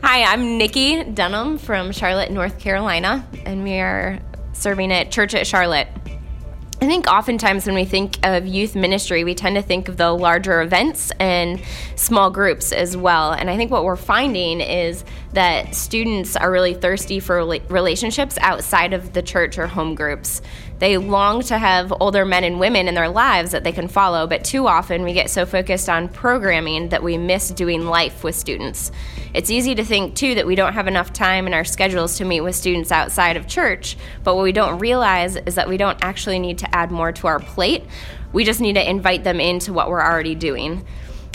Hi, 0.07 0.23
I'm 0.23 0.59
Nikki 0.59 1.03
Dunham 1.03 1.57
from 1.57 1.91
Charlotte, 1.91 2.31
North 2.31 2.59
Carolina, 2.59 3.27
and 3.47 3.65
we 3.65 3.79
are 3.79 4.19
serving 4.53 4.93
at 4.93 5.11
Church 5.11 5.35
at 5.35 5.47
Charlotte. 5.47 5.89
I 6.83 6.87
think 6.87 7.07
oftentimes 7.07 7.65
when 7.65 7.75
we 7.75 7.87
think 7.87 8.19
of 8.23 8.47
youth 8.47 8.77
ministry, 8.77 9.25
we 9.25 9.35
tend 9.35 9.57
to 9.57 9.63
think 9.63 9.89
of 9.89 9.97
the 9.97 10.13
larger 10.13 10.61
events 10.61 11.11
and 11.19 11.59
small 11.97 12.31
groups 12.31 12.71
as 12.71 12.95
well. 12.95 13.33
And 13.33 13.49
I 13.49 13.57
think 13.57 13.71
what 13.71 13.83
we're 13.83 13.97
finding 13.97 14.61
is 14.61 15.07
that 15.35 15.75
students 15.75 16.37
are 16.37 16.51
really 16.51 16.75
thirsty 16.75 17.21
for 17.21 17.45
relationships 17.69 18.39
outside 18.41 18.93
of 18.93 19.13
the 19.13 19.23
church 19.23 19.59
or 19.59 19.67
home 19.67 19.95
groups. 19.95 20.41
They 20.79 20.97
long 20.97 21.43
to 21.43 21.59
have 21.59 21.93
older 22.01 22.25
men 22.25 22.45
and 22.45 22.61
women 22.61 22.89
in 22.89 22.95
their 22.95 23.09
lives 23.09 23.51
that 23.51 23.65
they 23.65 23.73
can 23.73 23.89
follow, 23.89 24.27
but 24.27 24.45
too 24.45 24.67
often 24.67 25.03
we 25.03 25.13
get 25.13 25.31
so 25.31 25.45
focused 25.45 25.89
on 25.89 26.09
programming 26.09 26.89
that 26.91 27.03
we 27.03 27.19
miss 27.19 27.51
doing 27.51 27.87
life 27.87 28.23
with 28.23 28.35
students. 28.35 28.93
It's 29.33 29.51
easy 29.51 29.75
to 29.75 29.85
think, 29.85 30.15
too, 30.15 30.37
that 30.37 30.47
we 30.47 30.55
don't 30.55 30.75
have 30.75 30.87
enough 30.87 31.13
time 31.13 31.47
in 31.49 31.55
our 31.55 31.65
schedules 31.65 32.17
to 32.19 32.25
meet 32.25 32.41
with 32.41 32.55
students 32.55 32.93
outside 32.93 33.37
of 33.37 33.49
church, 33.49 33.97
but 34.23 34.37
what 34.37 34.45
we 34.45 34.53
don't 34.53 34.79
realize 34.79 35.37
is 35.37 35.57
that 35.57 35.69
we 35.69 35.77
don't 35.77 35.99
actually 36.03 36.39
need 36.39 36.59
to 36.59 36.75
add 36.75 36.93
more 36.93 37.11
to 37.11 37.27
our 37.27 37.41
plate. 37.41 37.85
We 38.33 38.45
just 38.45 38.61
need 38.61 38.75
to 38.75 38.89
invite 38.89 39.25
them 39.25 39.41
into 39.41 39.73
what 39.73 39.89
we're 39.89 40.03
already 40.03 40.35
doing. 40.37 40.85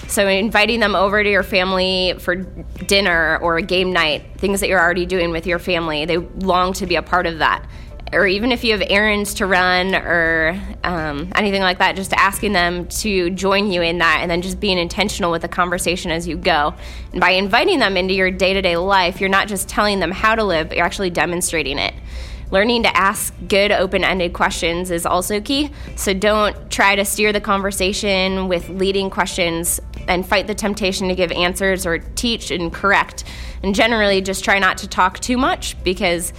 So, 0.07 0.27
inviting 0.27 0.79
them 0.79 0.95
over 0.95 1.23
to 1.23 1.29
your 1.29 1.43
family 1.43 2.15
for 2.19 2.35
dinner 2.35 3.37
or 3.41 3.57
a 3.57 3.61
game 3.61 3.93
night, 3.93 4.23
things 4.37 4.59
that 4.61 4.69
you're 4.69 4.79
already 4.81 5.05
doing 5.05 5.31
with 5.31 5.45
your 5.45 5.59
family, 5.59 6.05
they 6.05 6.17
long 6.17 6.73
to 6.73 6.87
be 6.87 6.95
a 6.95 7.01
part 7.03 7.27
of 7.27 7.39
that. 7.39 7.65
or 8.11 8.25
even 8.25 8.51
if 8.51 8.63
you 8.63 8.71
have 8.71 8.81
errands 8.89 9.35
to 9.35 9.45
run 9.45 9.93
or 9.93 10.59
um, 10.83 11.31
anything 11.35 11.61
like 11.61 11.77
that, 11.79 11.95
just 11.95 12.13
asking 12.13 12.53
them 12.53 12.87
to 12.87 13.29
join 13.31 13.71
you 13.71 13.81
in 13.81 13.99
that 13.99 14.19
and 14.21 14.31
then 14.31 14.41
just 14.41 14.59
being 14.59 14.77
intentional 14.77 15.31
with 15.31 15.41
the 15.41 15.47
conversation 15.47 16.09
as 16.11 16.27
you 16.27 16.35
go. 16.37 16.73
And 17.11 17.21
by 17.21 17.31
inviting 17.31 17.79
them 17.79 17.97
into 17.97 18.13
your 18.13 18.31
day 18.31 18.53
to 18.53 18.61
day 18.61 18.77
life, 18.77 19.19
you're 19.19 19.29
not 19.29 19.47
just 19.47 19.69
telling 19.69 19.99
them 19.99 20.11
how 20.11 20.35
to 20.35 20.43
live, 20.43 20.69
but 20.69 20.77
you're 20.77 20.85
actually 20.85 21.11
demonstrating 21.11 21.77
it. 21.77 21.93
Learning 22.51 22.81
to 22.81 22.97
ask 22.97 23.31
good, 23.47 23.71
open 23.71 24.03
ended 24.03 24.33
questions 24.33 24.89
is 24.89 25.05
also 25.05 25.39
key. 25.39 25.69
So 25.95 26.15
don't 26.15 26.71
try 26.71 26.95
to 26.95 27.05
steer 27.05 27.31
the 27.31 27.41
conversation 27.41 28.47
with 28.47 28.69
leading 28.69 29.11
questions 29.11 29.79
and 30.09 30.25
fight 30.25 30.47
the 30.47 30.55
temptation 30.55 31.07
to 31.07 31.15
give 31.15 31.31
answers 31.31 31.85
or 31.85 31.99
teach 31.99 32.51
and 32.51 32.73
correct. 32.73 33.23
And 33.63 33.73
generally, 33.73 34.21
just 34.21 34.43
try 34.43 34.59
not 34.59 34.77
to 34.79 34.87
talk 34.87 35.19
too 35.19 35.37
much 35.37 35.81
because 35.83 36.33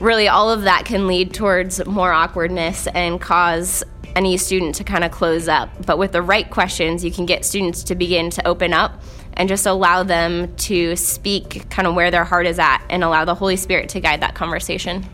really 0.00 0.28
all 0.28 0.50
of 0.50 0.62
that 0.62 0.84
can 0.84 1.06
lead 1.06 1.32
towards 1.32 1.84
more 1.86 2.12
awkwardness 2.12 2.86
and 2.88 3.20
cause 3.20 3.84
any 4.14 4.36
student 4.36 4.74
to 4.74 4.84
kind 4.84 5.04
of 5.04 5.10
close 5.10 5.48
up. 5.48 5.70
But 5.86 5.96
with 5.96 6.12
the 6.12 6.20
right 6.20 6.50
questions, 6.50 7.04
you 7.04 7.10
can 7.10 7.24
get 7.24 7.44
students 7.44 7.84
to 7.84 7.94
begin 7.94 8.28
to 8.30 8.46
open 8.46 8.74
up 8.74 9.02
and 9.34 9.48
just 9.48 9.64
allow 9.64 10.02
them 10.02 10.54
to 10.56 10.96
speak 10.96 11.70
kind 11.70 11.88
of 11.88 11.94
where 11.94 12.10
their 12.10 12.24
heart 12.24 12.46
is 12.46 12.58
at 12.58 12.84
and 12.90 13.02
allow 13.02 13.24
the 13.24 13.34
Holy 13.34 13.56
Spirit 13.56 13.88
to 13.90 14.00
guide 14.00 14.20
that 14.20 14.34
conversation. 14.34 15.06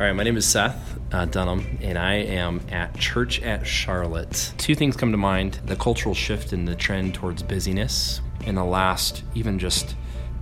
All 0.00 0.06
right, 0.06 0.12
my 0.12 0.24
name 0.24 0.36
is 0.36 0.46
Seth 0.46 0.89
uh, 1.12 1.24
Dunham, 1.26 1.78
and 1.80 1.98
I 1.98 2.14
am 2.14 2.60
at 2.70 2.96
Church 2.98 3.40
at 3.42 3.66
Charlotte. 3.66 4.52
Two 4.58 4.74
things 4.74 4.96
come 4.96 5.12
to 5.12 5.18
mind 5.18 5.60
the 5.66 5.76
cultural 5.76 6.14
shift 6.14 6.52
and 6.52 6.66
the 6.66 6.76
trend 6.76 7.14
towards 7.14 7.42
busyness 7.42 8.20
in 8.46 8.54
the 8.54 8.64
last 8.64 9.22
even 9.34 9.58
just 9.58 9.94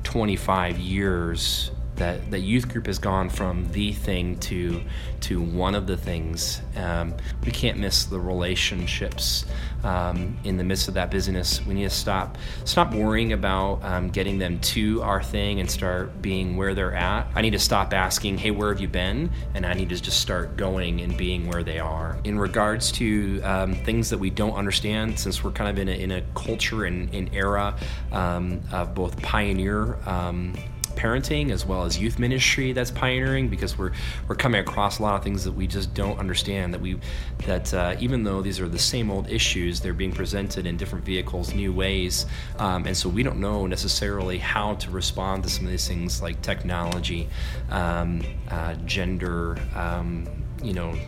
25 0.04 0.78
years 0.78 1.70
that 1.98 2.30
that 2.30 2.40
youth 2.40 2.68
group 2.68 2.86
has 2.86 2.98
gone 2.98 3.28
from 3.28 3.70
the 3.72 3.92
thing 3.92 4.38
to 4.40 4.82
to 5.20 5.40
one 5.40 5.74
of 5.74 5.86
the 5.86 5.96
things. 5.96 6.62
Um, 6.76 7.14
we 7.44 7.50
can't 7.50 7.78
miss 7.78 8.04
the 8.04 8.18
relationships 8.18 9.44
um, 9.84 10.36
in 10.44 10.56
the 10.56 10.64
midst 10.64 10.88
of 10.88 10.94
that 10.94 11.10
busyness. 11.10 11.64
We 11.64 11.74
need 11.74 11.84
to 11.84 11.90
stop 11.90 12.38
stop 12.64 12.94
worrying 12.94 13.32
about 13.32 13.84
um, 13.84 14.08
getting 14.08 14.38
them 14.38 14.58
to 14.60 15.02
our 15.02 15.22
thing 15.22 15.60
and 15.60 15.70
start 15.70 16.20
being 16.22 16.56
where 16.56 16.74
they're 16.74 16.94
at. 16.94 17.28
I 17.34 17.42
need 17.42 17.52
to 17.52 17.58
stop 17.58 17.92
asking, 17.92 18.38
"Hey, 18.38 18.50
where 18.50 18.72
have 18.72 18.80
you 18.80 18.88
been?" 18.88 19.30
and 19.54 19.66
I 19.66 19.74
need 19.74 19.88
to 19.90 20.00
just 20.00 20.20
start 20.20 20.56
going 20.56 21.00
and 21.00 21.16
being 21.16 21.48
where 21.48 21.62
they 21.62 21.78
are. 21.78 22.18
In 22.24 22.38
regards 22.38 22.92
to 22.92 23.40
um, 23.42 23.74
things 23.74 24.10
that 24.10 24.18
we 24.18 24.30
don't 24.30 24.54
understand, 24.54 25.18
since 25.18 25.42
we're 25.42 25.50
kind 25.50 25.70
of 25.70 25.78
in 25.78 25.88
a, 25.88 25.92
in 25.92 26.10
a 26.12 26.22
culture 26.34 26.84
and, 26.84 27.12
and 27.14 27.34
era 27.34 27.76
um, 28.12 28.60
of 28.72 28.94
both 28.94 29.20
pioneer 29.22 29.96
um, 30.06 30.54
parenting 30.98 31.50
as 31.50 31.64
well 31.64 31.84
as 31.84 31.96
youth 31.96 32.18
ministry 32.18 32.72
that's 32.72 32.90
pioneering 32.90 33.48
because 33.48 33.78
we're 33.78 33.92
we're 34.26 34.34
coming 34.34 34.60
across 34.60 34.98
a 34.98 35.02
lot 35.02 35.14
of 35.14 35.22
things 35.22 35.44
that 35.44 35.52
we 35.52 35.66
just 35.66 35.94
don't 35.94 36.18
understand 36.18 36.74
that 36.74 36.80
we 36.80 36.98
that 37.46 37.72
uh, 37.72 37.94
even 38.00 38.24
though 38.24 38.42
these 38.42 38.58
are 38.58 38.68
the 38.68 38.78
same 38.78 39.08
old 39.08 39.30
issues 39.30 39.80
they're 39.80 39.94
being 39.94 40.12
presented 40.12 40.66
in 40.66 40.76
different 40.76 41.04
vehicles 41.04 41.54
new 41.54 41.72
ways 41.72 42.26
um, 42.58 42.84
and 42.84 42.96
so 42.96 43.08
we 43.08 43.22
don't 43.22 43.38
know 43.38 43.64
necessarily 43.66 44.38
how 44.38 44.74
to 44.74 44.90
respond 44.90 45.44
to 45.44 45.48
some 45.48 45.64
of 45.64 45.70
these 45.70 45.86
things 45.86 46.20
like 46.20 46.42
technology 46.42 47.28
um, 47.70 48.20
uh, 48.50 48.74
gender 48.84 49.56
um, 49.76 50.26
you 50.62 50.72
know 50.72 50.98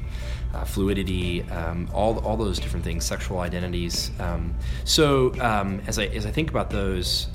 uh, 0.52 0.64
fluidity, 0.64 1.42
um, 1.44 1.88
all, 1.94 2.18
all 2.24 2.36
those 2.36 2.58
different 2.58 2.84
things, 2.84 3.04
sexual 3.04 3.38
identities. 3.38 4.10
Um, 4.18 4.52
so 4.84 5.32
um, 5.40 5.80
as 5.86 5.96
I 5.96 6.06
as 6.06 6.26
I 6.26 6.32
think 6.32 6.50
about 6.50 6.70
those, 6.70 7.28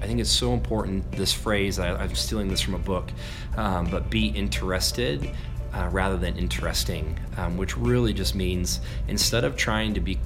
I 0.00 0.06
think 0.06 0.20
it's 0.20 0.30
so 0.30 0.52
important. 0.52 1.10
This 1.12 1.32
phrase, 1.32 1.78
I, 1.78 2.02
am 2.02 2.14
stealing 2.14 2.48
this 2.48 2.60
from 2.60 2.74
a 2.74 2.78
book, 2.78 3.10
um, 3.56 3.86
but 3.90 4.10
be 4.10 4.28
interested 4.28 5.30
uh, 5.74 5.88
rather 5.92 6.16
than 6.16 6.36
interesting, 6.36 7.18
um, 7.36 7.56
which 7.56 7.76
really 7.76 8.12
just 8.12 8.34
means 8.34 8.80
instead 9.08 9.44
of 9.44 9.56
trying 9.56 9.94
to 9.94 10.00
be 10.00 10.18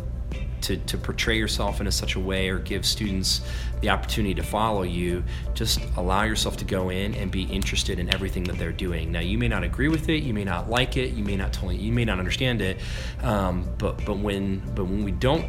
to, 0.63 0.79
to 0.79 0.97
portray 0.97 1.37
yourself 1.37 1.83
in 1.83 1.87
a 1.87 1.93
such 1.93 2.15
a 2.15 2.21
way 2.21 2.49
or 2.49 2.59
give 2.59 2.87
students 2.87 3.43
the 3.83 3.91
opportunity 3.91 4.35
to 4.35 4.43
follow 4.43 4.83
you, 4.83 5.23
just 5.53 5.79
allow 5.97 6.23
yourself 6.23 6.57
to 6.57 6.65
go 6.65 6.89
in 6.89 7.15
and 7.17 7.31
be 7.31 7.43
interested 7.43 7.99
in 7.99 8.13
everything 8.15 8.45
that 8.45 8.57
they're 8.57 8.73
doing. 8.73 9.13
Now, 9.13 9.21
you 9.21 9.37
may 9.37 9.49
not 9.49 9.63
agree 9.63 9.89
with 9.89 10.09
it, 10.09 10.23
you 10.23 10.33
may 10.33 10.45
not 10.45 10.71
like 10.71 10.97
it, 10.97 11.13
you 11.13 11.23
may 11.23 11.37
not 11.37 11.53
totally, 11.53 11.77
you 11.77 11.93
may 11.93 12.07
not 12.07 12.19
understand 12.19 12.63
it, 12.63 12.79
um, 13.23 13.69
but 13.77 14.03
but 14.07 14.19
when 14.19 14.61
but 14.75 14.85
when 14.85 15.05
we 15.05 15.13
don't 15.13 15.47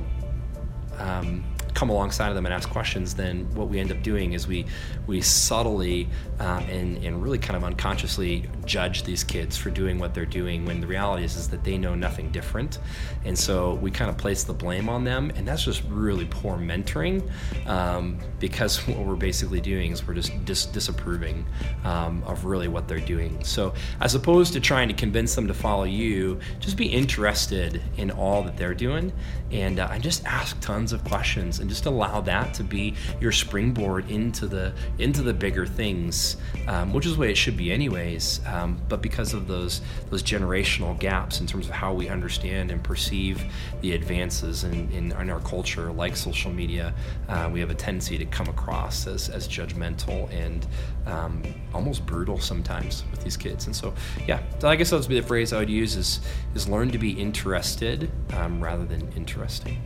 um, 0.97 1.45
come 1.75 1.89
alongside 1.89 2.29
of 2.29 2.35
them 2.35 2.45
and 2.45 2.53
ask 2.53 2.67
questions, 2.69 3.13
then 3.13 3.53
what 3.53 3.67
we 3.69 3.79
end 3.79 3.91
up 3.91 4.01
doing 4.01 4.33
is 4.33 4.47
we 4.47 4.65
we 5.05 5.21
subtly 5.21 6.07
um, 6.39 6.63
and, 6.63 7.03
and 7.03 7.21
really 7.21 7.37
kind 7.37 7.55
of 7.55 7.63
unconsciously 7.63 8.49
judge 8.65 9.03
these 9.03 9.23
kids 9.23 9.57
for 9.57 9.69
doing 9.69 9.99
what 9.99 10.13
they're 10.13 10.25
doing 10.25 10.65
when 10.65 10.81
the 10.81 10.87
reality 10.87 11.23
is, 11.23 11.35
is 11.35 11.49
that 11.49 11.63
they 11.63 11.77
know 11.77 11.95
nothing 11.95 12.31
different. 12.31 12.79
And 13.23 13.37
so 13.37 13.75
we 13.75 13.91
kind 13.91 14.09
of 14.09 14.17
place 14.17 14.43
the 14.43 14.53
blame 14.53 14.89
on 14.89 15.03
them, 15.03 15.31
and 15.35 15.47
that's 15.47 15.63
just 15.63 15.83
really 15.89 16.25
poor 16.25 16.57
mentoring 16.57 17.29
um, 17.67 18.17
because 18.39 18.77
what 18.87 18.99
we're 18.99 19.15
basically 19.15 19.61
doing 19.61 19.91
is 19.91 20.07
we're 20.07 20.13
just 20.13 20.45
dis- 20.45 20.65
disapproving 20.65 21.45
um, 21.83 22.23
of 22.25 22.45
really 22.45 22.67
what 22.67 22.87
they're 22.87 22.99
doing. 22.99 23.43
So 23.43 23.73
as 24.01 24.15
opposed 24.15 24.53
to 24.53 24.59
trying 24.59 24.87
to 24.87 24.93
convince 24.93 25.35
them 25.35 25.47
to 25.47 25.53
follow 25.53 25.83
you, 25.83 26.39
just 26.59 26.77
be 26.77 26.87
interested 26.87 27.81
in 27.97 28.11
all 28.11 28.43
that 28.43 28.57
they're 28.57 28.73
doing 28.73 29.11
and, 29.51 29.79
uh, 29.79 29.89
and 29.91 30.01
just 30.01 30.25
ask 30.25 30.59
tons 30.59 30.91
of 30.91 31.03
questions 31.03 31.59
and 31.59 31.69
just 31.69 31.85
allow 31.85 32.21
that 32.21 32.53
to 32.55 32.63
be 32.63 32.95
your 33.19 33.31
springboard 33.31 34.09
into 34.09 34.47
the 34.47 34.73
into 34.97 35.21
the 35.21 35.33
bigger 35.33 35.65
things, 35.65 36.37
um, 36.67 36.93
which 36.93 37.05
is 37.05 37.15
the 37.15 37.21
way 37.21 37.31
it 37.31 37.37
should 37.37 37.57
be 37.57 37.71
anyways. 37.71 38.41
Um, 38.55 38.79
but 38.87 39.01
because 39.01 39.33
of 39.33 39.47
those 39.47 39.81
those 40.09 40.23
generational 40.23 40.97
gaps 40.97 41.41
in 41.41 41.47
terms 41.47 41.67
of 41.67 41.73
how 41.73 41.93
we 41.93 42.07
understand 42.07 42.71
and 42.71 42.81
perceive 42.83 43.43
the 43.81 43.93
advances 43.93 44.63
in, 44.63 44.89
in, 44.91 45.11
in 45.11 45.29
our 45.29 45.41
culture, 45.41 45.91
like 45.91 46.15
social 46.15 46.51
media, 46.51 46.93
uh, 47.27 47.49
we 47.51 47.59
have 47.59 47.69
a 47.69 47.75
tendency 47.75 48.17
to 48.17 48.25
come 48.25 48.47
across 48.47 49.07
as, 49.07 49.29
as 49.29 49.47
judgmental 49.47 50.31
and 50.31 50.65
um, 51.05 51.43
almost 51.73 52.05
brutal 52.05 52.39
sometimes 52.39 53.03
with 53.11 53.23
these 53.23 53.37
kids. 53.37 53.65
And 53.65 53.75
so, 53.75 53.93
yeah, 54.27 54.41
so 54.59 54.69
I 54.69 54.75
guess 54.75 54.89
that 54.91 54.99
would 54.99 55.09
be 55.09 55.19
the 55.19 55.27
phrase 55.27 55.51
I 55.53 55.59
would 55.59 55.69
use 55.69 55.95
is 55.95 56.21
is 56.53 56.69
learn 56.69 56.91
to 56.91 56.97
be 56.97 57.11
interested 57.11 58.09
um, 58.33 58.63
rather 58.63 58.85
than 58.85 59.11
interesting. 59.13 59.81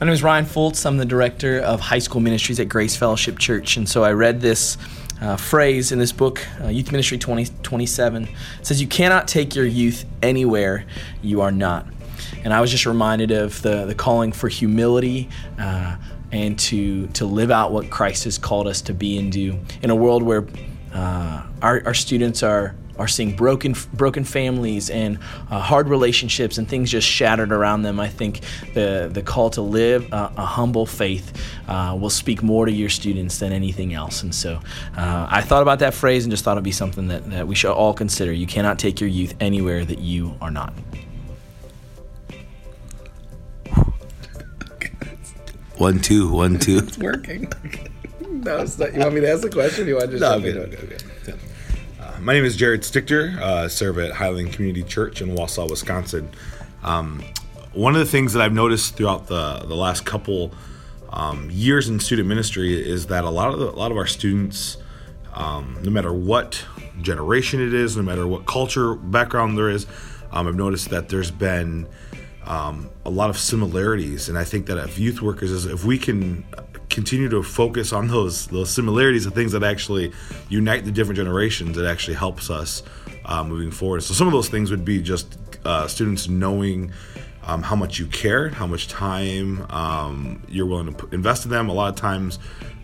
My 0.00 0.06
name 0.06 0.14
is 0.14 0.22
Ryan 0.24 0.46
Fultz. 0.46 0.84
I'm 0.84 0.96
the 0.96 1.04
director 1.04 1.60
of 1.60 1.78
high 1.78 2.00
school 2.00 2.20
ministries 2.20 2.58
at 2.58 2.68
Grace 2.68 2.96
Fellowship 2.96 3.38
Church. 3.38 3.76
And 3.76 3.88
so 3.88 4.02
I 4.02 4.10
read 4.10 4.40
this 4.40 4.76
uh, 5.22 5.36
phrase 5.36 5.92
in 5.92 5.98
this 5.98 6.12
book, 6.12 6.46
uh, 6.60 6.68
Youth 6.68 6.90
Ministry 6.90 7.16
2027. 7.16 8.24
20, 8.24 8.36
it 8.60 8.66
says, 8.66 8.80
You 8.80 8.88
cannot 8.88 9.28
take 9.28 9.54
your 9.54 9.64
youth 9.64 10.04
anywhere 10.20 10.84
you 11.22 11.40
are 11.40 11.52
not. 11.52 11.86
And 12.44 12.52
I 12.52 12.60
was 12.60 12.70
just 12.70 12.86
reminded 12.86 13.30
of 13.30 13.62
the, 13.62 13.86
the 13.86 13.94
calling 13.94 14.32
for 14.32 14.48
humility 14.48 15.28
uh, 15.58 15.96
and 16.32 16.58
to, 16.58 17.06
to 17.08 17.24
live 17.24 17.50
out 17.50 17.72
what 17.72 17.88
Christ 17.88 18.24
has 18.24 18.36
called 18.36 18.66
us 18.66 18.82
to 18.82 18.94
be 18.94 19.18
and 19.18 19.30
do 19.30 19.58
in 19.80 19.90
a 19.90 19.96
world 19.96 20.22
where 20.22 20.46
uh, 20.92 21.46
our, 21.62 21.82
our 21.86 21.94
students 21.94 22.42
are 22.42 22.74
are 23.02 23.08
seeing 23.08 23.34
broken 23.34 23.74
broken 23.94 24.22
families 24.22 24.88
and 24.88 25.18
uh, 25.50 25.58
hard 25.58 25.88
relationships 25.88 26.56
and 26.56 26.68
things 26.68 26.88
just 26.88 27.06
shattered 27.06 27.50
around 27.50 27.82
them. 27.82 27.98
I 27.98 28.08
think 28.08 28.42
the 28.74 29.10
the 29.12 29.22
call 29.22 29.50
to 29.50 29.60
live 29.60 30.10
a, 30.12 30.32
a 30.36 30.46
humble 30.46 30.86
faith 30.86 31.36
uh, 31.66 31.98
will 32.00 32.10
speak 32.10 32.44
more 32.44 32.64
to 32.64 32.70
your 32.70 32.88
students 32.88 33.38
than 33.38 33.52
anything 33.52 33.92
else. 33.92 34.22
And 34.22 34.32
so 34.32 34.60
uh, 34.96 35.26
I 35.28 35.40
thought 35.40 35.62
about 35.62 35.80
that 35.80 35.94
phrase 35.94 36.24
and 36.24 36.30
just 36.30 36.44
thought 36.44 36.52
it'd 36.52 36.62
be 36.62 36.70
something 36.70 37.08
that, 37.08 37.28
that 37.30 37.48
we 37.48 37.56
should 37.56 37.72
all 37.72 37.92
consider. 37.92 38.32
You 38.32 38.46
cannot 38.46 38.78
take 38.78 39.00
your 39.00 39.10
youth 39.10 39.34
anywhere 39.40 39.84
that 39.84 39.98
you 39.98 40.36
are 40.40 40.52
not. 40.52 40.72
One 45.76 45.98
two 45.98 46.30
one 46.30 46.60
two. 46.60 46.78
it's 46.78 46.98
working. 46.98 47.50
no, 48.20 48.58
it's 48.58 48.78
not. 48.78 48.94
You 48.94 49.00
want 49.00 49.14
me 49.14 49.22
to 49.22 49.32
ask 49.32 49.42
the 49.42 49.50
question? 49.50 49.88
You 49.88 49.96
want 49.96 50.12
to 50.12 50.18
just 50.18 50.20
no, 50.20 50.34
okay, 50.34 50.56
okay, 50.56 50.76
okay. 50.84 50.98
My 52.22 52.34
name 52.34 52.44
is 52.44 52.54
Jared 52.54 52.82
Stichter. 52.82 53.36
Uh, 53.36 53.68
serve 53.68 53.98
at 53.98 54.12
Highland 54.12 54.52
Community 54.52 54.84
Church 54.84 55.20
in 55.20 55.30
Wausau, 55.30 55.68
Wisconsin. 55.68 56.30
Um, 56.84 57.20
one 57.72 57.94
of 57.94 57.98
the 57.98 58.06
things 58.06 58.32
that 58.34 58.42
I've 58.42 58.52
noticed 58.52 58.94
throughout 58.94 59.26
the 59.26 59.64
the 59.66 59.74
last 59.74 60.06
couple 60.06 60.54
um, 61.10 61.50
years 61.50 61.88
in 61.88 61.98
student 61.98 62.28
ministry 62.28 62.80
is 62.80 63.08
that 63.08 63.24
a 63.24 63.30
lot 63.30 63.52
of 63.52 63.58
the, 63.58 63.70
a 63.70 63.74
lot 63.74 63.90
of 63.90 63.96
our 63.96 64.06
students, 64.06 64.76
um, 65.34 65.76
no 65.82 65.90
matter 65.90 66.12
what 66.12 66.64
generation 67.00 67.60
it 67.60 67.74
is, 67.74 67.96
no 67.96 68.04
matter 68.04 68.24
what 68.24 68.46
culture 68.46 68.94
background 68.94 69.58
there 69.58 69.68
is, 69.68 69.88
um, 70.30 70.46
I've 70.46 70.54
noticed 70.54 70.90
that 70.90 71.08
there's 71.08 71.32
been 71.32 71.88
um, 72.46 72.88
a 73.04 73.10
lot 73.10 73.30
of 73.30 73.38
similarities, 73.38 74.28
and 74.28 74.38
I 74.38 74.44
think 74.44 74.66
that 74.66 74.78
if 74.78 74.96
youth 74.96 75.22
workers, 75.22 75.66
if 75.66 75.84
we 75.84 75.98
can 75.98 76.44
continue 76.92 77.28
to 77.28 77.42
focus 77.42 77.92
on 77.92 78.06
those 78.08 78.46
those 78.46 78.70
similarities 78.70 79.26
and 79.26 79.34
things 79.34 79.52
that 79.52 79.64
actually 79.64 80.12
unite 80.48 80.84
the 80.84 80.92
different 80.92 81.16
generations, 81.16 81.76
it 81.76 81.84
actually 81.84 82.14
helps 82.14 82.50
us 82.50 82.82
uh, 83.24 83.42
moving 83.42 83.70
forward. 83.70 84.02
So 84.02 84.14
some 84.14 84.28
of 84.28 84.32
those 84.32 84.48
things 84.48 84.70
would 84.70 84.84
be 84.84 85.02
just 85.02 85.38
uh, 85.64 85.88
students 85.88 86.28
knowing. 86.28 86.92
Um, 87.44 87.64
how 87.64 87.74
much 87.74 87.98
you 87.98 88.06
care, 88.06 88.50
how 88.50 88.68
much 88.68 88.86
time 88.86 89.66
um, 89.68 90.44
you're 90.48 90.64
willing 90.64 90.94
to 90.94 91.08
invest 91.10 91.44
in 91.44 91.50
them. 91.50 91.68
A 91.68 91.72
lot 91.72 91.88
of 91.88 91.96
times, 91.96 92.38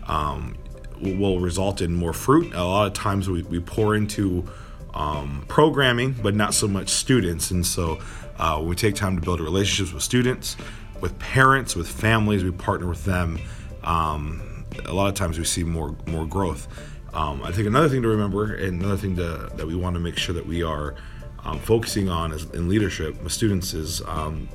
um, 0.05 0.57
will 1.01 1.39
result 1.39 1.81
in 1.81 1.93
more 1.93 2.13
fruit. 2.13 2.53
A 2.53 2.63
lot 2.63 2.87
of 2.87 2.93
times 2.93 3.29
we, 3.29 3.43
we 3.43 3.59
pour 3.59 3.95
into 3.95 4.45
um, 4.93 5.45
programming, 5.47 6.13
but 6.13 6.35
not 6.35 6.53
so 6.53 6.67
much 6.67 6.89
students. 6.89 7.51
And 7.51 7.65
so 7.65 7.99
uh, 8.37 8.61
we 8.63 8.75
take 8.75 8.95
time 8.95 9.15
to 9.15 9.21
build 9.21 9.39
relationships 9.39 9.93
with 9.93 10.03
students, 10.03 10.57
with 10.99 11.17
parents, 11.19 11.75
with 11.75 11.87
families. 11.87 12.43
We 12.43 12.51
partner 12.51 12.87
with 12.87 13.05
them. 13.05 13.39
Um, 13.83 14.65
a 14.85 14.93
lot 14.93 15.07
of 15.07 15.15
times 15.15 15.37
we 15.37 15.45
see 15.45 15.63
more 15.63 15.95
more 16.07 16.25
growth. 16.25 16.67
Um, 17.13 17.41
I 17.43 17.51
think 17.51 17.67
another 17.67 17.89
thing 17.89 18.03
to 18.03 18.07
remember, 18.07 18.53
and 18.53 18.81
another 18.81 18.97
thing 18.97 19.15
to, 19.15 19.49
that 19.55 19.65
we 19.65 19.75
want 19.75 19.95
to 19.95 19.99
make 19.99 20.17
sure 20.17 20.35
that 20.35 20.45
we 20.45 20.61
are 20.61 20.95
um, 21.43 21.59
focusing 21.59 22.09
on 22.09 22.33
in 22.53 22.69
leadership 22.69 23.21
with 23.23 23.31
students 23.31 23.73
is 23.73 24.01
um, 24.05 24.47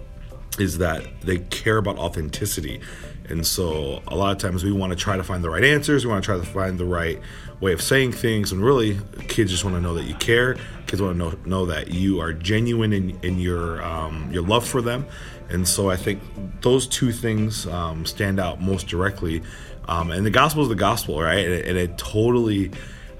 is 0.58 0.78
that 0.78 1.04
they 1.22 1.38
care 1.38 1.78
about 1.78 1.98
authenticity. 1.98 2.80
And 3.28 3.46
so 3.46 4.02
a 4.06 4.14
lot 4.14 4.32
of 4.32 4.38
times 4.38 4.64
we 4.64 4.72
want 4.72 4.92
to 4.92 4.96
try 4.96 5.16
to 5.16 5.24
find 5.24 5.42
the 5.42 5.50
right 5.50 5.64
answers. 5.64 6.04
We 6.04 6.12
want 6.12 6.22
to 6.22 6.26
try 6.26 6.36
to 6.38 6.44
find 6.44 6.78
the 6.78 6.84
right 6.84 7.18
way 7.60 7.72
of 7.72 7.80
saying 7.80 8.12
things. 8.12 8.52
And 8.52 8.62
really, 8.62 8.98
kids 9.28 9.50
just 9.50 9.64
want 9.64 9.76
to 9.76 9.80
know 9.80 9.94
that 9.94 10.04
you 10.04 10.14
care. 10.14 10.56
Kids 10.86 11.00
want 11.00 11.14
to 11.14 11.18
know, 11.18 11.38
know 11.46 11.66
that 11.66 11.88
you 11.88 12.20
are 12.20 12.32
genuine 12.32 12.92
in, 12.92 13.18
in 13.22 13.38
your 13.38 13.82
um, 13.82 14.30
your 14.30 14.42
love 14.42 14.66
for 14.66 14.82
them. 14.82 15.06
And 15.50 15.66
so 15.66 15.90
I 15.90 15.96
think 15.96 16.20
those 16.62 16.86
two 16.86 17.12
things 17.12 17.66
um, 17.66 18.06
stand 18.06 18.40
out 18.40 18.60
most 18.60 18.86
directly. 18.86 19.42
Um, 19.86 20.10
and 20.10 20.24
the 20.24 20.30
gospel 20.30 20.62
is 20.62 20.68
the 20.68 20.74
gospel, 20.74 21.20
right? 21.20 21.44
And 21.44 21.54
it, 21.54 21.66
and 21.66 21.78
it 21.78 21.98
totally 21.98 22.70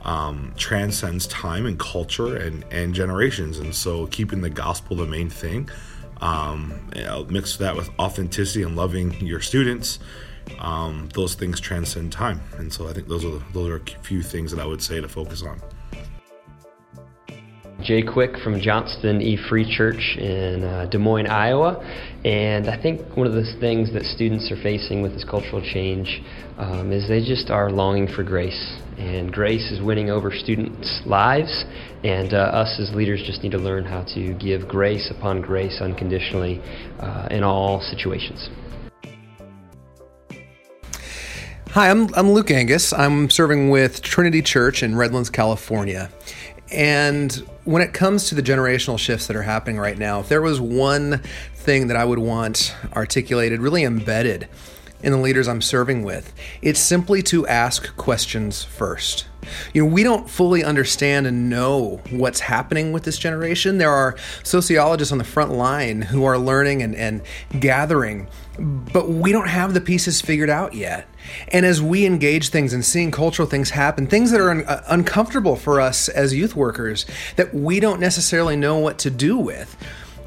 um, 0.02 0.52
transcends 0.56 1.26
time 1.26 1.66
and 1.66 1.78
culture 1.78 2.36
and, 2.36 2.64
and 2.70 2.94
generations. 2.94 3.58
And 3.58 3.74
so 3.74 4.06
keeping 4.06 4.40
the 4.40 4.50
gospel 4.50 4.96
the 4.96 5.06
main 5.06 5.30
thing 5.30 5.68
um, 6.20 6.90
mix 7.28 7.56
that 7.58 7.76
with 7.76 7.90
authenticity 7.98 8.62
and 8.62 8.76
loving 8.76 9.12
your 9.24 9.40
students. 9.40 9.98
Um, 10.58 11.08
those 11.14 11.34
things 11.34 11.58
transcend 11.58 12.12
time, 12.12 12.40
and 12.58 12.70
so 12.70 12.86
I 12.86 12.92
think 12.92 13.08
those 13.08 13.24
are 13.24 13.38
those 13.52 13.68
are 13.70 13.76
a 13.76 14.02
few 14.02 14.22
things 14.22 14.50
that 14.50 14.60
I 14.60 14.66
would 14.66 14.82
say 14.82 15.00
to 15.00 15.08
focus 15.08 15.42
on. 15.42 15.60
Jay 17.84 18.00
Quick 18.00 18.38
from 18.38 18.58
Johnston 18.60 19.20
E 19.20 19.36
Free 19.36 19.70
Church 19.70 20.16
in 20.16 20.64
uh, 20.64 20.86
Des 20.90 20.96
Moines, 20.96 21.26
Iowa. 21.26 21.84
And 22.24 22.66
I 22.66 22.80
think 22.80 23.14
one 23.14 23.26
of 23.26 23.34
the 23.34 23.44
things 23.60 23.92
that 23.92 24.04
students 24.04 24.50
are 24.50 24.56
facing 24.62 25.02
with 25.02 25.12
this 25.12 25.22
cultural 25.22 25.60
change 25.60 26.22
um, 26.56 26.92
is 26.92 27.06
they 27.08 27.22
just 27.22 27.50
are 27.50 27.70
longing 27.70 28.08
for 28.08 28.22
grace. 28.22 28.80
And 28.96 29.30
grace 29.30 29.70
is 29.70 29.82
winning 29.82 30.08
over 30.08 30.32
students' 30.32 31.02
lives. 31.04 31.66
And 32.04 32.32
uh, 32.32 32.38
us 32.38 32.80
as 32.80 32.94
leaders 32.94 33.22
just 33.22 33.42
need 33.42 33.52
to 33.52 33.58
learn 33.58 33.84
how 33.84 34.04
to 34.14 34.32
give 34.32 34.66
grace 34.66 35.10
upon 35.10 35.42
grace 35.42 35.82
unconditionally 35.82 36.62
uh, 37.00 37.28
in 37.30 37.44
all 37.44 37.82
situations. 37.82 38.48
Hi, 41.74 41.90
I'm, 41.90 42.08
I'm 42.14 42.30
Luke 42.30 42.52
Angus. 42.52 42.92
I'm 42.92 43.28
serving 43.28 43.68
with 43.68 44.00
Trinity 44.00 44.42
Church 44.42 44.84
in 44.84 44.94
Redlands, 44.94 45.28
California. 45.28 46.08
And 46.70 47.32
when 47.64 47.82
it 47.82 47.92
comes 47.92 48.28
to 48.28 48.34
the 48.34 48.42
generational 48.42 48.98
shifts 48.98 49.26
that 49.26 49.36
are 49.36 49.42
happening 49.42 49.78
right 49.78 49.98
now, 49.98 50.20
if 50.20 50.28
there 50.28 50.42
was 50.42 50.60
one 50.60 51.20
thing 51.54 51.88
that 51.88 51.96
I 51.96 52.04
would 52.04 52.18
want 52.18 52.74
articulated, 52.94 53.60
really 53.60 53.84
embedded 53.84 54.48
in 55.02 55.12
the 55.12 55.18
leaders 55.18 55.48
I'm 55.48 55.60
serving 55.60 56.02
with, 56.02 56.32
it's 56.62 56.80
simply 56.80 57.22
to 57.24 57.46
ask 57.46 57.94
questions 57.96 58.64
first. 58.64 59.26
You 59.74 59.84
know, 59.84 59.92
we 59.92 60.02
don't 60.02 60.28
fully 60.28 60.64
understand 60.64 61.26
and 61.26 61.50
know 61.50 62.00
what's 62.10 62.40
happening 62.40 62.92
with 62.92 63.04
this 63.04 63.18
generation. 63.18 63.76
There 63.76 63.90
are 63.90 64.16
sociologists 64.42 65.12
on 65.12 65.18
the 65.18 65.24
front 65.24 65.52
line 65.52 66.00
who 66.00 66.24
are 66.24 66.38
learning 66.38 66.82
and, 66.82 66.94
and 66.94 67.20
gathering, 67.60 68.28
but 68.58 69.10
we 69.10 69.32
don't 69.32 69.48
have 69.48 69.74
the 69.74 69.82
pieces 69.82 70.22
figured 70.22 70.50
out 70.50 70.74
yet. 70.74 71.06
And 71.48 71.64
as 71.66 71.82
we 71.82 72.06
engage 72.06 72.48
things 72.48 72.72
and 72.72 72.84
seeing 72.84 73.10
cultural 73.10 73.48
things 73.48 73.70
happen, 73.70 74.06
things 74.06 74.30
that 74.30 74.40
are 74.40 74.50
un- 74.50 74.64
uh, 74.64 74.84
uncomfortable 74.88 75.56
for 75.56 75.80
us 75.80 76.08
as 76.08 76.34
youth 76.34 76.56
workers 76.56 77.06
that 77.36 77.54
we 77.54 77.80
don't 77.80 78.00
necessarily 78.00 78.56
know 78.56 78.78
what 78.78 78.98
to 78.98 79.10
do 79.10 79.36
with, 79.36 79.76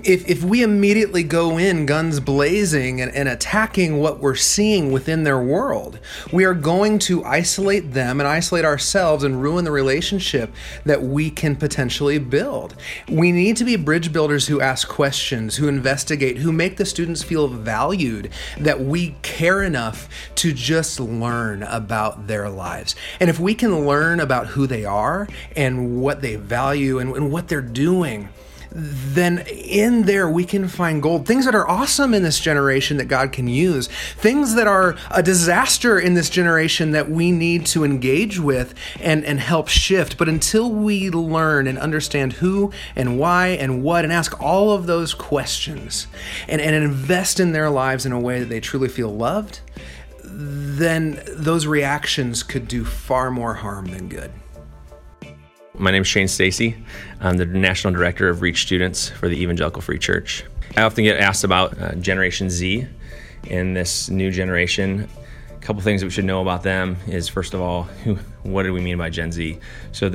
if, 0.03 0.29
if 0.29 0.43
we 0.43 0.61
immediately 0.61 1.23
go 1.23 1.57
in 1.57 1.85
guns 1.85 2.19
blazing 2.19 3.01
and, 3.01 3.13
and 3.13 3.27
attacking 3.27 3.97
what 3.97 4.19
we're 4.19 4.35
seeing 4.35 4.91
within 4.91 5.23
their 5.23 5.39
world, 5.39 5.99
we 6.31 6.45
are 6.45 6.53
going 6.53 6.99
to 6.99 7.23
isolate 7.23 7.93
them 7.93 8.19
and 8.19 8.27
isolate 8.27 8.65
ourselves 8.65 9.23
and 9.23 9.41
ruin 9.41 9.65
the 9.65 9.71
relationship 9.71 10.53
that 10.85 11.01
we 11.01 11.29
can 11.29 11.55
potentially 11.55 12.19
build. 12.19 12.75
We 13.09 13.31
need 13.31 13.57
to 13.57 13.65
be 13.65 13.75
bridge 13.75 14.13
builders 14.13 14.47
who 14.47 14.61
ask 14.61 14.87
questions, 14.87 15.55
who 15.55 15.67
investigate, 15.67 16.37
who 16.37 16.51
make 16.51 16.77
the 16.77 16.85
students 16.85 17.23
feel 17.23 17.47
valued, 17.47 18.31
that 18.59 18.81
we 18.81 19.15
care 19.23 19.63
enough 19.63 20.07
to 20.35 20.53
just 20.53 20.99
learn 20.99 21.63
about 21.63 22.27
their 22.27 22.49
lives. 22.49 22.95
And 23.19 23.29
if 23.29 23.39
we 23.39 23.55
can 23.55 23.85
learn 23.85 24.19
about 24.19 24.47
who 24.47 24.67
they 24.67 24.85
are 24.85 25.27
and 25.55 26.01
what 26.01 26.21
they 26.21 26.35
value 26.35 26.99
and, 26.99 27.15
and 27.15 27.31
what 27.31 27.47
they're 27.47 27.61
doing, 27.61 28.29
then 28.71 29.39
in 29.47 30.03
there 30.03 30.29
we 30.29 30.45
can 30.45 30.67
find 30.67 31.01
gold. 31.01 31.25
Things 31.25 31.45
that 31.45 31.55
are 31.55 31.67
awesome 31.67 32.13
in 32.13 32.23
this 32.23 32.39
generation 32.39 32.97
that 32.97 33.05
God 33.05 33.31
can 33.31 33.47
use, 33.47 33.87
things 33.87 34.55
that 34.55 34.67
are 34.67 34.95
a 35.11 35.23
disaster 35.23 35.99
in 35.99 36.13
this 36.13 36.29
generation 36.29 36.91
that 36.91 37.09
we 37.09 37.31
need 37.31 37.65
to 37.67 37.83
engage 37.83 38.39
with 38.39 38.73
and, 38.99 39.23
and 39.25 39.39
help 39.39 39.67
shift. 39.67 40.17
But 40.17 40.29
until 40.29 40.71
we 40.71 41.09
learn 41.09 41.67
and 41.67 41.77
understand 41.77 42.33
who 42.33 42.71
and 42.95 43.19
why 43.19 43.47
and 43.47 43.83
what, 43.83 44.03
and 44.03 44.13
ask 44.13 44.39
all 44.41 44.71
of 44.71 44.85
those 44.85 45.13
questions 45.13 46.07
and, 46.47 46.61
and 46.61 46.75
invest 46.75 47.39
in 47.39 47.51
their 47.51 47.69
lives 47.69 48.05
in 48.05 48.11
a 48.11 48.19
way 48.19 48.39
that 48.39 48.49
they 48.49 48.59
truly 48.59 48.89
feel 48.89 49.15
loved, 49.15 49.61
then 50.23 51.21
those 51.27 51.65
reactions 51.65 52.43
could 52.43 52.67
do 52.67 52.85
far 52.85 53.31
more 53.31 53.55
harm 53.55 53.87
than 53.87 54.07
good. 54.09 54.31
My 55.79 55.91
name 55.91 56.01
is 56.01 56.07
Shane 56.07 56.27
Stacey. 56.27 56.75
I'm 57.21 57.37
the 57.37 57.45
National 57.45 57.93
Director 57.93 58.29
of 58.29 58.41
Reach 58.41 58.63
Students 58.63 59.09
for 59.09 59.29
the 59.29 59.39
Evangelical 59.39 59.79
Free 59.79 59.99
Church. 59.99 60.43
I 60.75 60.81
often 60.81 61.03
get 61.03 61.19
asked 61.19 61.43
about 61.43 61.79
uh, 61.79 61.93
Generation 61.93 62.49
Z 62.49 62.87
and 63.51 63.77
this 63.77 64.09
new 64.09 64.31
generation. 64.31 65.07
A 65.55 65.59
couple 65.59 65.83
things 65.83 66.01
that 66.01 66.07
we 66.07 66.11
should 66.11 66.25
know 66.25 66.41
about 66.41 66.63
them 66.63 66.97
is 67.05 67.27
first 67.27 67.53
of 67.53 67.61
all, 67.61 67.83
who, 67.83 68.15
what 68.41 68.63
do 68.63 68.73
we 68.73 68.81
mean 68.81 68.97
by 68.97 69.11
Gen 69.11 69.31
Z? 69.31 69.59
So 69.91 70.09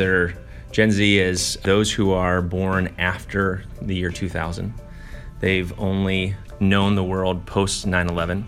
Gen 0.72 0.90
Z 0.90 1.18
is 1.18 1.56
those 1.62 1.92
who 1.92 2.10
are 2.10 2.42
born 2.42 2.92
after 2.98 3.62
the 3.80 3.94
year 3.94 4.10
2000. 4.10 4.74
They've 5.38 5.72
only 5.78 6.34
known 6.58 6.96
the 6.96 7.04
world 7.04 7.46
post 7.46 7.86
9 7.86 8.08
11. 8.08 8.44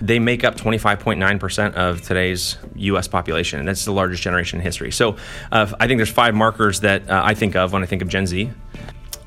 They 0.00 0.18
make 0.18 0.44
up 0.44 0.56
25.9% 0.56 1.74
of 1.74 2.00
today's 2.02 2.56
U.S. 2.76 3.06
population, 3.06 3.58
and 3.58 3.68
that's 3.68 3.84
the 3.84 3.92
largest 3.92 4.22
generation 4.22 4.58
in 4.58 4.64
history. 4.64 4.90
So 4.90 5.16
uh, 5.52 5.72
I 5.78 5.86
think 5.86 5.98
there's 5.98 6.10
five 6.10 6.34
markers 6.34 6.80
that 6.80 7.08
uh, 7.08 7.22
I 7.24 7.34
think 7.34 7.54
of 7.54 7.72
when 7.72 7.82
I 7.82 7.86
think 7.86 8.02
of 8.02 8.08
Gen 8.08 8.26
Z. 8.26 8.50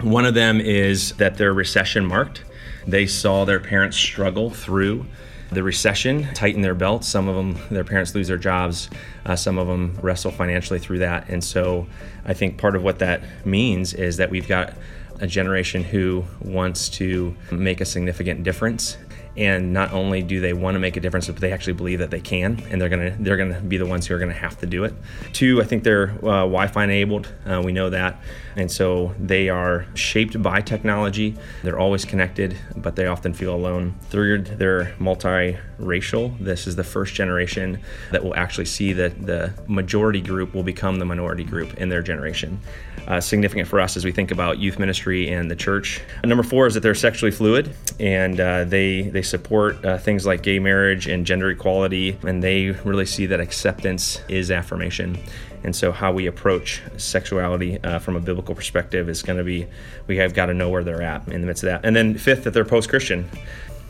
One 0.02 0.26
of 0.26 0.34
them 0.34 0.60
is 0.60 1.14
that 1.14 1.38
they're 1.38 1.54
recession 1.54 2.06
marked. 2.06 2.44
They 2.88 3.06
saw 3.06 3.46
their 3.46 3.60
parents 3.60 3.98
struggle 3.98 4.50
through 4.50 5.06
the 5.52 5.64
recession, 5.64 6.28
tighten 6.34 6.62
their 6.62 6.74
belts. 6.74 7.08
Some 7.08 7.28
of 7.28 7.36
them, 7.36 7.58
their 7.70 7.84
parents 7.84 8.14
lose 8.16 8.28
their 8.28 8.38
jobs. 8.38 8.90
Uh, 9.26 9.36
some 9.36 9.58
of 9.58 9.68
them 9.68 9.98
wrestle 10.02 10.32
financially 10.32 10.80
through 10.80 11.00
that. 11.00 11.30
And 11.30 11.44
so 11.44 11.88
I 12.26 12.34
think 12.34 12.58
part 12.58 12.76
of 12.76 12.84
what 12.84 13.00
that 13.00 13.22
means 13.46 13.94
is 13.94 14.18
that 14.18 14.30
we've 14.30 14.48
got 14.48 14.74
a 15.20 15.28
generation 15.28 15.84
who 15.84 16.26
wants 16.42 16.90
to 16.90 17.36
make 17.52 17.80
a 17.82 17.86
significant 17.86 18.44
difference 18.44 18.98
and 19.36 19.74
not 19.74 19.92
only 19.92 20.22
do 20.22 20.40
they 20.40 20.54
want 20.54 20.76
to 20.76 20.80
make 20.80 20.96
a 20.96 21.00
difference 21.00 21.28
but 21.28 21.38
they 21.38 21.52
actually 21.52 21.74
believe 21.74 22.00
that 22.00 22.12
they 22.12 22.20
can 22.20 22.62
and 22.70 22.80
they're 22.80 22.90
going 22.90 23.12
to 23.12 23.24
they're 23.24 23.38
going 23.38 23.54
to 23.54 23.62
be 23.62 23.78
the 23.78 23.86
ones 23.86 24.06
who 24.06 24.16
are 24.16 24.20
going 24.20 24.32
to 24.32 24.38
have 24.38 24.58
to 24.58 24.66
do 24.66 24.84
it. 24.84 24.94
Two 25.34 25.62
i 25.62 25.66
think 25.66 25.84
they're 25.84 26.12
uh, 26.20 26.46
wi-fi 26.46 26.84
enabled 26.84 27.32
uh, 27.46 27.62
we 27.64 27.72
know 27.72 27.90
that. 27.90 28.20
And 28.56 28.72
so 28.72 29.16
they 29.20 29.50
are 29.50 29.88
shaped 29.96 30.40
by 30.42 30.62
technology. 30.62 31.36
They're 31.64 31.80
always 31.80 32.06
connected 32.06 32.58
but 32.76 32.96
they 32.96 33.08
often 33.08 33.34
feel 33.34 33.56
alone. 33.56 33.96
Third 34.10 34.46
they're 34.46 34.94
multiracial. 35.00 36.38
This 36.40 36.68
is 36.68 36.76
the 36.76 36.84
first 36.84 37.16
generation 37.16 37.80
that 38.12 38.24
will 38.24 38.36
actually 38.36 38.66
see 38.66 38.94
that 38.94 39.26
the 39.26 39.54
majority 39.68 40.22
group 40.22 40.54
will 40.54 40.64
become 40.64 41.00
the 41.00 41.06
minority 41.06 41.44
group 41.44 41.74
in 41.76 41.90
their 41.90 42.02
generation. 42.02 42.60
Uh, 43.08 43.20
significant 43.20 43.68
for 43.68 43.82
us 43.82 43.98
as 43.98 44.06
we 44.06 44.12
think 44.12 44.32
about 44.32 44.60
youth 44.60 44.80
ministry 44.80 45.30
and 45.30 45.52
the 45.52 45.56
church. 45.56 46.02
And 46.22 46.30
number 46.30 46.44
four 46.44 46.68
is 46.68 46.74
that 46.76 46.80
they're 46.80 46.96
sexually 46.96 47.32
fluid 47.32 47.76
and 48.00 48.40
uh, 48.40 48.64
they 48.64 49.02
they 49.02 49.22
support 49.24 49.84
uh, 49.84 49.98
things 49.98 50.26
like 50.26 50.44
gay 50.44 50.60
marriage 50.60 51.08
and 51.08 51.26
gender 51.26 51.50
equality, 51.50 52.18
and 52.24 52.44
they 52.44 52.72
really 52.84 53.06
see 53.06 53.26
that 53.28 53.40
acceptance 53.40 54.22
is 54.28 54.52
affirmation. 54.52 55.18
And 55.64 55.76
so, 55.76 55.92
how 55.92 56.12
we 56.12 56.28
approach 56.28 56.82
sexuality 56.98 57.82
uh, 57.84 58.00
from 58.00 58.16
a 58.16 58.20
biblical 58.20 58.54
perspective 58.54 59.10
is 59.10 59.24
going 59.24 59.38
to 59.38 59.44
be 59.44 59.68
we 60.08 60.18
have 60.18 60.34
got 60.34 60.48
to 60.48 60.54
know 60.54 60.70
where 60.70 60.84
they're 60.84 61.02
at 61.02 61.28
in 61.30 61.42
the 61.42 61.48
midst 61.48 61.64
of 61.64 61.68
that. 61.68 61.86
And 61.86 61.96
then, 61.96 62.18
fifth, 62.18 62.44
that 62.44 62.52
they're 62.52 62.66
post 62.66 62.90
Christian. 62.90 63.30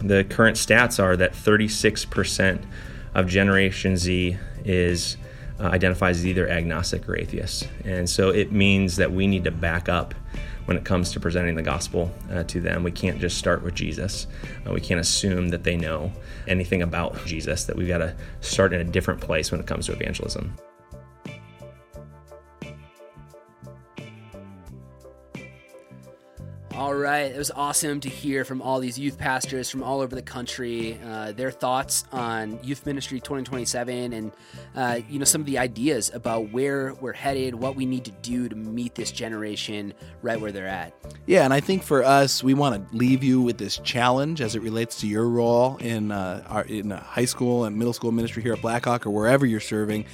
The 0.01 0.23
current 0.23 0.57
stats 0.57 1.01
are 1.01 1.15
that 1.17 1.33
36% 1.33 2.63
of 3.15 3.27
Generation 3.27 3.97
Z 3.97 4.37
is 4.65 5.17
uh, 5.59 5.67
identifies 5.67 6.19
as 6.19 6.27
either 6.27 6.47
agnostic 6.47 7.07
or 7.07 7.17
atheist. 7.17 7.67
And 7.85 8.09
so 8.09 8.29
it 8.29 8.51
means 8.51 8.97
that 8.97 9.11
we 9.11 9.27
need 9.27 9.43
to 9.45 9.51
back 9.51 9.87
up 9.87 10.13
when 10.65 10.77
it 10.77 10.85
comes 10.85 11.11
to 11.11 11.19
presenting 11.19 11.55
the 11.55 11.61
gospel 11.61 12.11
uh, 12.31 12.43
to 12.43 12.59
them. 12.59 12.83
We 12.83 12.91
can't 12.91 13.19
just 13.19 13.37
start 13.37 13.63
with 13.63 13.75
Jesus. 13.75 14.27
Uh, 14.67 14.73
we 14.73 14.81
can't 14.81 14.99
assume 14.99 15.49
that 15.49 15.63
they 15.63 15.75
know 15.75 16.11
anything 16.47 16.81
about 16.81 17.25
Jesus, 17.25 17.65
that 17.65 17.75
we've 17.75 17.87
got 17.87 17.99
to 17.99 18.15
start 18.41 18.73
in 18.73 18.81
a 18.81 18.85
different 18.85 19.21
place 19.21 19.51
when 19.51 19.59
it 19.59 19.67
comes 19.67 19.87
to 19.87 19.93
evangelism. 19.93 20.53
All 26.75 26.95
right, 26.95 27.31
it 27.31 27.37
was 27.37 27.51
awesome 27.51 27.99
to 27.99 28.09
hear 28.09 28.43
from 28.43 28.59
all 28.59 28.79
these 28.79 28.97
youth 28.97 29.19
pastors 29.19 29.69
from 29.69 29.83
all 29.83 30.01
over 30.01 30.15
the 30.15 30.23
country, 30.23 30.99
uh, 31.05 31.31
their 31.31 31.51
thoughts 31.51 32.03
on 32.11 32.59
Youth 32.63 32.87
Ministry 32.87 33.19
2027, 33.19 34.11
and 34.11 34.31
uh, 34.75 34.99
you 35.07 35.19
know 35.19 35.25
some 35.25 35.39
of 35.39 35.45
the 35.45 35.59
ideas 35.59 36.09
about 36.15 36.51
where 36.51 36.95
we're 36.95 37.13
headed, 37.13 37.53
what 37.53 37.75
we 37.75 37.85
need 37.85 38.05
to 38.05 38.11
do 38.23 38.49
to 38.49 38.55
meet 38.55 38.95
this 38.95 39.11
generation 39.11 39.93
right 40.23 40.41
where 40.41 40.51
they're 40.51 40.65
at. 40.65 40.95
Yeah, 41.27 41.45
and 41.45 41.53
I 41.53 41.59
think 41.59 41.83
for 41.83 42.03
us, 42.03 42.43
we 42.43 42.55
want 42.55 42.89
to 42.89 42.97
leave 42.97 43.23
you 43.23 43.39
with 43.39 43.59
this 43.59 43.77
challenge 43.77 44.41
as 44.41 44.55
it 44.55 44.63
relates 44.63 44.99
to 45.01 45.07
your 45.07 45.29
role 45.29 45.77
in 45.77 46.11
uh, 46.11 46.43
our 46.47 46.63
in 46.63 46.89
high 46.89 47.25
school 47.25 47.65
and 47.65 47.77
middle 47.77 47.93
school 47.93 48.11
ministry 48.11 48.41
here 48.41 48.53
at 48.53 48.63
Blackhawk 48.63 49.05
or 49.05 49.11
wherever 49.11 49.45
you're 49.45 49.59
serving 49.59 50.05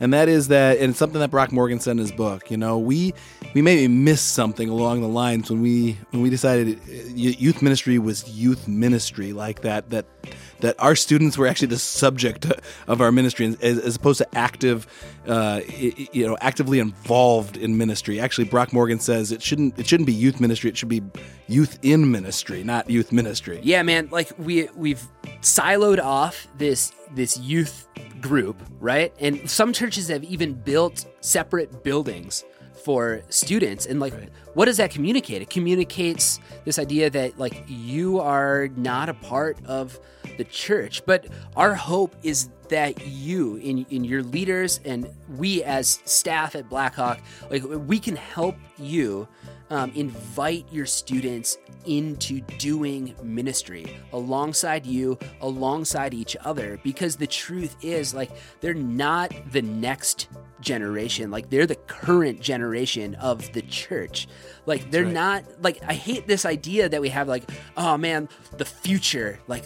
and 0.00 0.12
that 0.12 0.28
is 0.28 0.48
that, 0.48 0.78
and 0.78 0.90
it's 0.90 0.98
something 0.98 1.20
that 1.20 1.30
Brock 1.30 1.52
Morgan 1.52 1.80
said 1.80 1.92
in 1.92 1.98
his 1.98 2.12
book. 2.12 2.50
You 2.50 2.56
know, 2.56 2.78
we 2.78 3.14
we 3.54 3.62
maybe 3.62 3.88
missed 3.88 4.34
something 4.34 4.68
along 4.68 5.00
the 5.00 5.08
lines 5.08 5.50
when 5.50 5.62
we 5.62 5.98
when 6.10 6.22
we 6.22 6.30
decided 6.30 6.78
uh, 6.78 6.92
youth 7.14 7.62
ministry 7.62 7.98
was 7.98 8.28
youth 8.28 8.68
ministry 8.68 9.32
like 9.32 9.62
that. 9.62 9.90
That 9.90 10.06
that 10.60 10.76
our 10.78 10.96
students 10.96 11.36
were 11.36 11.46
actually 11.46 11.68
the 11.68 11.78
subject 11.78 12.46
of 12.86 13.00
our 13.00 13.12
ministry 13.12 13.56
as, 13.60 13.78
as 13.78 13.96
opposed 13.96 14.18
to 14.18 14.38
active, 14.38 14.86
uh, 15.26 15.60
you 15.68 16.26
know, 16.26 16.36
actively 16.40 16.78
involved 16.78 17.56
in 17.56 17.76
ministry. 17.76 18.20
Actually, 18.20 18.44
Brock 18.44 18.72
Morgan 18.72 19.00
says 19.00 19.32
it 19.32 19.42
shouldn't 19.42 19.78
it 19.78 19.86
shouldn't 19.86 20.06
be 20.06 20.12
youth 20.12 20.40
ministry. 20.40 20.70
It 20.70 20.76
should 20.76 20.88
be 20.88 21.02
youth 21.48 21.78
in 21.82 22.10
ministry, 22.10 22.64
not 22.64 22.88
youth 22.90 23.12
ministry. 23.12 23.60
Yeah, 23.62 23.82
man. 23.82 24.08
Like 24.10 24.32
we 24.38 24.68
we've 24.74 25.06
siloed 25.40 26.02
off 26.02 26.46
this 26.58 26.92
this 27.14 27.38
youth 27.38 27.88
group, 28.20 28.60
right? 28.80 29.12
And 29.20 29.48
some 29.48 29.72
churches 29.72 30.08
have 30.08 30.24
even 30.24 30.54
built 30.54 31.06
separate 31.20 31.82
buildings 31.82 32.44
for 32.84 33.22
students 33.30 33.84
and 33.84 33.98
like 33.98 34.14
right. 34.14 34.28
what 34.54 34.66
does 34.66 34.76
that 34.76 34.92
communicate 34.92 35.42
it 35.42 35.50
communicates 35.50 36.38
this 36.64 36.78
idea 36.78 37.10
that 37.10 37.36
like 37.36 37.64
you 37.66 38.20
are 38.20 38.68
not 38.76 39.08
a 39.08 39.14
part 39.14 39.58
of 39.66 39.98
the 40.36 40.44
church 40.44 41.04
but 41.06 41.26
our 41.56 41.74
hope 41.74 42.14
is 42.22 42.48
that 42.68 43.06
you 43.06 43.56
in 43.56 43.86
in 43.90 44.04
your 44.04 44.22
leaders 44.22 44.80
and 44.84 45.08
we 45.36 45.62
as 45.62 46.00
staff 46.04 46.54
at 46.54 46.68
blackhawk 46.68 47.20
like 47.50 47.62
we 47.64 47.98
can 47.98 48.16
help 48.16 48.56
you 48.78 49.26
um, 49.70 49.90
invite 49.94 50.66
your 50.70 50.86
students 50.86 51.58
into 51.86 52.40
doing 52.58 53.14
ministry 53.22 53.96
alongside 54.12 54.86
you, 54.86 55.18
alongside 55.40 56.14
each 56.14 56.36
other, 56.44 56.78
because 56.82 57.16
the 57.16 57.26
truth 57.26 57.76
is, 57.82 58.14
like, 58.14 58.30
they're 58.60 58.74
not 58.74 59.32
the 59.52 59.62
next 59.62 60.28
generation. 60.60 61.30
Like, 61.30 61.50
they're 61.50 61.66
the 61.66 61.76
current 61.76 62.40
generation 62.40 63.14
of 63.16 63.52
the 63.52 63.62
church. 63.62 64.28
Like, 64.66 64.90
they're 64.90 65.04
right. 65.04 65.12
not, 65.12 65.44
like, 65.62 65.80
I 65.86 65.94
hate 65.94 66.26
this 66.26 66.44
idea 66.44 66.88
that 66.88 67.00
we 67.00 67.08
have, 67.08 67.28
like, 67.28 67.50
oh 67.76 67.96
man, 67.96 68.28
the 68.56 68.64
future. 68.64 69.40
Like, 69.46 69.64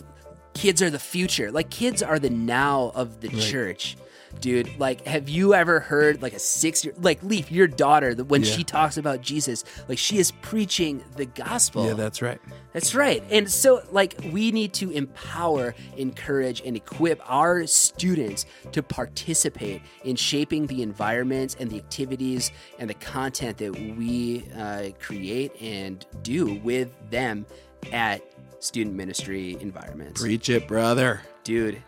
kids 0.54 0.82
are 0.82 0.90
the 0.90 0.98
future. 0.98 1.50
Like, 1.50 1.70
kids 1.70 2.02
are 2.02 2.18
the 2.18 2.30
now 2.30 2.92
of 2.94 3.20
the 3.20 3.28
right. 3.28 3.40
church 3.40 3.96
dude. 4.38 4.78
Like, 4.78 5.06
have 5.06 5.28
you 5.28 5.54
ever 5.54 5.80
heard 5.80 6.22
like 6.22 6.32
a 6.32 6.38
six 6.38 6.84
year 6.84 6.94
like 6.98 7.22
Leaf, 7.22 7.50
your 7.50 7.66
daughter, 7.66 8.14
when 8.14 8.42
yeah. 8.42 8.50
she 8.50 8.64
talks 8.64 8.96
about 8.96 9.20
Jesus, 9.20 9.64
like 9.88 9.98
she 9.98 10.18
is 10.18 10.30
preaching 10.42 11.02
the 11.16 11.26
gospel. 11.26 11.86
Yeah, 11.86 11.94
that's 11.94 12.22
right. 12.22 12.40
That's 12.72 12.94
right. 12.94 13.22
And 13.30 13.50
so, 13.50 13.82
like, 13.90 14.14
we 14.32 14.52
need 14.52 14.72
to 14.74 14.90
empower, 14.90 15.74
encourage, 15.96 16.62
and 16.64 16.76
equip 16.76 17.20
our 17.28 17.66
students 17.66 18.46
to 18.72 18.82
participate 18.82 19.82
in 20.04 20.14
shaping 20.14 20.66
the 20.68 20.82
environments 20.82 21.56
and 21.58 21.68
the 21.68 21.78
activities 21.78 22.52
and 22.78 22.88
the 22.88 22.94
content 22.94 23.58
that 23.58 23.72
we 23.72 24.44
uh, 24.56 24.90
create 25.00 25.60
and 25.60 26.06
do 26.22 26.54
with 26.60 26.92
them 27.10 27.44
at 27.92 28.22
student 28.60 28.96
ministry 28.96 29.56
environments. 29.60 30.20
Preach 30.20 30.48
it, 30.48 30.68
brother. 30.68 31.22
Dude, 31.44 31.82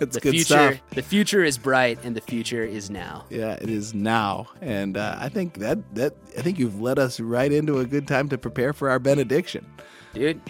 it's 0.00 0.14
the 0.14 0.20
good 0.20 0.32
future, 0.32 0.44
stuff. 0.44 0.80
The 0.90 1.02
future 1.02 1.44
is 1.44 1.58
bright, 1.58 1.98
and 2.02 2.16
the 2.16 2.20
future 2.20 2.64
is 2.64 2.90
now. 2.90 3.26
Yeah, 3.30 3.52
it 3.52 3.70
is 3.70 3.94
now, 3.94 4.48
and 4.60 4.96
uh, 4.96 5.16
I 5.18 5.28
think 5.28 5.58
that 5.58 5.94
that 5.94 6.16
I 6.36 6.42
think 6.42 6.58
you've 6.58 6.80
led 6.80 6.98
us 6.98 7.20
right 7.20 7.52
into 7.52 7.78
a 7.78 7.84
good 7.84 8.08
time 8.08 8.28
to 8.30 8.38
prepare 8.38 8.72
for 8.72 8.90
our 8.90 8.98
benediction, 8.98 9.66
dude. 10.12 10.40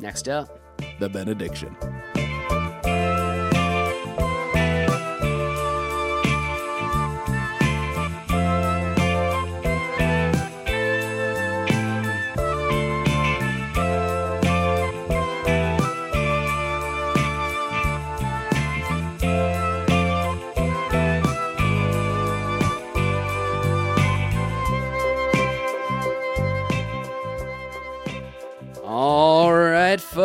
Next 0.00 0.28
up, 0.28 0.58
the 0.98 1.08
benediction. 1.08 1.76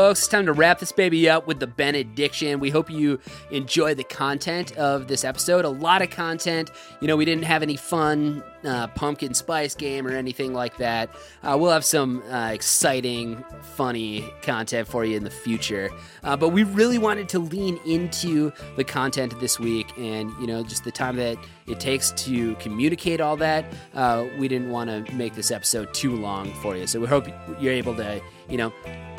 Folks. 0.05 0.19
It's 0.19 0.27
time 0.27 0.45
to 0.45 0.53
wrap 0.53 0.77
this 0.77 0.91
baby 0.91 1.27
up 1.27 1.47
with 1.47 1.59
the 1.59 1.65
benediction. 1.65 2.59
We 2.59 2.69
hope 2.69 2.91
you 2.91 3.19
enjoy 3.49 3.95
the 3.95 4.03
content 4.03 4.77
of 4.77 5.07
this 5.07 5.23
episode. 5.23 5.65
A 5.65 5.69
lot 5.69 6.03
of 6.03 6.11
content. 6.11 6.69
You 7.01 7.07
know, 7.07 7.17
we 7.17 7.25
didn't 7.25 7.45
have 7.45 7.63
any 7.63 7.75
fun 7.75 8.43
uh, 8.63 8.85
pumpkin 8.89 9.33
spice 9.33 9.73
game 9.73 10.05
or 10.05 10.11
anything 10.11 10.53
like 10.53 10.77
that. 10.77 11.09
Uh, 11.41 11.57
we'll 11.59 11.71
have 11.71 11.83
some 11.83 12.21
uh, 12.31 12.51
exciting, 12.51 13.43
funny 13.75 14.31
content 14.43 14.87
for 14.87 15.05
you 15.05 15.17
in 15.17 15.23
the 15.23 15.31
future. 15.31 15.89
Uh, 16.23 16.37
but 16.37 16.49
we 16.49 16.61
really 16.61 16.99
wanted 16.99 17.27
to 17.29 17.39
lean 17.39 17.79
into 17.87 18.51
the 18.75 18.83
content 18.83 19.39
this 19.39 19.59
week 19.59 19.91
and, 19.97 20.31
you 20.39 20.45
know, 20.45 20.61
just 20.61 20.83
the 20.83 20.91
time 20.91 21.15
that 21.15 21.35
it 21.65 21.79
takes 21.79 22.11
to 22.11 22.53
communicate 22.57 23.21
all 23.21 23.37
that. 23.37 23.65
Uh, 23.95 24.27
we 24.37 24.47
didn't 24.47 24.69
want 24.69 24.87
to 25.07 25.15
make 25.15 25.33
this 25.33 25.49
episode 25.49 25.91
too 25.95 26.15
long 26.15 26.53
for 26.61 26.75
you. 26.75 26.85
So 26.85 26.99
we 26.99 27.07
hope 27.07 27.27
you're 27.59 27.73
able 27.73 27.95
to, 27.95 28.21
you 28.47 28.57
know, 28.57 28.71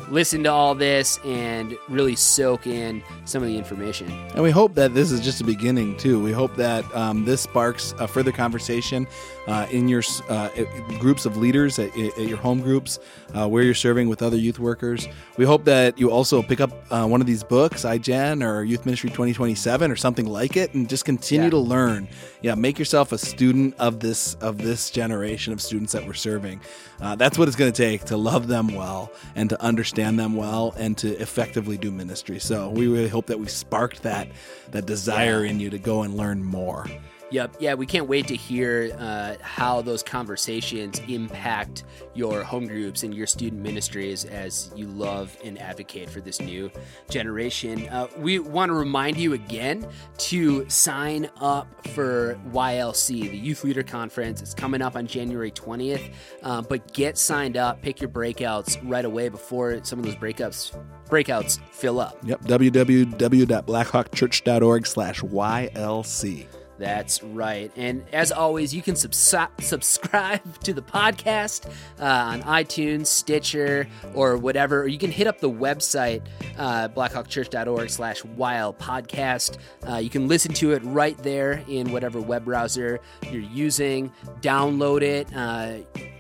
listen 0.08 0.42
to 0.44 0.50
all 0.50 0.74
this 0.74 1.18
and 1.24 1.76
really 1.88 2.16
soak 2.16 2.66
in 2.66 3.02
some 3.24 3.42
of 3.42 3.48
the 3.48 3.56
information. 3.56 4.10
And 4.34 4.42
we 4.42 4.50
hope 4.50 4.74
that 4.74 4.94
this 4.94 5.10
is 5.10 5.20
just 5.20 5.40
a 5.40 5.44
beginning, 5.44 5.96
too. 5.96 6.22
We 6.22 6.32
hope 6.32 6.54
that 6.56 6.84
um, 6.94 7.24
this 7.24 7.40
sparks 7.40 7.94
a 7.98 8.06
further 8.06 8.32
conversation 8.32 9.06
uh, 9.46 9.66
in 9.70 9.88
your 9.88 10.02
uh, 10.28 10.48
groups 10.98 11.26
of 11.26 11.36
leaders, 11.36 11.78
at, 11.78 11.96
at 11.96 12.28
your 12.28 12.38
home 12.38 12.60
groups, 12.60 12.98
uh, 13.34 13.48
where 13.48 13.62
you're 13.62 13.74
serving 13.74 14.08
with 14.08 14.22
other 14.22 14.36
youth 14.36 14.58
workers. 14.58 15.08
We 15.36 15.44
hope 15.44 15.64
that 15.64 15.98
you 15.98 16.10
also 16.10 16.42
pick 16.42 16.60
up 16.60 16.70
uh, 16.90 17.06
one 17.06 17.20
of 17.20 17.26
these 17.26 17.42
books, 17.42 17.84
iGen 17.84 18.44
or 18.44 18.62
Youth 18.62 18.86
Ministry 18.86 19.10
2027 19.10 19.90
or 19.90 19.96
something 19.96 20.26
like 20.26 20.56
it, 20.56 20.74
and 20.74 20.88
just 20.88 21.04
continue 21.04 21.46
yeah. 21.46 21.50
to 21.50 21.58
learn. 21.58 22.08
Yeah, 22.42 22.54
make 22.54 22.78
yourself 22.78 23.12
a 23.12 23.18
student 23.18 23.74
of 23.78 24.00
this 24.00 24.34
of 24.34 24.58
this 24.58 24.90
generation 24.90 25.52
of 25.52 25.60
students 25.60 25.92
that 25.92 26.06
we're 26.06 26.14
serving. 26.14 26.60
Uh, 27.00 27.14
that's 27.16 27.36
what 27.38 27.48
it's 27.48 27.56
going 27.56 27.72
to 27.72 27.76
take 27.76 28.04
to 28.04 28.16
love 28.16 28.46
them 28.48 28.68
well 28.68 29.12
and 29.34 29.50
to 29.50 29.60
understand 29.62 29.95
them 29.96 30.36
well 30.36 30.74
and 30.78 30.96
to 30.98 31.08
effectively 31.20 31.76
do 31.76 31.90
ministry. 31.90 32.38
So 32.38 32.70
we 32.70 32.86
really 32.86 33.08
hope 33.08 33.26
that 33.26 33.38
we 33.38 33.46
sparked 33.46 34.02
that 34.02 34.28
that 34.70 34.86
desire 34.86 35.44
in 35.44 35.58
you 35.58 35.70
to 35.70 35.78
go 35.78 36.02
and 36.02 36.14
learn 36.16 36.44
more. 36.44 36.86
Yep. 37.30 37.56
Yeah, 37.58 37.74
we 37.74 37.86
can't 37.86 38.08
wait 38.08 38.28
to 38.28 38.36
hear 38.36 38.94
uh, 38.98 39.34
how 39.40 39.82
those 39.82 40.02
conversations 40.02 41.00
impact 41.08 41.84
your 42.14 42.44
home 42.44 42.66
groups 42.66 43.02
and 43.02 43.12
your 43.12 43.26
student 43.26 43.60
ministries 43.62 44.24
as 44.24 44.70
you 44.76 44.86
love 44.86 45.36
and 45.44 45.60
advocate 45.60 46.08
for 46.08 46.20
this 46.20 46.40
new 46.40 46.70
generation. 47.10 47.88
Uh, 47.88 48.06
we 48.16 48.38
want 48.38 48.70
to 48.70 48.74
remind 48.74 49.16
you 49.16 49.32
again 49.32 49.86
to 50.18 50.68
sign 50.70 51.28
up 51.40 51.66
for 51.88 52.38
YLC, 52.52 53.28
the 53.30 53.36
Youth 53.36 53.64
Leader 53.64 53.82
Conference. 53.82 54.40
It's 54.40 54.54
coming 54.54 54.80
up 54.80 54.94
on 54.94 55.08
January 55.08 55.50
20th, 55.50 56.12
uh, 56.44 56.62
but 56.62 56.92
get 56.92 57.18
signed 57.18 57.56
up, 57.56 57.82
pick 57.82 58.00
your 58.00 58.10
breakouts 58.10 58.78
right 58.84 59.04
away 59.04 59.28
before 59.28 59.80
some 59.82 59.98
of 59.98 60.04
those 60.04 60.16
breakups 60.16 60.76
breakouts 61.08 61.60
fill 61.70 62.00
up. 62.00 62.18
Yep. 62.24 62.40
www.blackhawkchurch.org 62.42 64.86
slash 64.86 65.20
YLC. 65.20 66.46
That's 66.78 67.22
right. 67.22 67.70
And 67.76 68.04
as 68.12 68.30
always, 68.32 68.74
you 68.74 68.82
can 68.82 68.94
subsi- 68.94 69.48
subscribe 69.62 70.60
to 70.60 70.74
the 70.74 70.82
podcast 70.82 71.66
uh, 71.98 72.04
on 72.04 72.42
iTunes, 72.42 73.06
Stitcher, 73.06 73.88
or 74.14 74.36
whatever. 74.36 74.82
Or 74.82 74.86
you 74.86 74.98
can 74.98 75.10
hit 75.10 75.26
up 75.26 75.40
the 75.40 75.50
website, 75.50 76.22
uh, 76.58 76.88
blackhawkchurch.org 76.88 77.88
slash 77.90 78.24
wild 78.24 78.78
podcast. 78.78 79.58
Uh, 79.88 79.96
you 79.96 80.10
can 80.10 80.28
listen 80.28 80.52
to 80.54 80.72
it 80.72 80.82
right 80.84 81.16
there 81.18 81.62
in 81.68 81.92
whatever 81.92 82.20
web 82.20 82.44
browser 82.44 83.00
you're 83.30 83.40
using. 83.40 84.12
Download 84.40 85.02
it. 85.02 85.34
Uh, 85.34 85.78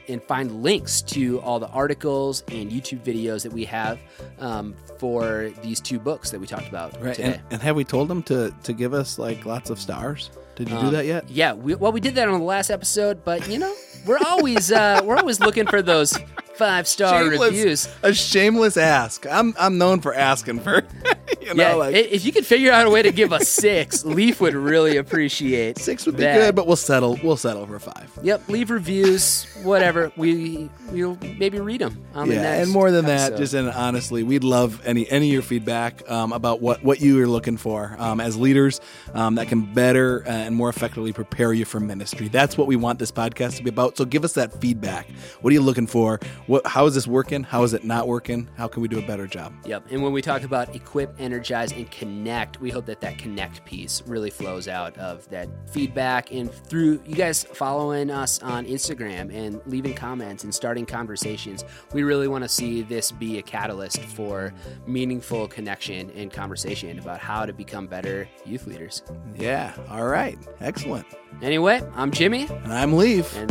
and 0.08 0.22
find 0.22 0.62
links 0.62 1.02
to 1.02 1.40
all 1.40 1.58
the 1.58 1.66
articles 1.70 2.44
and 2.52 2.70
YouTube 2.70 3.02
videos 3.02 3.42
that 3.42 3.52
we 3.52 3.64
have 3.64 3.98
um, 4.38 4.72
for 5.00 5.50
these 5.62 5.80
two 5.80 5.98
books 5.98 6.30
that 6.30 6.40
we 6.40 6.46
talked 6.46 6.68
about 6.68 6.92
Right. 7.02 7.16
today. 7.16 7.32
And, 7.34 7.42
and 7.50 7.62
have 7.62 7.74
we 7.74 7.82
told 7.82 8.06
them 8.06 8.22
to 8.24 8.54
to 8.62 8.72
give 8.72 8.94
us 8.94 9.18
like 9.18 9.44
lots 9.44 9.68
of 9.68 9.80
stars? 9.80 10.30
Did 10.56 10.68
you 10.70 10.74
do 10.80 10.86
Um, 10.86 10.92
that 10.92 11.06
yet? 11.06 11.30
Yeah. 11.30 11.52
We, 11.52 11.74
well, 11.74 11.92
we 11.92 12.00
did 12.00 12.14
that 12.16 12.28
on 12.28 12.38
the 12.40 12.44
last 12.46 12.70
episode, 12.70 13.24
but 13.24 13.48
you 13.48 13.58
know, 13.58 13.72
we're 14.06 14.18
always 14.26 14.70
uh, 14.72 15.00
we're 15.04 15.16
always 15.16 15.40
looking 15.40 15.66
for 15.66 15.82
those 15.82 16.16
five 16.54 16.88
star 16.88 17.22
Shameless- 17.22 17.40
reviews. 17.50 17.88
A 18.02 18.14
shameless 18.14 18.76
ask. 18.76 19.26
I'm 19.30 19.54
I'm 19.58 19.78
known 19.78 20.00
for 20.00 20.14
asking 20.14 20.60
for 20.60 20.82
you 21.40 21.54
know 21.54 21.62
yeah, 21.62 21.74
like 21.74 21.94
if 21.94 22.24
you 22.24 22.32
could 22.32 22.46
figure 22.46 22.72
out 22.72 22.86
a 22.86 22.90
way 22.90 23.02
to 23.02 23.12
give 23.12 23.32
us 23.32 23.48
six, 23.48 24.04
Leaf 24.04 24.40
would 24.40 24.54
really 24.54 24.96
appreciate 24.96 25.78
six 25.78 26.06
would 26.06 26.16
be 26.16 26.22
that. 26.22 26.38
good, 26.38 26.54
but 26.54 26.66
we'll 26.66 26.76
settle 26.76 27.18
we'll 27.22 27.36
settle 27.36 27.66
for 27.66 27.78
five. 27.78 28.10
Yep, 28.22 28.48
leave 28.48 28.70
reviews, 28.70 29.44
whatever. 29.62 30.10
We 30.16 30.70
we'll 30.90 31.18
maybe 31.38 31.60
read 31.60 31.80
them 31.82 32.02
on 32.14 32.28
the 32.28 32.34
yeah, 32.36 32.42
next. 32.42 32.64
and 32.64 32.72
more 32.72 32.90
than 32.90 33.04
that, 33.06 33.36
just 33.36 33.54
and 33.54 33.68
honestly, 33.68 34.22
we'd 34.22 34.44
love 34.44 34.80
any 34.84 35.08
any 35.10 35.28
of 35.28 35.32
your 35.34 35.42
feedback 35.42 36.08
um, 36.10 36.32
about 36.32 36.60
what 36.62 36.82
what 36.82 37.00
you 37.00 37.20
are 37.22 37.28
looking 37.28 37.56
for 37.58 37.94
um, 37.98 38.20
as 38.20 38.36
leaders 38.36 38.80
um, 39.14 39.34
that 39.34 39.48
can 39.48 39.72
better 39.74 40.22
uh, 40.26 40.30
and 40.30 40.56
more 40.56 40.68
effectively 40.70 41.12
prepare 41.12 41.52
you 41.52 41.64
for 41.64 41.80
ministry. 41.80 42.28
That's 42.28 42.56
what 42.56 42.66
we 42.66 42.76
want 42.76 42.98
this 42.98 43.12
podcast 43.12 43.56
to 43.58 43.62
be 43.62 43.68
about. 43.70 43.95
So 43.96 44.04
give 44.04 44.24
us 44.24 44.34
that 44.34 44.52
feedback. 44.60 45.08
What 45.40 45.50
are 45.50 45.54
you 45.54 45.62
looking 45.62 45.86
for? 45.86 46.20
What 46.46 46.66
how 46.66 46.84
is 46.84 46.94
this 46.94 47.06
working? 47.06 47.42
How 47.42 47.62
is 47.62 47.72
it 47.72 47.82
not 47.82 48.06
working? 48.06 48.46
How 48.54 48.68
can 48.68 48.82
we 48.82 48.88
do 48.88 48.98
a 48.98 49.06
better 49.06 49.26
job? 49.26 49.54
Yep. 49.64 49.86
And 49.90 50.02
when 50.02 50.12
we 50.12 50.20
talk 50.20 50.42
about 50.42 50.74
equip, 50.76 51.18
energize, 51.18 51.72
and 51.72 51.90
connect, 51.90 52.60
we 52.60 52.70
hope 52.70 52.84
that 52.86 53.00
that 53.00 53.16
connect 53.16 53.64
piece 53.64 54.02
really 54.06 54.28
flows 54.28 54.68
out 54.68 54.96
of 54.98 55.26
that 55.30 55.48
feedback 55.70 56.30
and 56.30 56.52
through 56.52 57.00
you 57.06 57.14
guys 57.14 57.44
following 57.44 58.10
us 58.10 58.42
on 58.42 58.66
Instagram 58.66 59.34
and 59.34 59.62
leaving 59.64 59.94
comments 59.94 60.44
and 60.44 60.54
starting 60.54 60.84
conversations. 60.84 61.64
We 61.94 62.02
really 62.02 62.28
want 62.28 62.44
to 62.44 62.48
see 62.50 62.82
this 62.82 63.10
be 63.10 63.38
a 63.38 63.42
catalyst 63.42 64.00
for 64.00 64.52
meaningful 64.86 65.48
connection 65.48 66.10
and 66.10 66.30
conversation 66.30 66.98
about 66.98 67.20
how 67.20 67.46
to 67.46 67.52
become 67.54 67.86
better 67.86 68.28
youth 68.44 68.66
leaders. 68.66 69.02
Yeah. 69.36 69.74
All 69.88 70.06
right. 70.06 70.36
Excellent. 70.60 71.06
Anyway, 71.42 71.82
I'm 71.94 72.10
Jimmy. 72.10 72.46
And 72.46 72.72
I'm 72.72 72.94
Leaf. 72.94 73.36
And 73.36 73.50